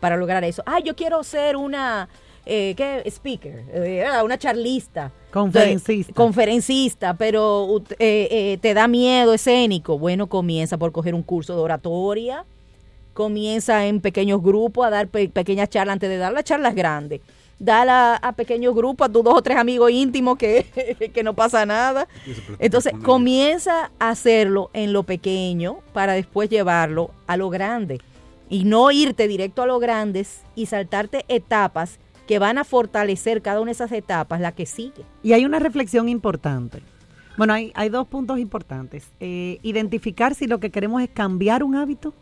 para 0.00 0.18
lograr 0.18 0.44
eso? 0.44 0.62
Ah, 0.66 0.80
yo 0.80 0.94
quiero 0.94 1.24
ser 1.24 1.56
una, 1.56 2.10
eh, 2.44 2.74
¿qué? 2.76 3.02
Speaker, 3.06 3.64
eh, 3.72 4.04
una 4.22 4.36
charlista. 4.36 5.10
Conferencista. 5.32 6.12
conferencista, 6.12 7.14
pero 7.14 7.82
eh, 7.98 8.58
te 8.60 8.74
da 8.74 8.86
miedo 8.86 9.32
escénico. 9.32 9.98
Bueno, 9.98 10.28
comienza 10.28 10.76
por 10.76 10.92
coger 10.92 11.14
un 11.14 11.22
curso 11.22 11.56
de 11.56 11.62
oratoria 11.62 12.44
comienza 13.14 13.86
en 13.86 14.00
pequeños 14.00 14.42
grupos 14.42 14.86
a 14.86 14.90
dar 14.90 15.08
pequeñas 15.08 15.70
charlas 15.70 15.94
antes 15.94 16.10
de 16.10 16.18
dar 16.18 16.32
las 16.32 16.44
charlas 16.44 16.74
grandes. 16.74 17.20
Dala 17.58 18.16
a, 18.16 18.32
pequeños 18.32 18.74
grupos, 18.74 19.08
a 19.08 19.12
tus 19.12 19.22
dos 19.22 19.34
o 19.38 19.42
tres 19.42 19.56
amigos 19.56 19.90
íntimos 19.90 20.36
que, 20.36 20.66
que 21.14 21.22
no 21.22 21.34
pasa 21.34 21.64
nada. 21.64 22.08
Entonces 22.58 22.92
comienza 23.02 23.92
a 23.98 24.10
hacerlo 24.10 24.70
en 24.74 24.92
lo 24.92 25.04
pequeño 25.04 25.78
para 25.92 26.14
después 26.14 26.50
llevarlo 26.50 27.12
a 27.26 27.36
lo 27.36 27.48
grande. 27.48 28.00
Y 28.50 28.64
no 28.64 28.90
irte 28.90 29.28
directo 29.28 29.62
a 29.62 29.66
lo 29.66 29.78
grandes 29.78 30.42
y 30.54 30.66
saltarte 30.66 31.24
etapas 31.28 31.98
que 32.26 32.38
van 32.38 32.58
a 32.58 32.64
fortalecer 32.64 33.40
cada 33.40 33.60
una 33.60 33.68
de 33.68 33.72
esas 33.72 33.92
etapas, 33.92 34.40
la 34.40 34.52
que 34.52 34.66
sigue. 34.66 35.04
Y 35.22 35.32
hay 35.32 35.44
una 35.44 35.58
reflexión 35.58 36.08
importante. 36.08 36.82
Bueno, 37.36 37.52
hay, 37.52 37.72
hay 37.74 37.88
dos 37.88 38.06
puntos 38.06 38.38
importantes. 38.38 39.10
Eh, 39.20 39.58
identificar 39.62 40.34
si 40.34 40.46
lo 40.46 40.60
que 40.60 40.70
queremos 40.70 41.02
es 41.02 41.08
cambiar 41.08 41.62
un 41.62 41.74
hábito 41.74 42.14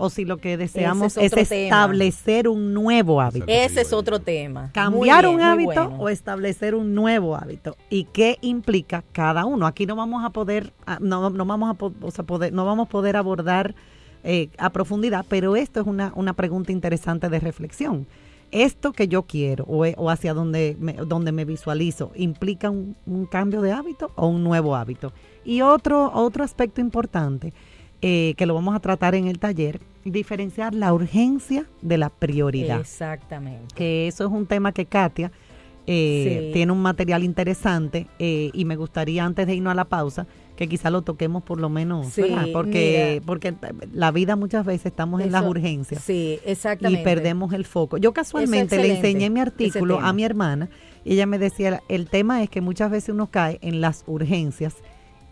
o 0.00 0.10
si 0.10 0.24
lo 0.24 0.38
que 0.38 0.56
deseamos 0.56 1.16
es, 1.16 1.32
establecer 1.32 2.48
un 2.48 2.72
nuevo 2.72 3.20
hábito. 3.20 3.44
Ese 3.46 3.82
es 3.82 3.92
otro 3.92 4.18
tema. 4.18 4.70
Cambiar 4.72 5.26
un 5.28 5.40
hábito 5.40 5.94
o 5.98 6.08
establecer 6.08 6.74
un 6.74 6.94
nuevo 6.94 7.36
hábito. 7.36 7.76
¿Y 7.90 8.04
qué 8.04 8.38
implica 8.40 9.04
cada 9.12 9.44
uno? 9.44 9.66
Aquí 9.66 9.86
no 9.86 9.96
vamos 9.96 10.24
a 10.24 10.30
poder, 10.30 10.72
ah, 10.86 10.98
no, 11.00 11.30
no 11.30 11.44
vamos 11.44 11.70
a 11.70 12.22
poder, 12.22 12.52
no 12.52 12.64
vamos 12.64 12.88
a 12.88 12.90
poder 12.90 13.16
abordar 13.16 13.74
eh, 14.24 14.48
a 14.58 14.70
profundidad, 14.70 15.24
pero 15.28 15.54
esto 15.54 15.80
es 15.80 15.86
una, 15.86 16.12
una 16.16 16.32
pregunta 16.32 16.72
interesante 16.72 17.28
de 17.28 17.38
reflexión. 17.38 18.06
Esto 18.52 18.92
que 18.92 19.06
yo 19.06 19.22
quiero 19.22 19.64
o, 19.68 19.84
o 19.86 20.10
hacia 20.10 20.34
donde 20.34 20.76
me, 20.80 20.94
donde 20.94 21.30
me 21.30 21.44
visualizo, 21.44 22.10
¿implica 22.16 22.70
un, 22.70 22.96
un 23.06 23.26
cambio 23.26 23.60
de 23.60 23.72
hábito 23.72 24.10
o 24.16 24.26
un 24.26 24.42
nuevo 24.42 24.74
hábito? 24.74 25.12
Y 25.44 25.60
otro, 25.60 26.10
otro 26.12 26.42
aspecto 26.42 26.80
importante 26.80 27.52
eh, 28.02 28.34
que 28.38 28.46
lo 28.46 28.54
vamos 28.54 28.74
a 28.74 28.80
tratar 28.80 29.14
en 29.14 29.26
el 29.26 29.38
taller, 29.38 29.78
diferenciar 30.04 30.74
la 30.74 30.92
urgencia 30.92 31.66
de 31.82 31.98
la 31.98 32.08
prioridad. 32.08 32.80
Exactamente. 32.80 33.74
Que 33.74 34.08
eso 34.08 34.24
es 34.24 34.30
un 34.30 34.46
tema 34.46 34.72
que 34.72 34.86
Katia 34.86 35.30
eh, 35.86 36.50
tiene 36.52 36.72
un 36.72 36.80
material 36.80 37.24
interesante 37.24 38.06
eh, 38.18 38.50
y 38.52 38.64
me 38.64 38.76
gustaría 38.76 39.24
antes 39.24 39.46
de 39.46 39.54
irnos 39.54 39.72
a 39.72 39.74
la 39.74 39.86
pausa 39.86 40.26
que 40.54 40.68
quizá 40.68 40.90
lo 40.90 41.00
toquemos 41.00 41.42
por 41.42 41.58
lo 41.58 41.70
menos, 41.70 42.14
porque 42.52 43.22
porque 43.24 43.54
la 43.94 44.10
vida 44.10 44.36
muchas 44.36 44.66
veces 44.66 44.86
estamos 44.86 45.22
en 45.22 45.32
las 45.32 45.44
urgencias. 45.46 46.02
Sí, 46.02 46.38
exactamente. 46.44 47.00
Y 47.00 47.04
perdemos 47.04 47.54
el 47.54 47.64
foco. 47.64 47.96
Yo 47.96 48.12
casualmente 48.12 48.76
le 48.76 48.96
enseñé 48.96 49.30
mi 49.30 49.40
artículo 49.40 50.00
a 50.00 50.12
mi 50.12 50.22
hermana 50.22 50.68
y 51.02 51.14
ella 51.14 51.24
me 51.24 51.38
decía, 51.38 51.82
el 51.88 52.10
tema 52.10 52.42
es 52.42 52.50
que 52.50 52.60
muchas 52.60 52.90
veces 52.90 53.08
uno 53.08 53.30
cae 53.30 53.58
en 53.62 53.80
las 53.80 54.04
urgencias 54.06 54.74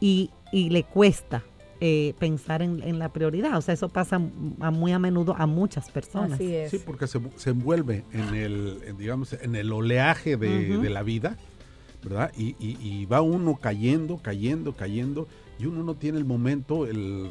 y, 0.00 0.30
y 0.50 0.70
le 0.70 0.82
cuesta 0.82 1.44
eh, 1.80 2.14
pensar 2.18 2.60
en, 2.60 2.98
la 2.98 3.12
prioridad. 3.12 3.56
O 3.56 3.62
sea, 3.62 3.72
eso 3.72 3.88
pasa 3.88 4.18
muy 4.18 4.90
a 4.90 4.98
menudo 4.98 5.36
a 5.38 5.46
muchas 5.46 5.90
personas. 5.92 6.36
Sí, 6.36 6.80
porque 6.84 7.06
se, 7.06 7.20
se, 7.36 7.50
envuelve 7.50 8.04
en 8.12 8.34
el, 8.34 8.96
digamos, 8.98 9.32
en 9.34 9.54
el 9.54 9.72
oleaje 9.72 10.36
de, 10.36 10.90
la 10.90 11.04
vida, 11.04 11.36
¿verdad? 12.02 12.32
Y, 12.36 13.06
va 13.06 13.20
uno 13.20 13.60
cayendo, 13.60 14.18
cayendo, 14.18 14.74
cayendo, 14.74 15.28
y 15.56 15.66
uno 15.66 15.84
no 15.84 15.94
tiene 15.94 16.18
el 16.18 16.24
momento, 16.24 16.84
el, 16.84 17.28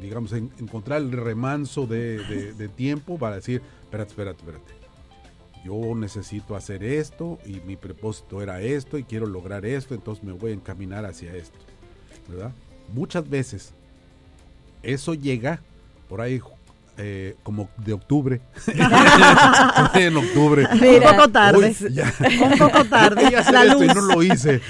digamos, 0.00 0.32
encontrar 0.32 1.02
el 1.02 1.12
remanso 1.12 1.86
de, 1.86 2.70
tiempo 2.74 3.18
para 3.18 3.36
decir, 3.36 3.60
espérate, 3.82 4.12
espérate, 4.12 4.38
espérate. 4.38 4.72
Yo 5.62 5.94
necesito 5.94 6.56
hacer 6.56 6.82
esto 6.82 7.38
y 7.44 7.60
mi 7.66 7.76
propósito 7.76 8.40
era 8.40 8.62
esto 8.62 8.96
y 8.96 9.04
quiero 9.04 9.26
lograr 9.26 9.66
esto, 9.66 9.94
entonces 9.94 10.24
me 10.24 10.32
voy 10.32 10.52
a 10.52 10.54
encaminar 10.54 11.04
hacia 11.04 11.36
esto, 11.36 11.58
¿verdad? 12.30 12.54
Muchas 12.94 13.28
veces 13.28 13.74
eso 14.82 15.14
llega, 15.14 15.60
por 16.08 16.20
ahí 16.20 16.40
eh, 16.98 17.36
como 17.42 17.68
de 17.78 17.94
octubre. 17.94 18.40
en 19.94 20.16
octubre. 20.16 20.66
un 20.70 21.02
poco 21.02 21.28
tarde. 21.28 21.74
un 22.42 22.58
poco 22.58 22.84
tarde. 22.84 23.30
La 23.52 23.64
luz. 23.64 23.84
Y 23.84 23.86
no 23.86 24.00
lo 24.02 24.22
hice. 24.22 24.60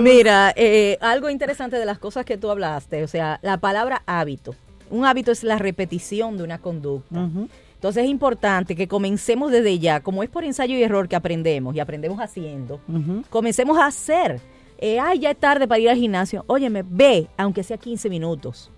Mira, 0.00 0.52
eh, 0.56 0.96
algo 1.00 1.28
interesante 1.28 1.76
de 1.76 1.84
las 1.84 1.98
cosas 1.98 2.24
que 2.24 2.38
tú 2.38 2.50
hablaste, 2.50 3.02
o 3.04 3.08
sea, 3.08 3.38
la 3.42 3.58
palabra 3.58 4.02
hábito. 4.06 4.54
Un 4.90 5.04
hábito 5.04 5.30
es 5.32 5.44
la 5.44 5.58
repetición 5.58 6.36
de 6.36 6.44
una 6.44 6.58
conducta. 6.58 7.28
Entonces 7.74 8.04
es 8.04 8.10
importante 8.10 8.74
que 8.76 8.88
comencemos 8.88 9.52
desde 9.52 9.78
ya, 9.78 10.00
como 10.00 10.22
es 10.22 10.30
por 10.30 10.44
ensayo 10.44 10.74
y 10.74 10.82
error 10.82 11.06
que 11.06 11.16
aprendemos 11.16 11.74
y 11.74 11.80
aprendemos 11.80 12.18
haciendo, 12.18 12.80
comencemos 13.28 13.76
a 13.76 13.86
hacer. 13.86 14.40
Eh, 14.78 14.98
ay, 14.98 15.20
ya 15.20 15.30
es 15.32 15.38
tarde 15.38 15.68
para 15.68 15.78
ir 15.78 15.90
al 15.90 15.96
gimnasio. 15.96 16.44
Óyeme, 16.46 16.82
ve, 16.86 17.28
aunque 17.36 17.62
sea 17.62 17.76
15 17.76 18.08
minutos. 18.08 18.70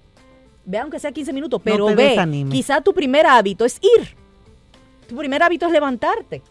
Ve, 0.66 0.78
aunque 0.78 0.98
sea 0.98 1.12
15 1.12 1.32
minutos, 1.32 1.60
pero 1.64 1.86
ve. 1.94 2.46
Quizá 2.50 2.80
tu 2.82 2.92
primer 2.92 3.26
hábito 3.26 3.64
es 3.64 3.78
ir. 3.80 4.16
Tu 5.08 5.16
primer 5.16 5.42
hábito 5.42 5.66
es 5.66 5.72
levantarte. 5.72 6.42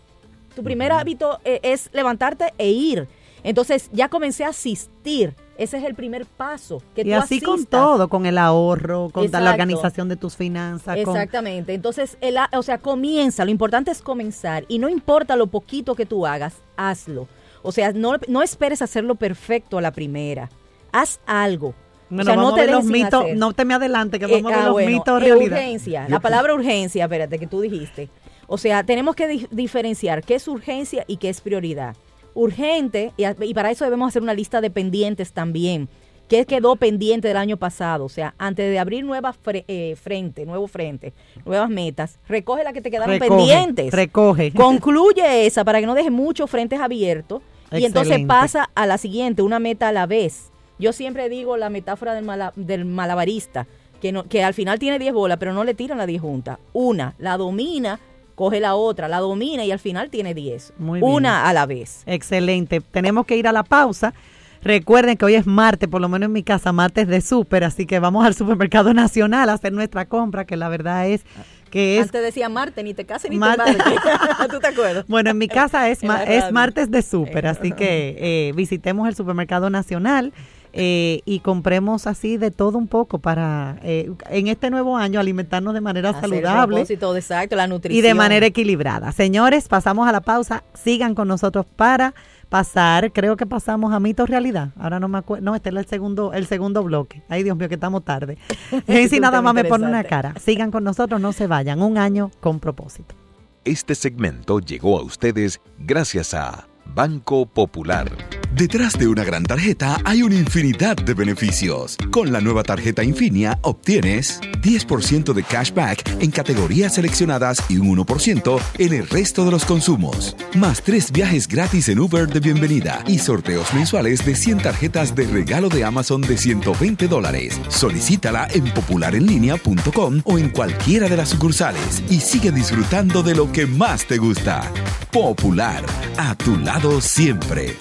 Tu 0.56 0.64
primer 0.64 0.92
hábito 0.92 1.40
eh, 1.44 1.60
es 1.62 1.90
levantarte 1.94 2.54
e 2.58 2.72
ir. 2.72 3.08
Entonces 3.44 3.90
ya 3.92 4.10
comencé 4.10 4.46
a 4.46 4.50
asistir 4.50 5.36
ese 5.58 5.78
es 5.78 5.84
el 5.84 5.96
primer 5.96 6.26
paso. 6.26 6.82
Que 6.94 7.04
y 7.04 7.14
así 7.14 7.40
con 7.40 7.66
todo, 7.66 8.10
con 8.10 8.26
el 8.26 8.38
ahorro, 8.38 9.10
con 9.10 9.30
la 9.32 9.52
organización 9.52 10.10
de 10.10 10.18
tus 10.18 10.36
finanzas. 10.36 10.98
Exactamente. 10.98 11.74
Entonces, 11.74 12.18
el, 12.22 12.38
o 12.54 12.64
sea, 12.64 12.78
comienza. 12.80 13.46
Lo 13.46 13.52
importante 13.52 13.92
es 13.92 14.02
comenzar. 14.02 14.66
Y 14.68 14.80
no 14.80 14.90
importa 14.90 15.36
lo 15.36 15.48
poquito 15.48 15.96
que 15.96 16.06
tú 16.06 16.26
hagas, 16.26 16.56
hazlo. 16.76 17.28
O 17.62 17.72
sea, 17.72 17.94
no, 17.94 18.18
no 18.28 18.44
esperes 18.44 18.82
hacerlo 18.82 19.16
perfecto 19.16 19.78
a 19.78 19.82
la 19.82 19.92
primera. 19.92 20.50
Haz 20.92 21.20
algo. 21.26 21.74
O 22.12 22.24
sea, 22.24 22.36
no 22.36 22.54
te 22.54 22.68
los 22.68 22.86
mitos, 22.86 23.26
no 23.36 23.54
te 23.54 23.66
me 23.66 23.74
adelante, 23.74 24.20
que 24.20 24.28
vamos 24.28 24.52
a 24.52 24.56
ver 24.58 24.66
eh, 24.66 24.70
los 24.70 24.92
mitos 24.94 25.22
eh, 25.22 25.26
realidad. 25.26 25.58
Urgencia, 25.58 26.06
la 26.08 26.20
palabra 26.20 26.54
urgencia, 26.54 27.06
espérate, 27.06 27.40
que 27.40 27.48
tú 27.48 27.62
dijiste. 27.62 28.10
O 28.48 28.58
sea, 28.58 28.84
tenemos 28.84 29.16
que 29.16 29.48
diferenciar 29.50 30.24
qué 30.24 30.36
es 30.36 30.48
urgencia 30.48 31.04
y 31.08 31.18
qué 31.18 31.30
es 31.30 31.42
prioridad 31.42 31.96
urgente 32.36 33.14
y, 33.18 33.54
para 33.54 33.72
eso 33.72 33.86
debemos 33.86 34.10
hacer 34.10 34.22
una 34.22 34.34
lista 34.34 34.62
de 34.62 34.70
pendientes 34.70 35.34
también. 35.34 35.90
¿Qué 36.28 36.46
quedó 36.46 36.76
pendiente 36.76 37.28
del 37.28 37.38
año 37.38 37.58
pasado? 37.58 38.04
O 38.06 38.10
sea, 38.10 38.34
antes 38.40 38.70
de 38.70 38.80
abrir 38.80 39.06
nuevas 39.06 39.38
eh, 39.46 39.96
frente, 39.96 40.46
nuevo 40.46 40.68
frente, 40.68 41.14
nuevas 41.46 41.70
metas, 41.70 42.20
recoge 42.28 42.64
las 42.64 42.74
que 42.74 42.82
te 42.82 42.90
quedaron 42.90 43.20
pendientes. 43.20 43.94
Recoge. 43.94 44.52
Concluye 44.56 45.46
esa 45.46 45.64
para 45.64 45.80
que 45.80 45.86
no 45.86 45.94
deje 45.94 46.10
muchos 46.10 46.50
frentes 46.50 46.80
abiertos. 46.80 47.42
Y 47.72 47.86
entonces 47.86 48.26
pasa 48.26 48.70
a 48.74 48.86
la 48.86 48.98
siguiente, 48.98 49.42
una 49.42 49.60
meta 49.60 49.90
a 49.90 49.92
la 49.92 50.08
vez. 50.08 50.52
Yo 50.80 50.94
siempre 50.94 51.30
digo 51.30 51.58
la 51.58 51.70
metáfora 51.70 52.14
del, 52.14 52.30
del 52.56 52.86
malabarista, 52.86 53.68
que, 54.02 54.12
no, 54.12 54.24
que 54.24 54.44
al 54.44 54.54
final 54.54 54.80
tiene 54.80 55.00
10 55.00 55.14
bolas, 55.14 55.38
pero 55.38 55.54
no 55.54 55.64
le 55.64 55.74
tiran 55.74 55.98
las 55.98 56.08
10 56.08 56.22
juntas. 56.22 56.60
Una, 56.74 57.16
la 57.18 57.38
domina 57.38 58.00
coge 58.36 58.60
la 58.60 58.76
otra, 58.76 59.08
la 59.08 59.20
domina 59.20 59.64
y 59.64 59.72
al 59.72 59.80
final 59.80 60.10
tiene 60.10 60.34
10. 60.34 60.74
Una 60.80 61.48
a 61.48 61.54
la 61.54 61.66
vez. 61.66 62.04
Excelente. 62.06 62.82
Tenemos 62.82 63.26
que 63.26 63.38
ir 63.38 63.48
a 63.48 63.52
la 63.52 63.64
pausa. 63.64 64.14
Recuerden 64.62 65.16
que 65.16 65.26
hoy 65.26 65.36
es 65.36 65.46
martes, 65.46 65.88
por 65.88 66.02
lo 66.02 66.10
menos 66.10 66.26
en 66.26 66.34
mi 66.34 66.42
casa, 66.42 66.72
martes 66.72 67.08
de 67.08 67.22
súper, 67.22 67.64
así 67.64 67.86
que 67.86 68.00
vamos 68.00 68.26
al 68.26 68.34
supermercado 68.34 68.94
nacional 68.96 69.50
a 69.50 69.54
hacer 69.54 69.72
nuestra 69.72 70.06
compra, 70.06 70.46
que 70.46 70.58
la 70.58 70.70
verdad 70.70 71.08
es 71.08 71.24
que 71.70 72.00
es... 72.00 72.06
Antes 72.06 72.24
decía 72.24 72.50
martes, 72.50 72.84
ni 72.84 72.96
te 72.96 73.06
cases 73.06 73.30
ni 73.30 73.40
te 73.40 73.46
¿Tú 74.50 74.60
te 74.60 74.68
acuerdas? 74.68 75.06
Bueno, 75.08 75.30
en 75.30 75.38
mi 75.38 75.48
casa 75.48 75.90
es, 75.90 76.00
es 76.28 76.52
martes 76.52 76.90
de 76.90 77.04
súper, 77.04 77.46
así 77.46 77.74
que 77.74 78.16
eh, 78.18 78.54
visitemos 78.56 79.08
el 79.08 79.16
supermercado 79.16 79.70
nacional. 79.70 80.34
Eh, 80.78 81.22
y 81.24 81.40
compremos 81.40 82.06
así 82.06 82.36
de 82.36 82.52
todo 82.52 82.78
un 82.78 82.88
poco 82.88 83.20
para 83.20 83.78
eh, 83.82 84.12
en 84.30 84.50
este 84.50 84.70
nuevo 84.70 84.98
año 84.98 85.22
alimentarnos 85.22 85.74
de 85.74 85.80
manera 85.80 86.12
saludable 86.20 86.82
exacto, 86.82 87.56
la 87.56 87.68
nutrición. 87.68 87.98
y 87.98 88.02
de 88.06 88.14
manera 88.14 88.46
equilibrada. 88.46 89.14
Señores, 89.14 89.70
pasamos 89.70 90.06
a 90.06 90.12
la 90.12 90.20
pausa, 90.20 90.66
sigan 90.74 91.16
con 91.16 91.30
nosotros 91.30 91.66
para 91.78 92.14
pasar, 92.50 93.14
creo 93.14 93.38
que 93.38 93.46
pasamos 93.46 93.94
a 93.94 94.02
mito 94.02 94.26
realidad. 94.26 94.72
Ahora 94.78 95.00
no 95.00 95.08
me 95.08 95.18
acuerdo, 95.20 95.46
no, 95.46 95.56
este 95.56 95.70
es 95.70 95.76
el 95.78 95.86
segundo 95.86 96.34
el 96.34 96.46
segundo 96.46 96.84
bloque. 96.84 97.24
Ay, 97.30 97.44
Dios 97.44 97.56
mío, 97.56 97.70
que 97.70 97.76
estamos 97.76 98.04
tarde. 98.04 98.38
si 99.10 99.20
nada 99.22 99.42
más 99.42 99.54
me 99.54 99.64
pone 99.64 99.88
una 99.88 100.04
cara. 100.04 100.34
Sigan 100.42 100.72
con 100.72 100.84
nosotros, 100.84 101.22
no 101.22 101.32
se 101.32 101.48
vayan. 101.48 101.82
Un 101.82 101.98
año 101.98 102.32
con 102.42 102.60
propósito. 102.60 103.16
Este 103.64 103.96
segmento 103.96 104.60
llegó 104.60 105.00
a 105.00 105.04
ustedes 105.04 105.62
gracias 105.80 106.34
a 106.34 106.68
Banco 106.86 107.46
Popular. 107.46 108.12
Detrás 108.56 108.98
de 108.98 109.10
una 109.10 109.26
gran 109.26 109.44
tarjeta 109.44 109.98
hay 110.06 110.22
una 110.22 110.36
infinidad 110.36 110.96
de 110.96 111.14
beneficios. 111.14 111.98
Con 112.10 112.32
la 112.32 112.40
nueva 112.40 112.64
tarjeta 112.64 113.04
Infinia 113.04 113.60
obtienes 113.64 114.40
10% 114.62 115.34
de 115.34 115.44
cashback 115.44 116.22
en 116.22 116.32
categorías 116.32 116.96
seleccionadas 116.96 117.62
y 117.68 117.80
un 117.80 117.98
1% 117.98 118.62
en 118.78 118.94
el 118.94 119.10
resto 119.10 119.44
de 119.44 119.52
los 119.52 119.66
consumos. 119.66 120.38
Más 120.56 120.82
tres 120.82 121.12
viajes 121.12 121.50
gratis 121.50 121.90
en 121.90 122.00
Uber 122.00 122.30
de 122.30 122.40
bienvenida 122.40 123.04
y 123.06 123.20
sorteos 123.20 123.74
mensuales 123.74 124.26
de 124.26 124.36
100 124.36 124.60
tarjetas 124.60 125.14
de 125.14 125.28
regalo 125.28 125.68
de 125.68 125.84
Amazon 125.84 126.22
de 126.22 126.38
120 126.38 127.10
dólares. 127.10 127.60
Solicítala 127.68 128.48
en 128.54 128.74
popularenlinea.com 128.74 130.22
o 130.24 130.40
en 130.40 130.50
cualquiera 130.52 131.10
de 131.10 131.18
las 131.18 131.28
sucursales 131.28 132.02
y 132.10 132.22
sigue 132.22 132.54
disfrutando 132.54 133.22
de 133.22 133.36
lo 133.36 133.52
que 133.52 133.66
más 133.66 134.08
te 134.08 134.18
gusta. 134.18 134.72
Popular, 135.12 135.84
a 136.16 136.36
tu 136.36 136.58
lado 136.58 137.02
siempre. 137.02 137.76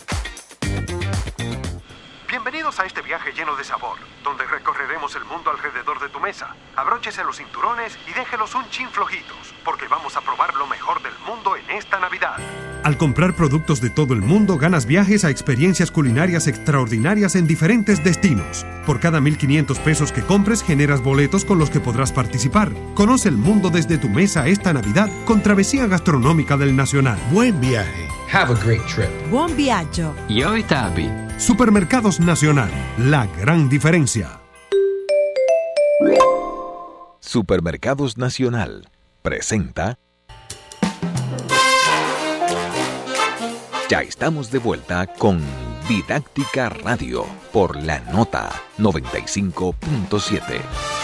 Este 2.85 3.01
viaje 3.01 3.33
lleno 3.33 3.57
de 3.57 3.65
sabor, 3.65 3.97
donde 4.23 4.45
recorreremos 4.45 5.17
el 5.17 5.25
mundo 5.25 5.51
alrededor 5.51 6.01
de 6.01 6.11
tu 6.11 6.21
mesa. 6.21 6.55
Abróchese 6.77 7.25
los 7.25 7.39
cinturones 7.39 7.99
y 8.07 8.13
déjelos 8.13 8.55
un 8.55 8.69
chin 8.69 8.91
flojitos, 8.91 9.55
porque 9.65 9.89
vamos 9.89 10.19
a 10.19 10.21
probar 10.21 10.55
lo 10.55 10.67
mejor 10.67 11.03
del 11.03 11.15
mundo 11.27 11.57
en 11.57 11.71
esta 11.71 11.99
Navidad. 11.99 12.37
Al 12.85 12.99
comprar 12.99 13.35
productos 13.35 13.81
de 13.81 13.89
todo 13.89 14.13
el 14.13 14.21
mundo, 14.21 14.59
ganas 14.59 14.85
viajes 14.85 15.25
a 15.25 15.31
experiencias 15.31 15.91
culinarias 15.91 16.47
extraordinarias 16.47 17.37
en 17.37 17.47
diferentes 17.47 18.05
destinos. 18.05 18.67
Por 18.85 19.01
cada 19.01 19.19
1.500 19.19 19.79
pesos 19.79 20.13
que 20.13 20.21
compres, 20.21 20.63
generas 20.63 21.01
boletos 21.01 21.47
con 21.47 21.59
los 21.59 21.71
que 21.71 21.81
podrás 21.81 22.13
participar. 22.13 22.71
Conoce 22.95 23.31
el 23.31 23.39
mundo 23.39 23.71
desde 23.71 23.97
tu 23.97 24.11
mesa 24.11 24.47
esta 24.47 24.75
Navidad 24.75 25.09
con 25.25 25.43
Travesía 25.43 25.87
Gastronómica 25.87 26.59
del 26.59 26.77
Nacional. 26.77 27.19
Buen 27.31 27.59
viaje. 27.63 28.09
Have 28.31 28.53
a 28.53 28.63
great 28.63 28.85
trip. 28.87 29.09
Buon 29.31 29.57
viaggio. 29.57 30.15
Yo 30.29 30.63
Tabi. 30.67 31.24
Supermercados 31.39 32.21
Nacional, 32.21 32.71
la 32.97 33.27
gran 33.27 33.69
diferencia. 33.69 34.41
Supermercados 37.21 38.17
Nacional 38.17 38.89
presenta. 39.21 39.99
Ya 43.91 44.01
estamos 44.01 44.51
de 44.53 44.59
vuelta 44.59 45.07
con 45.07 45.43
Didáctica 45.89 46.69
Radio 46.69 47.27
por 47.53 47.77
la 47.77 47.99
nota 48.01 48.51
95.7. 48.79 51.04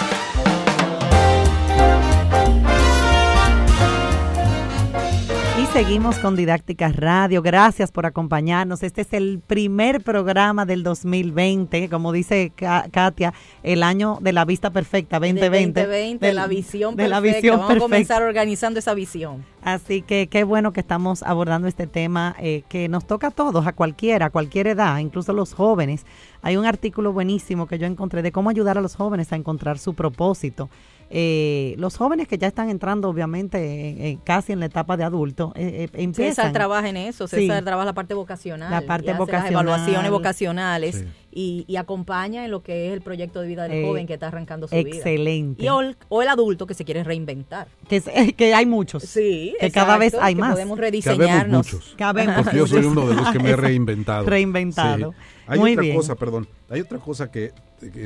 seguimos 5.72 6.18
con 6.18 6.34
Didáctica 6.34 6.88
Radio. 6.88 7.42
Gracias 7.42 7.92
por 7.92 8.04
acompañarnos. 8.04 8.82
Este 8.82 9.02
es 9.02 9.12
el 9.12 9.40
primer 9.46 10.02
programa 10.02 10.66
del 10.66 10.82
2020, 10.82 11.88
como 11.88 12.12
dice 12.12 12.52
Katia, 12.56 13.32
el 13.62 13.84
año 13.84 14.18
de 14.20 14.32
la 14.32 14.44
vista 14.44 14.70
perfecta, 14.70 15.20
2020. 15.20 15.80
2020, 15.80 16.32
la 16.32 16.46
visión 16.48 16.96
de 16.96 17.08
La 17.08 17.20
visión 17.20 17.60
Vamos 17.60 17.76
a 17.76 17.78
comenzar 17.78 18.22
organizando 18.22 18.80
esa 18.80 18.94
visión. 18.94 19.44
Así 19.62 20.02
que 20.02 20.26
qué 20.28 20.42
bueno 20.42 20.72
que 20.72 20.80
estamos 20.80 21.22
abordando 21.22 21.68
este 21.68 21.86
tema 21.86 22.34
eh, 22.40 22.62
que 22.68 22.88
nos 22.88 23.06
toca 23.06 23.28
a 23.28 23.30
todos, 23.30 23.66
a 23.66 23.72
cualquiera, 23.72 24.26
a 24.26 24.30
cualquier 24.30 24.66
edad, 24.66 24.98
incluso 24.98 25.32
los 25.32 25.54
jóvenes. 25.54 26.04
Hay 26.42 26.56
un 26.56 26.66
artículo 26.66 27.12
buenísimo 27.12 27.66
que 27.66 27.78
yo 27.78 27.86
encontré 27.86 28.22
de 28.22 28.32
cómo 28.32 28.50
ayudar 28.50 28.76
a 28.78 28.80
los 28.80 28.96
jóvenes 28.96 29.32
a 29.32 29.36
encontrar 29.36 29.78
su 29.78 29.94
propósito. 29.94 30.68
Eh, 31.12 31.74
los 31.76 31.96
jóvenes 31.96 32.28
que 32.28 32.38
ya 32.38 32.46
están 32.46 32.70
entrando, 32.70 33.08
obviamente, 33.08 34.18
casi 34.22 34.52
en 34.52 34.60
la 34.60 34.66
etapa 34.66 34.96
de 34.96 35.02
adulto, 35.02 35.52
eh, 35.56 35.88
eh, 35.92 36.02
empiezan. 36.02 36.36
César 36.36 36.52
trabaja 36.52 36.88
en 36.88 36.96
eso, 36.96 37.26
César 37.26 37.64
trabaja 37.64 37.86
la 37.86 37.92
parte 37.94 38.14
vocacional. 38.14 38.70
La 38.70 38.82
parte 38.82 39.12
vocacional. 39.14 39.42
Las 39.42 39.50
evaluaciones 39.50 40.10
vocacionales 40.12 41.04
y, 41.32 41.76
acompaña 41.76 42.44
en 42.44 42.52
lo 42.52 42.62
que 42.62 42.88
es 42.88 42.92
el 42.92 43.00
proyecto 43.00 43.40
de 43.40 43.48
vida 43.48 43.66
del 43.66 43.86
joven 43.86 44.06
que 44.06 44.14
está 44.14 44.28
arrancando 44.28 44.68
su 44.68 44.76
vida. 44.76 44.88
Excelente. 44.88 45.64
Y 45.64 45.68
o 45.68 46.22
el, 46.22 46.28
adulto 46.28 46.66
que 46.66 46.74
se 46.74 46.84
quiere 46.84 47.02
reinventar. 47.02 47.66
Que, 47.88 48.00
que 48.36 48.54
hay 48.54 48.66
muchos. 48.66 49.02
Sí, 49.02 49.56
que 49.58 49.70
cada 49.72 49.98
vez 49.98 50.14
hay 50.14 50.36
más. 50.36 50.52
Podemos 50.52 50.78
rediseñarnos. 50.78 51.72
muchos. 51.72 51.96
Porque 52.36 52.56
yo 52.56 52.68
soy 52.68 52.84
uno 52.84 53.08
de 53.08 53.16
los 53.16 53.30
que 53.30 53.40
me 53.40 53.50
he 53.50 53.56
reinventado. 53.56 54.26
Reinventado. 54.26 55.14
Hay 55.48 55.58
otra 55.58 55.94
cosa, 55.94 56.14
perdón, 56.14 56.46
hay 56.68 56.80
otra 56.80 56.98
cosa 56.98 57.32
que 57.32 57.52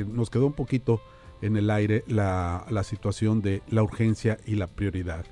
nos 0.07 0.31
quedó 0.31 0.47
un 0.47 0.53
poquito 0.53 1.01
en 1.41 1.57
el 1.57 1.69
aire 1.69 2.03
la, 2.07 2.65
la 2.69 2.83
situación 2.83 3.41
de 3.41 3.61
la 3.69 3.83
urgencia 3.83 4.37
y 4.45 4.55
la 4.55 4.67
prioridad. 4.67 5.25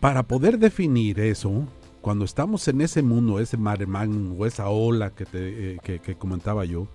Para 0.00 0.24
poder 0.24 0.58
definir 0.58 1.20
eso, 1.20 1.66
cuando 2.00 2.24
estamos 2.24 2.66
en 2.68 2.80
ese 2.80 3.02
mundo, 3.02 3.38
ese 3.38 3.56
mare 3.56 3.86
magnum 3.86 4.38
o 4.38 4.46
esa 4.46 4.68
ola 4.68 5.10
que, 5.10 5.24
te, 5.24 5.74
eh, 5.74 5.78
que, 5.82 6.14
comentaba 6.16 6.64
yo, 6.64 6.88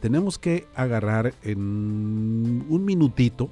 tenemos 0.00 0.38
que 0.38 0.66
agarrar 0.74 1.34
en 1.42 1.58
un 2.68 2.84
minutito 2.84 3.50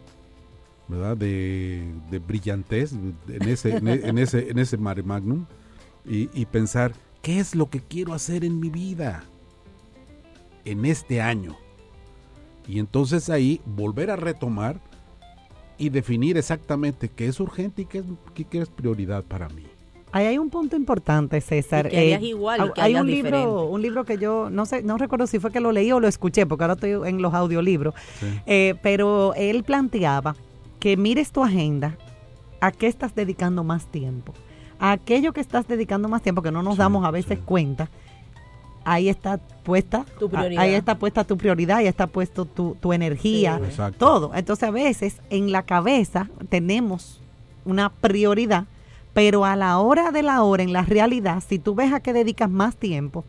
¿verdad? 0.88 1.16
De, 1.16 1.90
de 2.10 2.18
brillantez 2.18 2.92
en 2.92 3.48
ese, 3.48 3.76
en, 3.76 4.18
ese, 4.18 4.50
en 4.50 4.58
ese 4.58 4.76
mare 4.76 5.02
magnum 5.02 5.46
y, 6.04 6.28
y 6.38 6.46
pensar, 6.46 6.92
¿qué 7.22 7.38
es 7.38 7.54
lo 7.54 7.70
que 7.70 7.80
quiero 7.80 8.12
hacer 8.12 8.44
en 8.44 8.60
mi 8.60 8.68
vida 8.68 9.24
en 10.64 10.84
este 10.84 11.22
año? 11.22 11.56
Y 12.66 12.78
entonces 12.78 13.28
ahí 13.30 13.60
volver 13.64 14.10
a 14.10 14.16
retomar 14.16 14.80
y 15.78 15.88
definir 15.88 16.36
exactamente 16.36 17.08
qué 17.08 17.26
es 17.26 17.40
urgente 17.40 17.82
y 17.82 17.84
qué 17.86 17.98
es, 17.98 18.04
qué, 18.48 18.58
es 18.60 18.68
prioridad 18.68 19.24
para 19.24 19.48
mí. 19.48 19.64
Ahí 20.12 20.26
hay 20.26 20.38
un 20.38 20.50
punto 20.50 20.76
importante, 20.76 21.40
César. 21.40 21.88
que 21.88 22.14
eh, 22.14 22.20
igual, 22.22 22.72
hay 22.76 22.94
un 22.96 23.06
libro, 23.06 23.64
un 23.64 23.80
libro 23.80 24.04
que 24.04 24.18
yo 24.18 24.50
no 24.50 24.66
sé, 24.66 24.82
no 24.82 24.98
recuerdo 24.98 25.26
si 25.26 25.38
fue 25.38 25.50
que 25.50 25.58
lo 25.58 25.72
leí 25.72 25.90
o 25.90 26.00
lo 26.00 26.06
escuché, 26.06 26.44
porque 26.46 26.64
ahora 26.64 26.74
estoy 26.74 27.08
en 27.08 27.22
los 27.22 27.32
audiolibros. 27.32 27.94
Eh, 28.46 28.74
pero 28.82 29.32
él 29.34 29.64
planteaba 29.64 30.36
que 30.78 30.96
mires 30.96 31.32
tu 31.32 31.42
agenda, 31.42 31.96
a 32.60 32.70
qué 32.70 32.86
estás 32.86 33.14
dedicando 33.14 33.64
más 33.64 33.86
tiempo, 33.86 34.34
a 34.78 34.92
aquello 34.92 35.32
que 35.32 35.40
estás 35.40 35.66
dedicando 35.66 36.08
más 36.08 36.22
tiempo 36.22 36.42
que 36.42 36.52
no 36.52 36.62
nos 36.62 36.76
damos 36.76 37.04
a 37.04 37.10
veces 37.10 37.38
cuenta 37.38 37.88
ahí 38.84 39.08
está 39.08 39.38
puesta 39.38 40.04
tu 40.18 40.28
prioridad. 40.28 40.62
ahí 40.62 40.74
está 40.74 40.98
puesta 40.98 41.24
tu 41.24 41.36
prioridad, 41.36 41.78
ahí 41.78 41.86
está 41.86 42.06
puesto 42.06 42.44
tu, 42.44 42.76
tu 42.80 42.92
energía, 42.92 43.60
todo. 43.98 44.32
Entonces 44.34 44.68
a 44.68 44.70
veces 44.70 45.20
en 45.30 45.52
la 45.52 45.62
cabeza 45.62 46.28
tenemos 46.48 47.20
una 47.64 47.90
prioridad, 47.90 48.64
pero 49.12 49.44
a 49.44 49.56
la 49.56 49.78
hora 49.78 50.10
de 50.10 50.22
la 50.22 50.42
hora, 50.42 50.62
en 50.62 50.72
la 50.72 50.82
realidad, 50.82 51.42
si 51.46 51.58
tú 51.58 51.74
ves 51.74 51.92
a 51.92 52.00
qué 52.00 52.12
dedicas 52.12 52.50
más 52.50 52.76
tiempo, 52.76 53.24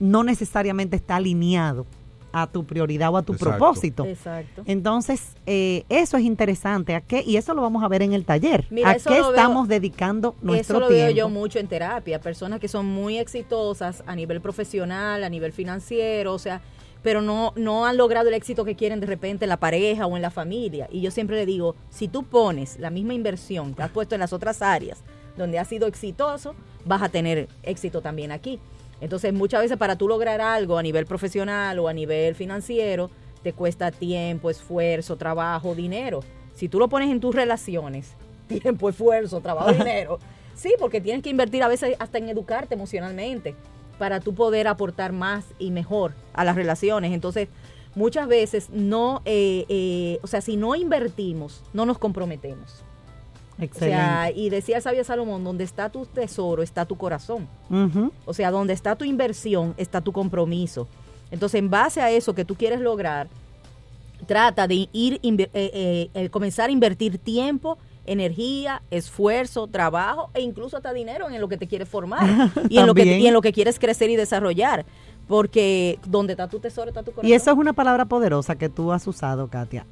no 0.00 0.22
necesariamente 0.22 0.96
está 0.96 1.16
alineado 1.16 1.86
a 2.32 2.46
tu 2.46 2.64
prioridad 2.64 3.12
o 3.12 3.16
a 3.16 3.22
tu 3.22 3.34
propósito. 3.34 4.04
Exacto. 4.04 4.62
Entonces, 4.66 5.36
eh, 5.46 5.84
eso 5.88 6.16
es 6.16 6.24
interesante. 6.24 6.94
¿A 6.94 7.00
qué? 7.00 7.22
Y 7.26 7.36
eso 7.36 7.54
lo 7.54 7.62
vamos 7.62 7.82
a 7.82 7.88
ver 7.88 8.02
en 8.02 8.12
el 8.12 8.24
taller. 8.24 8.66
¿A 8.84 8.94
qué 8.94 9.18
estamos 9.18 9.68
dedicando 9.68 10.34
nuestro 10.42 10.78
tiempo? 10.78 10.94
Eso 10.94 11.00
lo 11.00 11.06
veo 11.06 11.10
yo 11.10 11.28
mucho 11.28 11.58
en 11.58 11.68
terapia. 11.68 12.20
Personas 12.20 12.60
que 12.60 12.68
son 12.68 12.86
muy 12.86 13.18
exitosas 13.18 14.02
a 14.06 14.14
nivel 14.14 14.40
profesional, 14.40 15.24
a 15.24 15.28
nivel 15.28 15.52
financiero, 15.52 16.34
o 16.34 16.38
sea, 16.38 16.60
pero 17.02 17.22
no, 17.22 17.52
no 17.56 17.86
han 17.86 17.96
logrado 17.96 18.28
el 18.28 18.34
éxito 18.34 18.64
que 18.64 18.74
quieren 18.74 19.00
de 19.00 19.06
repente 19.06 19.44
en 19.44 19.48
la 19.48 19.58
pareja 19.58 20.06
o 20.06 20.16
en 20.16 20.22
la 20.22 20.30
familia. 20.30 20.88
Y 20.90 21.00
yo 21.00 21.10
siempre 21.10 21.36
le 21.36 21.46
digo, 21.46 21.76
si 21.90 22.08
tú 22.08 22.24
pones 22.24 22.78
la 22.78 22.90
misma 22.90 23.14
inversión 23.14 23.74
que 23.74 23.82
has 23.82 23.90
puesto 23.90 24.14
en 24.14 24.20
las 24.20 24.32
otras 24.32 24.62
áreas 24.62 25.02
donde 25.36 25.58
has 25.58 25.68
sido 25.68 25.86
exitoso, 25.86 26.54
vas 26.84 27.02
a 27.02 27.08
tener 27.08 27.48
éxito 27.62 28.00
también 28.00 28.32
aquí. 28.32 28.58
Entonces, 29.00 29.32
muchas 29.32 29.62
veces 29.62 29.76
para 29.76 29.96
tú 29.96 30.08
lograr 30.08 30.40
algo 30.40 30.78
a 30.78 30.82
nivel 30.82 31.06
profesional 31.06 31.78
o 31.78 31.88
a 31.88 31.92
nivel 31.92 32.34
financiero, 32.34 33.10
te 33.42 33.52
cuesta 33.52 33.90
tiempo, 33.90 34.50
esfuerzo, 34.50 35.16
trabajo, 35.16 35.74
dinero. 35.74 36.20
Si 36.54 36.68
tú 36.68 36.78
lo 36.78 36.88
pones 36.88 37.10
en 37.10 37.20
tus 37.20 37.34
relaciones, 37.34 38.14
tiempo, 38.48 38.88
esfuerzo, 38.88 39.40
trabajo, 39.40 39.72
dinero, 39.72 40.18
sí, 40.54 40.74
porque 40.78 41.00
tienes 41.00 41.22
que 41.22 41.30
invertir 41.30 41.62
a 41.62 41.68
veces 41.68 41.94
hasta 41.98 42.18
en 42.18 42.28
educarte 42.28 42.74
emocionalmente 42.74 43.54
para 43.98 44.20
tú 44.20 44.34
poder 44.34 44.68
aportar 44.68 45.12
más 45.12 45.44
y 45.58 45.70
mejor 45.70 46.14
a 46.32 46.44
las 46.44 46.56
relaciones. 46.56 47.12
Entonces, 47.12 47.48
muchas 47.94 48.28
veces 48.28 48.70
no, 48.70 49.22
eh, 49.24 49.64
eh, 49.68 50.18
o 50.22 50.26
sea, 50.26 50.40
si 50.40 50.56
no 50.56 50.74
invertimos, 50.74 51.62
no 51.72 51.86
nos 51.86 51.98
comprometemos. 51.98 52.84
Excelente. 53.60 54.32
y 54.36 54.50
decía 54.50 54.76
el 54.76 54.82
sabio 54.82 55.04
Salomón, 55.04 55.42
donde 55.42 55.64
está 55.64 55.88
tu 55.88 56.06
tesoro 56.06 56.62
está 56.62 56.84
tu 56.84 56.96
corazón. 56.96 57.48
O 58.24 58.34
sea, 58.34 58.50
donde 58.50 58.72
está 58.72 58.96
tu 58.96 59.04
inversión 59.04 59.74
está 59.76 60.00
tu 60.00 60.12
compromiso. 60.12 60.86
Entonces, 61.30 61.58
en 61.58 61.70
base 61.70 62.00
a 62.00 62.10
eso 62.10 62.34
que 62.34 62.44
tú 62.44 62.54
quieres 62.54 62.80
lograr, 62.80 63.28
trata 64.26 64.66
de 64.66 64.88
ir 64.92 65.20
eh, 65.22 65.50
eh, 65.52 66.10
eh, 66.14 66.30
comenzar 66.30 66.70
a 66.70 66.72
invertir 66.72 67.18
tiempo, 67.18 67.78
energía, 68.06 68.82
esfuerzo, 68.90 69.66
trabajo 69.66 70.30
e 70.34 70.40
incluso 70.40 70.76
hasta 70.76 70.92
dinero 70.92 71.28
en 71.28 71.40
lo 71.40 71.48
que 71.48 71.56
te 71.56 71.66
quieres 71.66 71.88
formar 71.88 72.50
y, 72.68 72.78
en 72.78 72.86
lo 72.86 72.94
que, 72.94 73.18
y 73.18 73.26
en 73.26 73.34
lo 73.34 73.42
que 73.42 73.52
quieres 73.52 73.78
crecer 73.78 74.10
y 74.10 74.16
desarrollar. 74.16 74.86
Porque 75.26 75.98
donde 76.06 76.32
está 76.32 76.48
tu 76.48 76.58
tesoro 76.58 76.88
está 76.88 77.02
tu 77.02 77.12
corazón. 77.12 77.30
Y 77.30 77.34
eso 77.34 77.50
es 77.50 77.56
una 77.58 77.74
palabra 77.74 78.06
poderosa 78.06 78.56
que 78.56 78.70
tú 78.70 78.92
has 78.92 79.06
usado, 79.06 79.48
Katia. 79.48 79.84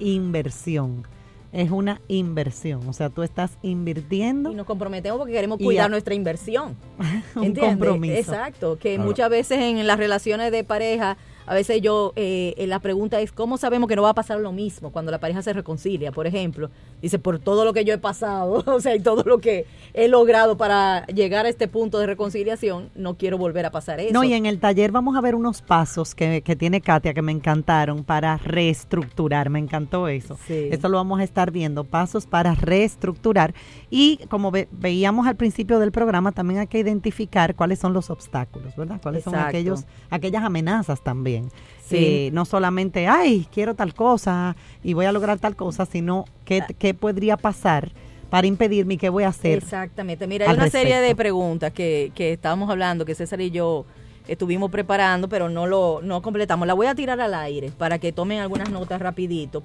Inversión 0.00 1.06
es 1.54 1.70
una 1.70 2.00
inversión. 2.08 2.86
O 2.88 2.92
sea, 2.92 3.10
tú 3.10 3.22
estás 3.22 3.58
invirtiendo. 3.62 4.50
Y 4.50 4.56
nos 4.56 4.66
comprometemos 4.66 5.18
porque 5.18 5.32
queremos 5.32 5.58
cuidar 5.58 5.88
nuestra 5.88 6.12
inversión. 6.12 6.76
un 7.36 7.54
compromiso. 7.54 8.14
Exacto. 8.14 8.76
Que 8.76 8.98
muchas 8.98 9.30
veces 9.30 9.58
en 9.58 9.86
las 9.86 9.96
relaciones 9.96 10.50
de 10.50 10.64
pareja 10.64 11.16
a 11.46 11.54
veces 11.54 11.82
yo, 11.82 12.12
eh, 12.16 12.54
la 12.66 12.78
pregunta 12.78 13.20
es, 13.20 13.30
¿cómo 13.30 13.58
sabemos 13.58 13.88
que 13.88 13.96
no 13.96 14.02
va 14.02 14.10
a 14.10 14.14
pasar 14.14 14.40
lo 14.40 14.50
mismo 14.52 14.90
cuando 14.90 15.12
la 15.12 15.20
pareja 15.20 15.42
se 15.42 15.52
reconcilia? 15.52 16.10
Por 16.10 16.26
ejemplo, 16.26 16.70
dice, 17.04 17.18
por 17.18 17.38
todo 17.38 17.64
lo 17.64 17.72
que 17.72 17.84
yo 17.84 17.94
he 17.94 17.98
pasado, 17.98 18.64
o 18.66 18.80
sea, 18.80 18.94
y 18.96 19.00
todo 19.00 19.22
lo 19.24 19.38
que 19.38 19.66
he 19.92 20.08
logrado 20.08 20.56
para 20.56 21.06
llegar 21.06 21.46
a 21.46 21.48
este 21.48 21.68
punto 21.68 21.98
de 21.98 22.06
reconciliación, 22.06 22.90
no 22.94 23.16
quiero 23.16 23.38
volver 23.38 23.66
a 23.66 23.70
pasar 23.70 24.00
eso. 24.00 24.12
No, 24.12 24.24
y 24.24 24.32
en 24.32 24.46
el 24.46 24.58
taller 24.58 24.90
vamos 24.90 25.16
a 25.16 25.20
ver 25.20 25.34
unos 25.34 25.62
pasos 25.62 26.14
que, 26.14 26.42
que 26.42 26.56
tiene 26.56 26.80
Katia 26.80 27.14
que 27.14 27.22
me 27.22 27.32
encantaron 27.32 28.04
para 28.04 28.38
reestructurar, 28.38 29.50
me 29.50 29.58
encantó 29.58 30.08
eso. 30.08 30.38
Sí. 30.46 30.68
Esto 30.70 30.88
lo 30.88 30.96
vamos 30.96 31.20
a 31.20 31.24
estar 31.24 31.50
viendo, 31.50 31.84
pasos 31.84 32.26
para 32.26 32.54
reestructurar. 32.54 33.54
Y 33.90 34.18
como 34.28 34.50
veíamos 34.50 35.26
al 35.26 35.36
principio 35.36 35.78
del 35.78 35.92
programa, 35.92 36.32
también 36.32 36.60
hay 36.60 36.66
que 36.66 36.78
identificar 36.78 37.54
cuáles 37.54 37.78
son 37.78 37.92
los 37.92 38.10
obstáculos, 38.10 38.74
¿verdad? 38.76 39.00
Cuáles 39.02 39.24
son 39.24 39.34
aquellos, 39.36 39.84
aquellas 40.10 40.42
amenazas 40.42 41.02
también 41.02 41.50
Sí. 41.84 41.96
Eh, 41.98 42.30
no 42.32 42.46
solamente, 42.46 43.06
ay, 43.08 43.46
quiero 43.52 43.74
tal 43.74 43.94
cosa 43.94 44.56
y 44.82 44.94
voy 44.94 45.04
a 45.04 45.12
lograr 45.12 45.38
tal 45.38 45.54
cosa, 45.54 45.84
sino 45.84 46.24
qué, 46.44 46.62
qué 46.78 46.94
podría 46.94 47.36
pasar 47.36 47.92
para 48.30 48.46
impedirme 48.46 48.94
y 48.94 48.96
qué 48.96 49.08
voy 49.08 49.24
a 49.24 49.28
hacer. 49.28 49.58
Exactamente. 49.58 50.26
Mira, 50.26 50.50
hay 50.50 50.56
una 50.56 50.68
serie 50.68 51.00
de 51.00 51.14
preguntas 51.14 51.72
que, 51.72 52.10
que 52.14 52.32
estábamos 52.32 52.68
hablando, 52.70 53.04
que 53.04 53.14
César 53.14 53.40
y 53.40 53.50
yo 53.50 53.86
estuvimos 54.26 54.70
preparando, 54.70 55.28
pero 55.28 55.48
no 55.48 55.66
lo 55.66 56.00
no 56.02 56.22
completamos. 56.22 56.66
La 56.66 56.74
voy 56.74 56.86
a 56.86 56.94
tirar 56.94 57.20
al 57.20 57.34
aire 57.34 57.70
para 57.76 57.98
que 57.98 58.12
tomen 58.12 58.40
algunas 58.40 58.70
notas 58.70 59.00
rapidito, 59.00 59.62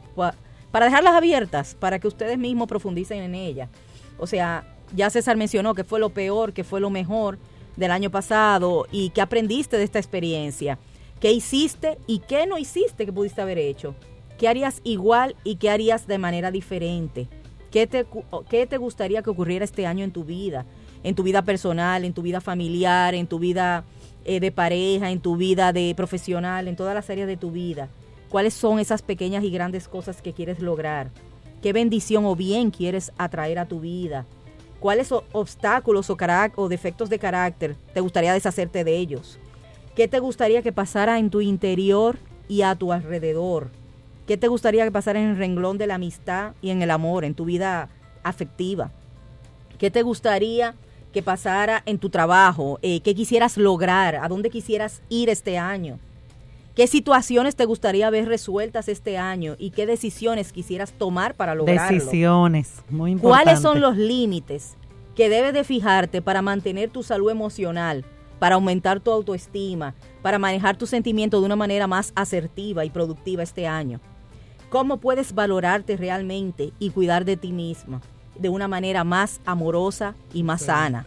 para 0.72 0.86
dejarlas 0.86 1.16
abiertas, 1.16 1.76
para 1.80 2.00
que 2.00 2.08
ustedes 2.08 2.38
mismos 2.38 2.68
profundicen 2.68 3.24
en 3.24 3.36
ellas. 3.36 3.70
O 4.18 4.28
sea, 4.28 4.66
ya 4.96 5.10
César 5.10 5.38
mencionó 5.38 5.74
que 5.74 5.84
fue 5.84 6.00
lo 6.00 6.10
peor, 6.10 6.54
que 6.54 6.64
fue 6.64 6.80
lo 6.80 6.90
mejor 6.90 7.38
del 7.76 7.92
año 7.92 8.10
pasado 8.10 8.86
y 8.92 9.10
que 9.12 9.22
aprendiste 9.22 9.78
de 9.78 9.84
esta 9.84 10.00
experiencia. 10.00 10.78
¿Qué 11.20 11.32
hiciste 11.32 11.98
y 12.08 12.20
qué 12.20 12.46
no 12.46 12.58
hiciste 12.58 13.06
que 13.06 13.14
pudiste 13.14 13.42
haber 13.42 13.58
hecho? 13.58 13.96
¿Qué 14.40 14.48
harías 14.48 14.80
igual 14.86 15.36
y 15.44 15.58
qué 15.58 15.70
harías 15.70 16.08
de 16.08 16.18
manera 16.18 16.50
diferente? 16.50 17.28
¿Qué 17.72 17.88
te, 17.88 18.06
qué 18.50 18.66
te 18.66 18.78
gustaría 18.78 19.22
que 19.22 19.30
ocurriera 19.30 19.66
este 19.66 19.86
año 19.86 20.06
en 20.06 20.12
tu 20.12 20.24
vida? 20.24 20.66
En 21.04 21.14
tu 21.14 21.24
vida 21.24 21.42
personal, 21.42 22.06
en 22.06 22.14
tu 22.14 22.22
vida 22.22 22.40
familiar, 22.40 23.16
en 23.16 23.28
tu 23.28 23.38
vida 23.38 23.84
eh, 24.24 24.40
de 24.40 24.54
pareja, 24.54 25.12
en 25.12 25.20
tu 25.20 25.36
vida 25.36 25.74
de 25.74 25.94
profesional, 25.94 26.70
en 26.70 26.78
todas 26.78 26.96
las 26.96 27.10
áreas 27.10 27.28
de 27.28 27.36
tu 27.36 27.52
vida. 27.52 27.90
¿Cuáles 28.30 28.54
son 28.54 28.80
esas 28.80 29.02
pequeñas 29.02 29.44
y 29.44 29.52
grandes 29.52 29.90
cosas 29.90 30.22
que 30.22 30.32
quieres 30.32 30.62
lograr? 30.62 31.10
¿Qué 31.62 31.74
bendición 31.74 32.24
o 32.24 32.34
bien 32.38 32.72
quieres 32.72 33.12
atraer 33.18 33.60
a 33.60 33.68
tu 33.68 33.82
vida? 33.82 34.26
¿Cuáles 34.80 35.12
obstáculos 35.12 36.10
o, 36.10 36.18
o 36.56 36.70
defectos 36.70 37.10
de 37.10 37.20
carácter 37.20 37.76
te 37.94 38.00
gustaría 38.00 38.32
deshacerte 38.32 38.86
de 38.86 38.96
ellos? 38.96 39.38
¿Qué 39.98 40.08
te 40.08 40.20
gustaría 40.20 40.62
que 40.62 40.72
pasara 40.72 41.20
en 41.20 41.30
tu 41.30 41.42
interior 41.42 42.18
y 42.48 42.62
a 42.62 42.76
tu 42.76 42.94
alrededor? 42.94 43.79
¿Qué 44.30 44.38
te 44.38 44.48
gustaría 44.48 44.86
que 44.86 44.92
pasara 44.92 45.20
en 45.20 45.30
el 45.30 45.38
renglón 45.38 45.80
de 45.80 45.88
la 45.88 45.96
amistad 45.96 46.54
y 46.62 46.70
en 46.70 46.84
el 46.84 46.92
amor, 46.92 47.26
en 47.26 47.34
tu 47.34 47.46
vida 47.46 47.90
afectiva? 48.22 48.92
¿Qué 49.80 49.90
te 49.90 50.04
gustaría 50.04 50.76
que 51.12 51.24
pasara 51.24 51.82
en 51.88 51.98
tu 51.98 52.12
trabajo? 52.12 52.78
Eh, 52.84 53.00
¿Qué 53.00 53.16
quisieras 53.16 53.58
lograr? 53.58 54.18
¿A 54.18 54.28
dónde 54.28 54.52
quisieras 54.52 55.02
ir 55.10 55.30
este 55.30 55.58
año? 55.58 55.98
¿Qué 56.76 56.86
situaciones 56.86 57.56
te 57.56 57.66
gustaría 57.66 58.08
ver 58.12 58.28
resueltas 58.28 58.88
este 58.88 59.18
año 59.18 59.56
y 59.58 59.72
qué 59.72 59.88
decisiones 59.88 60.54
quisieras 60.54 60.94
tomar 60.94 61.34
para 61.34 61.56
lograrlo? 61.56 61.92
Decisiones, 61.92 62.84
muy 62.88 63.14
importante. 63.14 63.46
¿Cuáles 63.46 63.64
son 63.64 63.82
los 63.82 63.98
límites 63.98 64.76
que 65.16 65.28
debes 65.28 65.56
de 65.56 65.64
fijarte 65.64 66.22
para 66.22 66.44
mantener 66.44 66.92
tu 66.92 67.02
salud 67.02 67.32
emocional? 67.32 68.06
para 68.38 68.56
aumentar 68.56 69.02
tu 69.02 69.12
autoestima, 69.12 69.94
para 70.22 70.40
manejar 70.40 70.78
tus 70.78 70.90
sentimientos 70.90 71.42
de 71.42 71.46
una 71.46 71.58
manera 71.58 71.88
más 71.88 72.14
asertiva 72.16 72.86
y 72.86 72.90
productiva 72.90 73.44
este 73.44 73.68
año. 73.68 74.00
¿Cómo 74.70 74.98
puedes 74.98 75.34
valorarte 75.34 75.98
realmente 75.98 76.72
y 76.80 76.92
cuidar 76.92 77.26
de 77.26 77.38
ti 77.38 77.52
misma 77.52 78.02
de 78.38 78.50
una 78.50 78.68
manera 78.68 79.04
más 79.04 79.42
amorosa 79.46 80.16
y 80.34 80.44
más 80.44 80.64
sana? 80.64 81.06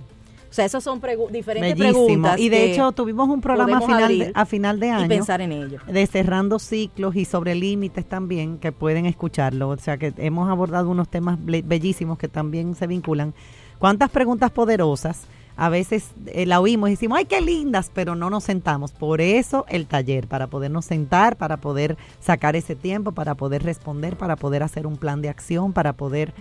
O 0.50 0.54
sea, 0.54 0.66
esas 0.66 0.84
son 0.84 1.00
diferentes 1.30 1.74
preguntas. 1.74 2.38
Y 2.38 2.50
de 2.50 2.72
hecho 2.72 2.92
tuvimos 2.92 3.26
un 3.30 3.40
programa 3.40 3.78
a 3.78 3.80
final, 3.80 4.18
de, 4.18 4.32
a 4.34 4.44
final 4.44 4.80
de 4.80 4.90
año. 4.90 5.06
Y 5.06 5.08
pensar 5.08 5.40
en 5.40 5.50
ello. 5.50 5.78
De 5.86 6.06
cerrando 6.06 6.58
ciclos 6.58 7.16
y 7.16 7.24
sobre 7.24 7.54
límites 7.54 8.04
también, 8.04 8.58
que 8.58 8.70
pueden 8.70 9.06
escucharlo. 9.06 9.70
O 9.70 9.78
sea, 9.78 9.96
que 9.96 10.12
hemos 10.18 10.50
abordado 10.50 10.90
unos 10.90 11.08
temas 11.08 11.38
bellísimos 11.40 12.18
que 12.18 12.28
también 12.28 12.74
se 12.74 12.86
vinculan. 12.86 13.32
¿Cuántas 13.78 14.10
preguntas 14.10 14.50
poderosas 14.50 15.22
a 15.57 15.68
veces 15.68 16.11
eh, 16.26 16.46
la 16.46 16.61
oímos 16.61 16.88
y 16.88 16.92
decimos, 16.92 17.18
ay, 17.18 17.26
qué 17.26 17.40
lindas, 17.40 17.90
pero 17.92 18.14
no 18.14 18.30
nos 18.30 18.44
sentamos. 18.44 18.92
Por 18.92 19.20
eso 19.20 19.64
el 19.68 19.86
taller, 19.86 20.26
para 20.26 20.46
podernos 20.46 20.84
sentar, 20.84 21.36
para 21.36 21.59
poder 21.59 21.96
sacar 22.20 22.57
ese 22.57 22.74
tiempo, 22.74 23.12
para 23.12 23.34
poder 23.34 23.62
responder, 23.62 24.16
para 24.16 24.36
poder 24.36 24.62
hacer 24.62 24.86
un 24.86 24.96
plan 24.96 25.22
de 25.22 25.28
acción, 25.28 25.72
para 25.72 25.92
poder 25.92 26.32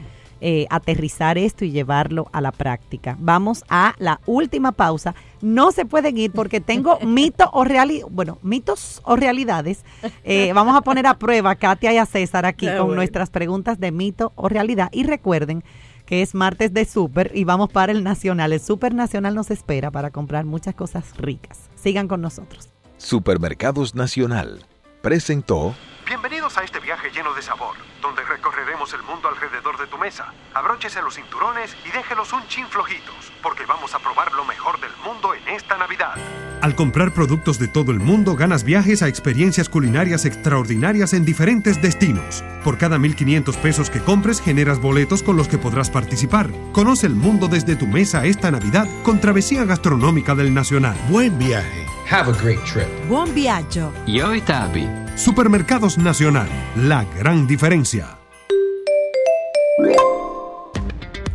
eh, 0.43 0.65
aterrizar 0.71 1.37
esto 1.37 1.65
y 1.65 1.71
llevarlo 1.71 2.27
a 2.31 2.41
la 2.41 2.51
práctica. 2.51 3.15
Vamos 3.19 3.63
a 3.69 3.93
la 3.99 4.21
última 4.25 4.71
pausa. 4.71 5.13
No 5.39 5.71
se 5.71 5.85
pueden 5.85 6.17
ir 6.17 6.31
porque 6.31 6.59
tengo 6.59 6.97
mitos 7.05 7.47
o 7.53 7.63
realidad, 7.63 8.07
bueno, 8.09 8.39
mitos 8.41 9.01
o 9.05 9.15
realidades. 9.15 9.85
Eh, 10.23 10.51
vamos 10.55 10.75
a 10.75 10.81
poner 10.81 11.05
a 11.05 11.19
prueba 11.19 11.51
a 11.51 11.55
Katia 11.55 11.93
y 11.93 11.97
a 11.97 12.07
César 12.07 12.47
aquí 12.47 12.67
con 12.75 12.95
nuestras 12.95 13.29
preguntas 13.29 13.79
de 13.79 13.91
mito 13.91 14.33
o 14.35 14.49
realidad. 14.49 14.89
Y 14.91 15.03
recuerden 15.03 15.63
que 16.11 16.21
es 16.21 16.35
martes 16.35 16.73
de 16.73 16.83
súper 16.83 17.31
y 17.33 17.45
vamos 17.45 17.71
para 17.71 17.93
el 17.93 18.03
Nacional. 18.03 18.51
El 18.51 18.59
Super 18.59 18.93
Nacional 18.93 19.33
nos 19.33 19.49
espera 19.49 19.91
para 19.91 20.11
comprar 20.11 20.43
muchas 20.43 20.75
cosas 20.75 21.15
ricas. 21.15 21.69
Sigan 21.75 22.09
con 22.09 22.19
nosotros. 22.19 22.67
Supermercados 22.97 23.95
Nacional 23.95 24.65
presentó 25.01 25.73
Bienvenidos 26.05 26.57
a 26.57 26.65
este 26.65 26.80
viaje 26.91 27.09
lleno 27.15 27.33
de 27.33 27.41
sabor, 27.41 27.77
donde 28.01 28.21
recorreremos 28.25 28.93
el 28.93 29.01
mundo 29.03 29.29
alrededor 29.29 29.79
de 29.79 29.87
tu 29.87 29.97
mesa. 29.97 30.33
Abróchese 30.53 31.01
los 31.01 31.15
cinturones 31.15 31.73
y 31.85 31.91
déjelos 31.91 32.33
un 32.33 32.45
chin 32.49 32.67
flojitos, 32.67 33.31
porque 33.41 33.65
vamos 33.65 33.95
a 33.95 33.99
probar 33.99 34.33
lo 34.33 34.43
mejor 34.43 34.77
del 34.81 34.91
mundo 35.05 35.33
en 35.33 35.55
esta 35.55 35.77
Navidad. 35.77 36.15
Al 36.61 36.75
comprar 36.75 37.13
productos 37.13 37.59
de 37.59 37.69
todo 37.69 37.93
el 37.93 37.99
mundo, 38.01 38.35
ganas 38.35 38.65
viajes 38.65 39.01
a 39.03 39.07
experiencias 39.07 39.69
culinarias 39.69 40.25
extraordinarias 40.25 41.13
en 41.13 41.23
diferentes 41.23 41.81
destinos. 41.81 42.43
Por 42.61 42.77
cada 42.77 42.97
1.500 42.97 43.55
pesos 43.61 43.89
que 43.89 44.03
compres, 44.03 44.41
generas 44.41 44.79
boletos 44.79 45.23
con 45.23 45.37
los 45.37 45.47
que 45.47 45.57
podrás 45.57 45.89
participar. 45.89 46.49
Conoce 46.73 47.07
el 47.07 47.15
mundo 47.15 47.47
desde 47.47 47.77
tu 47.77 47.87
mesa 47.87 48.25
esta 48.25 48.51
Navidad 48.51 48.89
con 49.03 49.21
Travesía 49.21 49.63
Gastronómica 49.63 50.35
del 50.35 50.53
Nacional. 50.53 50.97
Buen 51.07 51.39
viaje. 51.39 51.85
Have 52.11 52.29
a 52.29 52.33
great 52.33 52.59
trip. 52.65 52.89
Buon 53.07 53.33
viaggio. 53.33 53.93
Yo 54.05 54.37
Tabi. 54.43 55.01
Supermercados 55.15 55.97
Nacional, 55.97 56.47
la 56.81 57.05
gran 57.05 57.45
diferencia. 57.45 58.17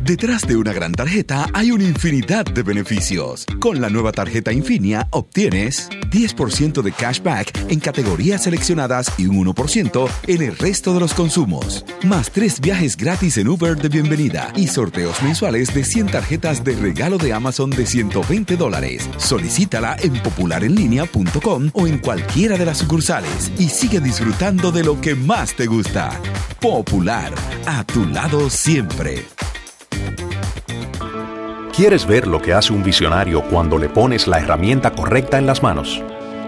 Detrás 0.07 0.43
de 0.43 0.55
una 0.55 0.71
gran 0.71 0.93
tarjeta 0.93 1.47
hay 1.51 1.71
una 1.71 1.83
infinidad 1.83 2.45
de 2.45 2.63
beneficios. 2.63 3.45
Con 3.59 3.81
la 3.81 3.89
nueva 3.89 4.13
tarjeta 4.13 4.53
Infinia 4.53 5.05
obtienes 5.11 5.89
10% 5.89 6.81
de 6.81 6.93
cashback 6.93 7.69
en 7.69 7.81
categorías 7.81 8.43
seleccionadas 8.43 9.11
y 9.17 9.25
un 9.25 9.45
1% 9.45 10.09
en 10.27 10.41
el 10.43 10.57
resto 10.57 10.93
de 10.93 11.01
los 11.01 11.13
consumos. 11.13 11.83
Más 12.03 12.31
tres 12.31 12.61
viajes 12.61 12.95
gratis 12.95 13.37
en 13.37 13.49
Uber 13.49 13.75
de 13.75 13.89
bienvenida 13.89 14.53
y 14.55 14.67
sorteos 14.67 15.21
mensuales 15.21 15.73
de 15.73 15.83
100 15.83 16.07
tarjetas 16.07 16.63
de 16.63 16.77
regalo 16.77 17.17
de 17.17 17.33
Amazon 17.33 17.69
de 17.69 17.85
120 17.85 18.55
dólares. 18.55 19.09
Solicítala 19.17 19.97
en 20.01 20.13
popularenlinea.com 20.23 21.71
o 21.73 21.85
en 21.85 21.97
cualquiera 21.97 22.57
de 22.57 22.65
las 22.65 22.77
sucursales 22.77 23.51
y 23.59 23.67
sigue 23.67 23.99
disfrutando 23.99 24.71
de 24.71 24.85
lo 24.85 25.01
que 25.01 25.15
más 25.15 25.53
te 25.53 25.65
gusta. 25.65 26.17
Popular, 26.61 27.33
a 27.65 27.83
tu 27.83 28.05
lado 28.05 28.49
siempre. 28.49 29.36
¿Quieres 31.77 32.07
ver 32.07 32.25
lo 32.25 32.41
que 32.41 32.53
hace 32.53 32.73
un 32.73 32.81
visionario 32.81 33.43
cuando 33.43 33.77
le 33.77 33.87
pones 33.87 34.25
la 34.25 34.39
herramienta 34.39 34.93
correcta 34.93 35.37
en 35.37 35.45
las 35.45 35.61
manos? 35.61 36.01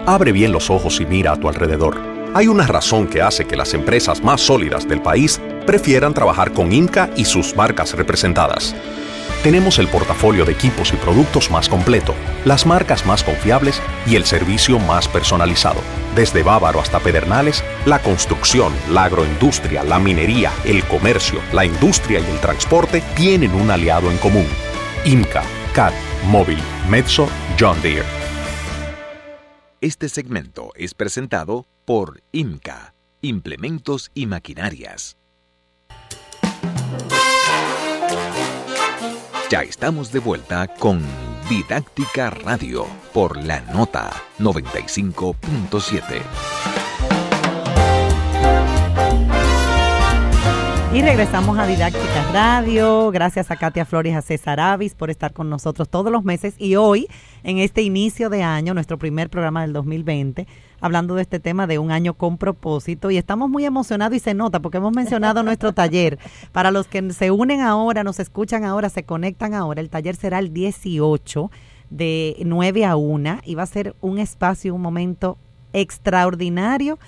Abre 0.04 0.32
bien 0.32 0.50
los 0.50 0.70
ojos 0.70 1.00
y 1.00 1.06
mira 1.06 1.30
a 1.30 1.36
tu 1.36 1.48
alrededor. 1.48 1.96
Hay 2.34 2.48
una 2.48 2.66
razón 2.66 3.06
que 3.06 3.22
hace 3.22 3.46
que 3.46 3.54
las 3.54 3.72
empresas 3.72 4.24
más 4.24 4.40
sólidas 4.40 4.88
del 4.88 5.00
país 5.00 5.40
prefieran 5.66 6.14
trabajar 6.14 6.52
con 6.52 6.72
Inca 6.72 7.10
y 7.14 7.26
sus 7.26 7.54
marcas 7.54 7.94
representadas. 7.94 8.74
Tenemos 9.44 9.78
el 9.78 9.86
portafolio 9.86 10.44
de 10.44 10.50
equipos 10.50 10.92
y 10.92 10.96
productos 10.96 11.48
más 11.48 11.68
completo, 11.68 12.12
las 12.44 12.66
marcas 12.66 13.06
más 13.06 13.22
confiables 13.22 13.80
y 14.08 14.16
el 14.16 14.24
servicio 14.24 14.80
más 14.80 15.06
personalizado. 15.06 15.80
Desde 16.16 16.42
Bávaro 16.42 16.80
hasta 16.80 16.98
Pedernales, 16.98 17.62
la 17.86 18.00
construcción, 18.00 18.72
la 18.90 19.04
agroindustria, 19.04 19.84
la 19.84 20.00
minería, 20.00 20.50
el 20.64 20.82
comercio, 20.86 21.38
la 21.52 21.64
industria 21.64 22.18
y 22.18 22.28
el 22.28 22.40
transporte 22.40 23.00
tienen 23.14 23.54
un 23.54 23.70
aliado 23.70 24.10
en 24.10 24.18
común 24.18 24.46
IMCA, 25.04 25.42
CAT, 25.74 25.94
Móvil, 26.26 26.58
Mezzo, 26.90 27.26
John 27.58 27.80
Deere. 27.80 28.04
Este 29.80 30.10
segmento 30.10 30.72
es 30.74 30.92
presentado 30.92 31.66
por 31.86 32.22
IMCA, 32.32 32.92
Implementos 33.22 34.10
y 34.12 34.26
Maquinarias. 34.26 35.16
Ya 39.50 39.62
estamos 39.62 40.12
de 40.12 40.18
vuelta 40.18 40.68
con 40.68 41.00
Didáctica 41.48 42.28
Radio 42.28 42.86
por 43.14 43.42
la 43.42 43.62
nota 43.72 44.12
95.7. 44.38 46.20
Y 50.92 51.02
regresamos 51.02 51.56
a 51.56 51.68
Didáctica 51.68 52.32
Radio. 52.32 53.12
Gracias 53.12 53.52
a 53.52 53.56
Katia 53.56 53.84
Flores 53.84 54.16
a 54.16 54.22
César 54.22 54.58
Avis 54.58 54.96
por 54.96 55.08
estar 55.08 55.32
con 55.32 55.48
nosotros 55.48 55.88
todos 55.88 56.10
los 56.10 56.24
meses. 56.24 56.54
Y 56.58 56.74
hoy, 56.74 57.06
en 57.44 57.58
este 57.58 57.82
inicio 57.82 58.28
de 58.28 58.42
año, 58.42 58.74
nuestro 58.74 58.98
primer 58.98 59.30
programa 59.30 59.62
del 59.62 59.72
2020, 59.72 60.48
hablando 60.80 61.14
de 61.14 61.22
este 61.22 61.38
tema 61.38 61.68
de 61.68 61.78
un 61.78 61.92
año 61.92 62.14
con 62.14 62.38
propósito. 62.38 63.12
Y 63.12 63.18
estamos 63.18 63.48
muy 63.48 63.64
emocionados 63.64 64.16
y 64.16 64.18
se 64.18 64.34
nota 64.34 64.58
porque 64.58 64.78
hemos 64.78 64.92
mencionado 64.92 65.44
nuestro 65.44 65.72
taller. 65.72 66.18
Para 66.50 66.72
los 66.72 66.88
que 66.88 67.12
se 67.12 67.30
unen 67.30 67.60
ahora, 67.60 68.02
nos 68.02 68.18
escuchan 68.18 68.64
ahora, 68.64 68.88
se 68.88 69.04
conectan 69.04 69.54
ahora, 69.54 69.80
el 69.80 69.90
taller 69.90 70.16
será 70.16 70.40
el 70.40 70.52
18 70.52 71.52
de 71.90 72.36
9 72.44 72.84
a 72.84 72.96
1 72.96 73.42
y 73.44 73.54
va 73.54 73.62
a 73.62 73.66
ser 73.66 73.94
un 74.00 74.18
espacio, 74.18 74.74
un 74.74 74.82
momento 74.82 75.38
extraordinario 75.72 76.98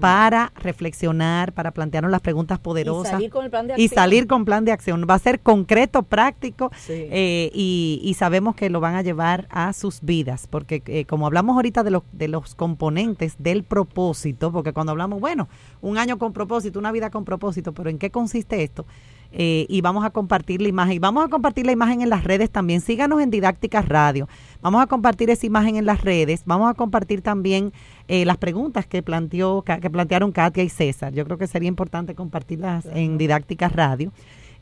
para 0.00 0.52
reflexionar, 0.56 1.52
para 1.52 1.70
plantearnos 1.70 2.10
las 2.10 2.20
preguntas 2.20 2.58
poderosas. 2.58 3.12
Y 3.12 3.14
salir 3.14 3.30
con 3.30 3.50
plan 3.50 3.66
de 3.66 3.72
acción. 3.74 3.84
Y 3.84 3.88
salir 3.88 4.26
con 4.26 4.44
plan 4.44 4.64
de 4.64 4.72
acción. 4.72 5.06
Va 5.08 5.14
a 5.14 5.18
ser 5.18 5.40
concreto, 5.40 6.02
práctico 6.02 6.70
eh, 6.88 7.50
y, 7.52 8.14
sabemos 8.16 8.56
que 8.56 8.70
lo 8.70 8.80
van 8.80 8.94
a 8.94 9.02
llevar 9.02 9.46
a 9.50 9.72
sus 9.72 10.00
vidas, 10.00 10.46
porque 10.48 10.82
eh, 10.86 11.04
como 11.04 11.26
hablamos 11.26 11.54
ahorita 11.56 11.82
de, 11.82 11.90
los 11.90 12.02
de 12.12 12.28
los 12.28 12.54
componentes 12.54 13.34
del 13.38 13.62
propósito, 13.62 14.50
porque 14.52 14.72
cuando 14.72 14.92
hablamos, 14.92 15.20
bueno, 15.20 15.48
un 15.82 15.98
año 15.98 16.18
con 16.18 16.32
propósito, 16.32 16.78
una 16.78 16.92
vida 16.92 17.10
con 17.10 17.24
propósito, 17.24 17.72
pero 17.72 17.90
¿en 17.90 17.98
qué 17.98 18.10
consiste 18.10 18.62
esto? 18.62 18.86
Eh, 19.32 19.66
y 19.68 19.80
vamos 19.80 20.04
a 20.04 20.10
compartir 20.10 20.62
la 20.62 20.68
imagen. 20.68 20.94
Y 20.94 20.98
vamos 20.98 21.24
a 21.24 21.28
compartir 21.28 21.66
la 21.66 21.72
imagen 21.72 22.00
en 22.02 22.10
las 22.10 22.24
redes 22.24 22.50
también. 22.50 22.80
Síganos 22.80 23.20
en 23.20 23.30
Didácticas 23.30 23.88
Radio. 23.88 24.28
Vamos 24.62 24.82
a 24.82 24.86
compartir 24.86 25.30
esa 25.30 25.46
imagen 25.46 25.76
en 25.76 25.86
las 25.86 26.02
redes. 26.02 26.42
Vamos 26.46 26.70
a 26.70 26.74
compartir 26.74 27.22
también 27.22 27.72
eh, 28.08 28.24
las 28.24 28.36
preguntas 28.36 28.86
que 28.86 29.02
planteó 29.02 29.62
que 29.62 29.90
plantearon 29.90 30.32
Katia 30.32 30.62
y 30.62 30.68
César. 30.68 31.12
Yo 31.12 31.24
creo 31.24 31.38
que 31.38 31.46
sería 31.46 31.68
importante 31.68 32.14
compartirlas 32.14 32.86
en 32.86 33.18
Didácticas 33.18 33.72
Radio. 33.72 34.12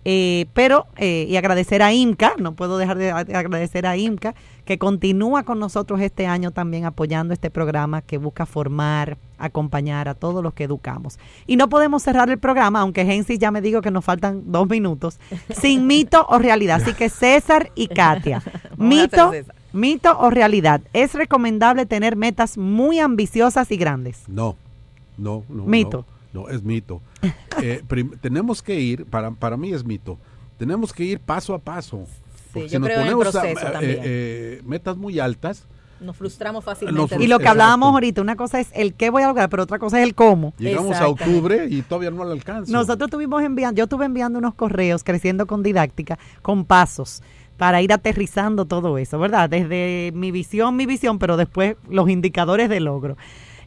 Eh, 0.05 0.47
pero, 0.53 0.87
eh, 0.97 1.27
y 1.29 1.37
agradecer 1.37 1.83
a 1.83 1.93
IMCA, 1.93 2.35
no 2.39 2.53
puedo 2.53 2.77
dejar 2.77 2.99
de 2.99 3.11
agradecer 3.11 3.87
a 3.87 3.97
IMCA, 3.97 4.35
que 4.65 4.79
continúa 4.79 5.43
con 5.45 5.59
nosotros 5.59 6.01
este 6.01 6.27
año 6.27 6.51
también 6.51 6.85
apoyando 6.85 7.33
este 7.35 7.51
programa 7.51 8.03
que 8.03 8.19
busca 8.19 8.47
formar, 8.47 9.17
acompañar 9.39 10.09
a 10.09 10.15
todos 10.15 10.43
los 10.43 10.55
que 10.55 10.65
educamos. 10.65 11.19
Y 11.47 11.57
no 11.57 11.69
podemos 11.69 12.03
cerrar 12.03 12.31
el 12.31 12.39
programa, 12.39 12.81
aunque 12.81 13.05
Gensis 13.05 13.39
ya 13.39 13.51
me 13.51 13.61
dijo 13.61 13.81
que 13.81 13.91
nos 13.91 14.05
faltan 14.05 14.43
dos 14.47 14.69
minutos, 14.69 15.19
sin 15.51 15.87
mito 15.87 16.27
o 16.29 16.39
realidad. 16.39 16.83
Así 16.83 16.95
que 16.95 17.09
César 17.09 17.71
y 17.75 17.89
Katia, 17.89 18.43
mito, 18.77 19.33
mito 19.73 20.19
o 20.19 20.31
realidad. 20.31 20.81
¿Es 20.93 21.15
recomendable 21.15 21.87
tener 21.87 22.17
metas 22.17 22.59
muy 22.59 22.99
ambiciosas 22.99 23.71
y 23.71 23.77
grandes? 23.77 24.23
No, 24.29 24.57
no, 25.17 25.45
no. 25.49 25.65
Mito. 25.65 25.99
No, 25.99 26.14
es 26.49 26.63
mito. 26.63 27.01
Eh, 27.63 27.83
tenemos 28.21 28.61
que 28.61 28.81
ir, 28.81 29.07
para, 29.07 29.31
para 29.31 29.57
mí 29.57 29.73
es 29.73 29.85
mito, 29.85 30.19
tenemos 30.59 30.93
que 30.93 31.05
ir 31.05 31.21
paso 31.21 31.55
a 31.55 31.61
paso. 31.61 32.05
Sí, 32.53 32.69
yo 32.69 32.81
creo 32.81 33.01
en 33.01 33.19
proceso 33.19 33.47
eh, 33.47 33.71
también. 33.73 34.01
Eh, 34.03 34.61
metas 34.65 34.97
muy 34.97 35.21
altas, 35.21 35.65
nos 36.01 36.17
frustramos 36.17 36.65
fácilmente. 36.65 37.17
y 37.23 37.27
lo 37.27 37.39
que 37.39 37.49
hablábamos 37.49 37.93
ahorita, 37.93 38.21
una 38.21 38.37
cosa 38.37 38.61
es 38.61 38.69
el 38.75 38.95
qué 38.95 39.11
voy 39.11 39.23
a 39.23 39.29
lograr, 39.29 39.49
pero 39.49 39.63
otra 39.63 39.79
cosa 39.79 39.99
es 40.01 40.05
el 40.07 40.15
cómo. 40.15 40.53
Llegamos 40.59 40.97
a 40.97 41.09
octubre 41.09 41.67
y 41.71 41.83
todavía 41.83 42.11
no 42.11 42.25
lo 42.25 42.33
alcanza. 42.33 42.71
Nosotros 42.71 43.09
estuvimos 43.09 43.43
enviando, 43.43 43.79
yo 43.79 43.85
estuve 43.85 44.05
enviando 44.05 44.39
unos 44.39 44.55
correos 44.55 45.05
creciendo 45.05 45.47
con 45.47 45.63
didáctica, 45.63 46.19
con 46.43 46.65
pasos 46.65 47.23
para 47.57 47.81
ir 47.83 47.93
aterrizando 47.93 48.65
todo 48.65 48.99
eso, 48.99 49.19
¿verdad? 49.19 49.49
Desde 49.49 50.11
mi 50.15 50.33
visión, 50.33 50.77
mi 50.77 50.87
visión, 50.87 51.19
pero 51.19 51.37
después 51.37 51.77
los 51.89 52.09
indicadores 52.09 52.69
de 52.69 52.81
logro. 52.81 53.17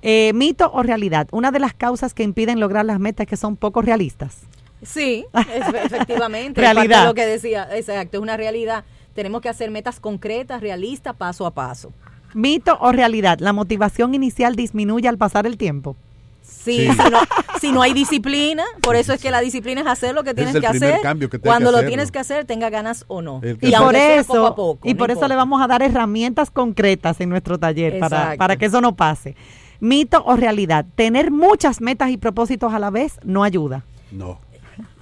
Eh, 0.09 0.31
¿Mito 0.31 0.71
o 0.73 0.83
realidad? 0.83 1.27
Una 1.31 1.51
de 1.51 1.59
las 1.59 1.73
causas 1.73 2.13
que 2.13 2.23
impiden 2.23 2.61
lograr 2.61 2.85
las 2.85 2.97
metas 2.97 3.25
es 3.25 3.29
que 3.29 3.35
son 3.35 3.57
poco 3.57 3.81
realistas. 3.81 4.37
Sí, 4.81 5.25
efectivamente. 5.33 6.61
realidad. 6.61 7.03
lo 7.03 7.13
que 7.13 7.25
decía, 7.25 7.67
exacto, 7.75 8.15
es 8.15 8.23
una 8.23 8.37
realidad. 8.37 8.85
Tenemos 9.13 9.41
que 9.41 9.49
hacer 9.49 9.69
metas 9.69 9.99
concretas, 9.99 10.61
realistas, 10.61 11.13
paso 11.13 11.45
a 11.45 11.51
paso. 11.51 11.91
¿Mito 12.33 12.77
o 12.79 12.93
realidad? 12.93 13.39
¿La 13.41 13.51
motivación 13.51 14.15
inicial 14.15 14.55
disminuye 14.55 15.09
al 15.09 15.17
pasar 15.17 15.45
el 15.45 15.57
tiempo? 15.57 15.97
Sí, 16.47 16.89
Si, 16.91 17.09
no, 17.09 17.19
si 17.61 17.71
no 17.71 17.81
hay 17.81 17.93
disciplina, 17.93 18.63
por 18.81 18.95
eso 18.95 19.13
es 19.13 19.21
que 19.21 19.31
la 19.31 19.41
disciplina 19.41 19.81
es 19.81 19.87
hacer 19.87 20.15
lo 20.15 20.23
que 20.23 20.33
tienes 20.33 20.59
que 20.59 20.67
hacer. 20.67 20.99
Cuando 21.41 21.71
lo 21.71 21.85
tienes 21.85 22.11
que 22.11 22.19
hacer, 22.19 22.45
tenga 22.45 22.69
ganas 22.69 23.05
o 23.07 23.21
no. 23.21 23.41
Y, 23.61 23.71
por 23.71 23.95
eso, 23.95 24.79
y 24.83 24.95
por 24.95 25.11
eso 25.11 25.27
le 25.27 25.35
vamos 25.35 25.61
a 25.61 25.67
dar 25.67 25.81
herramientas 25.81 26.51
concretas 26.51 27.19
en 27.21 27.29
nuestro 27.29 27.57
taller 27.57 27.99
para, 27.99 28.35
para 28.37 28.55
que 28.55 28.65
eso 28.65 28.81
no 28.81 28.95
pase. 28.95 29.35
Mito 29.79 30.23
o 30.25 30.35
realidad, 30.35 30.85
tener 30.95 31.31
muchas 31.31 31.81
metas 31.81 32.09
y 32.09 32.17
propósitos 32.17 32.73
a 32.73 32.79
la 32.79 32.89
vez 32.89 33.19
no 33.23 33.43
ayuda. 33.43 33.83
No. 34.11 34.39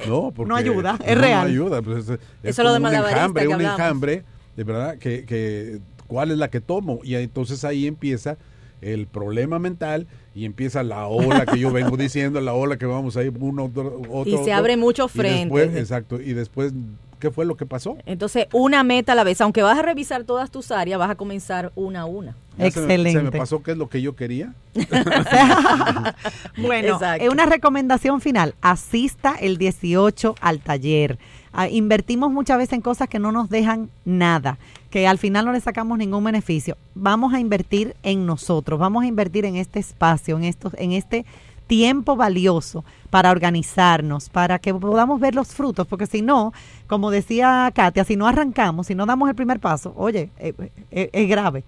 No, 0.08 0.32
porque 0.36 0.50
no 0.50 0.56
ayuda, 0.56 0.98
es 1.06 1.18
real. 1.18 1.44
No 1.44 1.50
ayuda, 1.50 1.82
pues 1.82 2.10
es, 2.10 2.20
Eso 2.44 2.64
lo 2.64 2.74
de 2.74 2.80
un 2.80 2.94
enjambre, 2.94 3.48
un 3.48 3.62
enjambre, 3.62 4.24
de 4.56 4.64
verdad, 4.64 4.98
que, 4.98 5.26
que 5.26 5.80
cuál 6.08 6.32
es 6.32 6.38
la 6.38 6.50
que 6.50 6.62
tomo. 6.62 7.00
Y 7.04 7.16
entonces 7.16 7.64
ahí 7.64 7.88
empieza 7.88 8.38
el 8.82 9.08
problema 9.08 9.60
mental 9.60 10.08
y 10.36 10.44
empieza 10.44 10.84
la 10.84 11.08
ola 11.08 11.46
que 11.46 11.58
yo 11.58 11.72
vengo 11.72 11.96
diciendo, 11.96 12.42
la 12.42 12.54
ola 12.54 12.76
que 12.76 12.86
vamos 12.86 13.16
a 13.16 13.24
ir 13.24 13.34
uno, 13.40 13.64
otro, 13.66 14.02
otro. 14.10 14.42
Y 14.42 14.44
se 14.44 14.52
abre 14.52 14.76
mucho 14.76 15.08
frente. 15.08 15.64
exacto. 15.80 16.20
Y 16.20 16.34
después, 16.34 16.74
¿qué 17.20 17.32
fue 17.32 17.46
lo 17.46 17.56
que 17.56 17.66
pasó? 17.66 17.98
Entonces, 18.06 18.48
una 18.52 18.84
meta 18.84 19.14
a 19.14 19.16
la 19.16 19.24
vez. 19.24 19.40
Aunque 19.40 19.64
vas 19.64 19.80
a 19.80 19.82
revisar 19.82 20.26
todas 20.26 20.52
tus 20.52 20.72
áreas, 20.72 21.00
vas 21.00 21.10
a 21.10 21.16
comenzar 21.16 21.72
una 21.76 22.02
a 22.02 22.06
una. 22.06 22.36
Excelente. 22.60 23.18
Se 23.18 23.24
me, 23.24 23.32
pasó 23.32 23.64
qué 23.64 23.72
es 23.72 23.78
lo 23.78 23.88
que 23.88 24.02
yo 24.02 24.18
quería. 24.18 24.54
bueno, 26.58 27.00
es 27.18 27.30
una 27.30 27.46
recomendación 27.46 28.20
final. 28.20 28.56
Asista 28.62 29.36
el 29.40 29.58
18 29.58 30.36
al 30.42 30.60
taller. 30.60 31.18
Ah, 31.54 31.70
invertimos 31.70 32.30
muchas 32.30 32.58
veces 32.58 32.74
en 32.74 32.82
cosas 32.82 33.08
que 33.08 33.20
no 33.20 33.32
nos 33.32 33.50
dejan 33.50 33.90
nada, 34.04 34.58
que 34.96 35.10
al 35.10 35.18
final 35.18 35.44
no 35.44 35.52
le 35.52 35.60
sacamos 35.60 35.98
ningún 35.98 36.24
beneficio. 36.24 36.78
Vamos 36.94 37.34
a 37.34 37.42
invertir 37.42 37.98
en 38.02 38.26
nosotros, 38.26 38.80
vamos 38.80 39.04
a 39.04 39.08
invertir 39.08 39.44
en 39.44 39.58
este 39.58 39.78
espacio, 39.78 40.38
en, 40.38 40.46
estos, 40.46 40.74
en 40.76 40.94
este 40.94 41.26
tiempo 41.68 42.16
valioso 42.16 42.86
para 43.10 43.30
organizarnos, 43.30 44.30
para 44.30 44.58
que 44.58 44.74
podamos 44.74 45.20
ver 45.20 45.36
los 45.36 45.50
frutos, 45.50 45.86
porque 45.86 46.08
si 46.08 46.22
no, 46.22 46.54
como 46.88 47.12
decía 47.12 47.70
Katia, 47.76 48.06
si 48.06 48.16
no 48.16 48.26
arrancamos, 48.26 48.88
si 48.88 48.96
no 48.96 49.06
damos 49.06 49.28
el 49.28 49.36
primer 49.36 49.60
paso, 49.60 49.94
oye, 49.98 50.30
eh, 50.40 50.54
eh, 50.92 51.10
es 51.12 51.28
grave. 51.28 51.66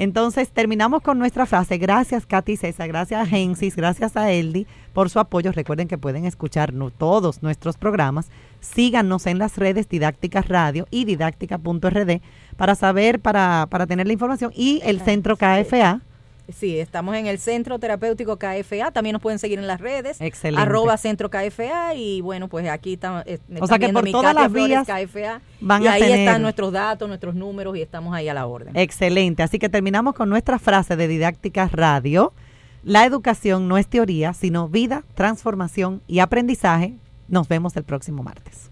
Entonces 0.00 0.48
terminamos 0.48 1.02
con 1.02 1.18
nuestra 1.18 1.44
frase. 1.44 1.76
Gracias 1.76 2.24
Katy 2.24 2.56
César, 2.56 2.88
gracias 2.88 3.20
a 3.20 3.26
Gensis, 3.26 3.76
gracias 3.76 4.16
a 4.16 4.32
Eldi 4.32 4.66
por 4.94 5.10
su 5.10 5.18
apoyo. 5.18 5.52
Recuerden 5.52 5.88
que 5.88 5.98
pueden 5.98 6.24
escuchar 6.24 6.72
todos 6.96 7.42
nuestros 7.42 7.76
programas. 7.76 8.30
Síganos 8.60 9.26
en 9.26 9.38
las 9.38 9.58
redes 9.58 9.90
Didácticas 9.90 10.48
Radio 10.48 10.86
y 10.90 11.04
didáctica.rd 11.04 12.22
para 12.56 12.74
saber, 12.76 13.20
para, 13.20 13.66
para 13.68 13.86
tener 13.86 14.06
la 14.06 14.14
información 14.14 14.52
y 14.56 14.80
el 14.84 15.02
centro 15.02 15.36
KFA 15.36 16.00
Sí, 16.52 16.78
estamos 16.78 17.16
en 17.16 17.26
el 17.26 17.38
Centro 17.38 17.78
Terapéutico 17.78 18.38
KFA. 18.38 18.90
También 18.92 19.14
nos 19.14 19.22
pueden 19.22 19.38
seguir 19.38 19.58
en 19.58 19.66
las 19.66 19.80
redes. 19.80 20.20
Excelente. 20.20 20.62
Arroba 20.62 20.96
Centro 20.96 21.30
KFA. 21.30 21.94
Y 21.94 22.20
bueno, 22.20 22.48
pues 22.48 22.68
aquí 22.68 22.94
estamos. 22.94 23.22
Eh, 23.26 23.38
o 23.60 23.66
sea 23.66 23.78
que 23.78 23.88
por 23.90 24.10
todas 24.10 24.34
las 24.34 24.52
vías 24.52 24.86
KFA. 24.86 25.40
Van 25.60 25.82
y 25.82 25.86
ahí 25.88 26.12
están 26.12 26.42
nuestros 26.42 26.72
datos, 26.72 27.08
nuestros 27.08 27.34
números 27.34 27.76
y 27.76 27.82
estamos 27.82 28.14
ahí 28.14 28.28
a 28.28 28.34
la 28.34 28.46
orden. 28.46 28.76
Excelente. 28.76 29.42
Así 29.42 29.58
que 29.58 29.68
terminamos 29.68 30.14
con 30.14 30.28
nuestra 30.28 30.58
frase 30.58 30.96
de 30.96 31.08
Didáctica 31.08 31.68
Radio. 31.72 32.32
La 32.82 33.04
educación 33.04 33.68
no 33.68 33.76
es 33.76 33.86
teoría, 33.86 34.32
sino 34.32 34.68
vida, 34.68 35.04
transformación 35.14 36.00
y 36.06 36.20
aprendizaje. 36.20 36.94
Nos 37.28 37.46
vemos 37.46 37.76
el 37.76 37.84
próximo 37.84 38.22
martes. 38.22 38.70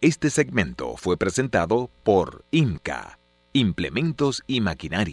Este 0.00 0.30
segmento 0.30 0.96
fue 0.96 1.16
presentado 1.16 1.90
por 2.04 2.44
INCA, 2.52 3.18
Implementos 3.52 4.44
y 4.46 4.60
Maquinaria. 4.60 5.06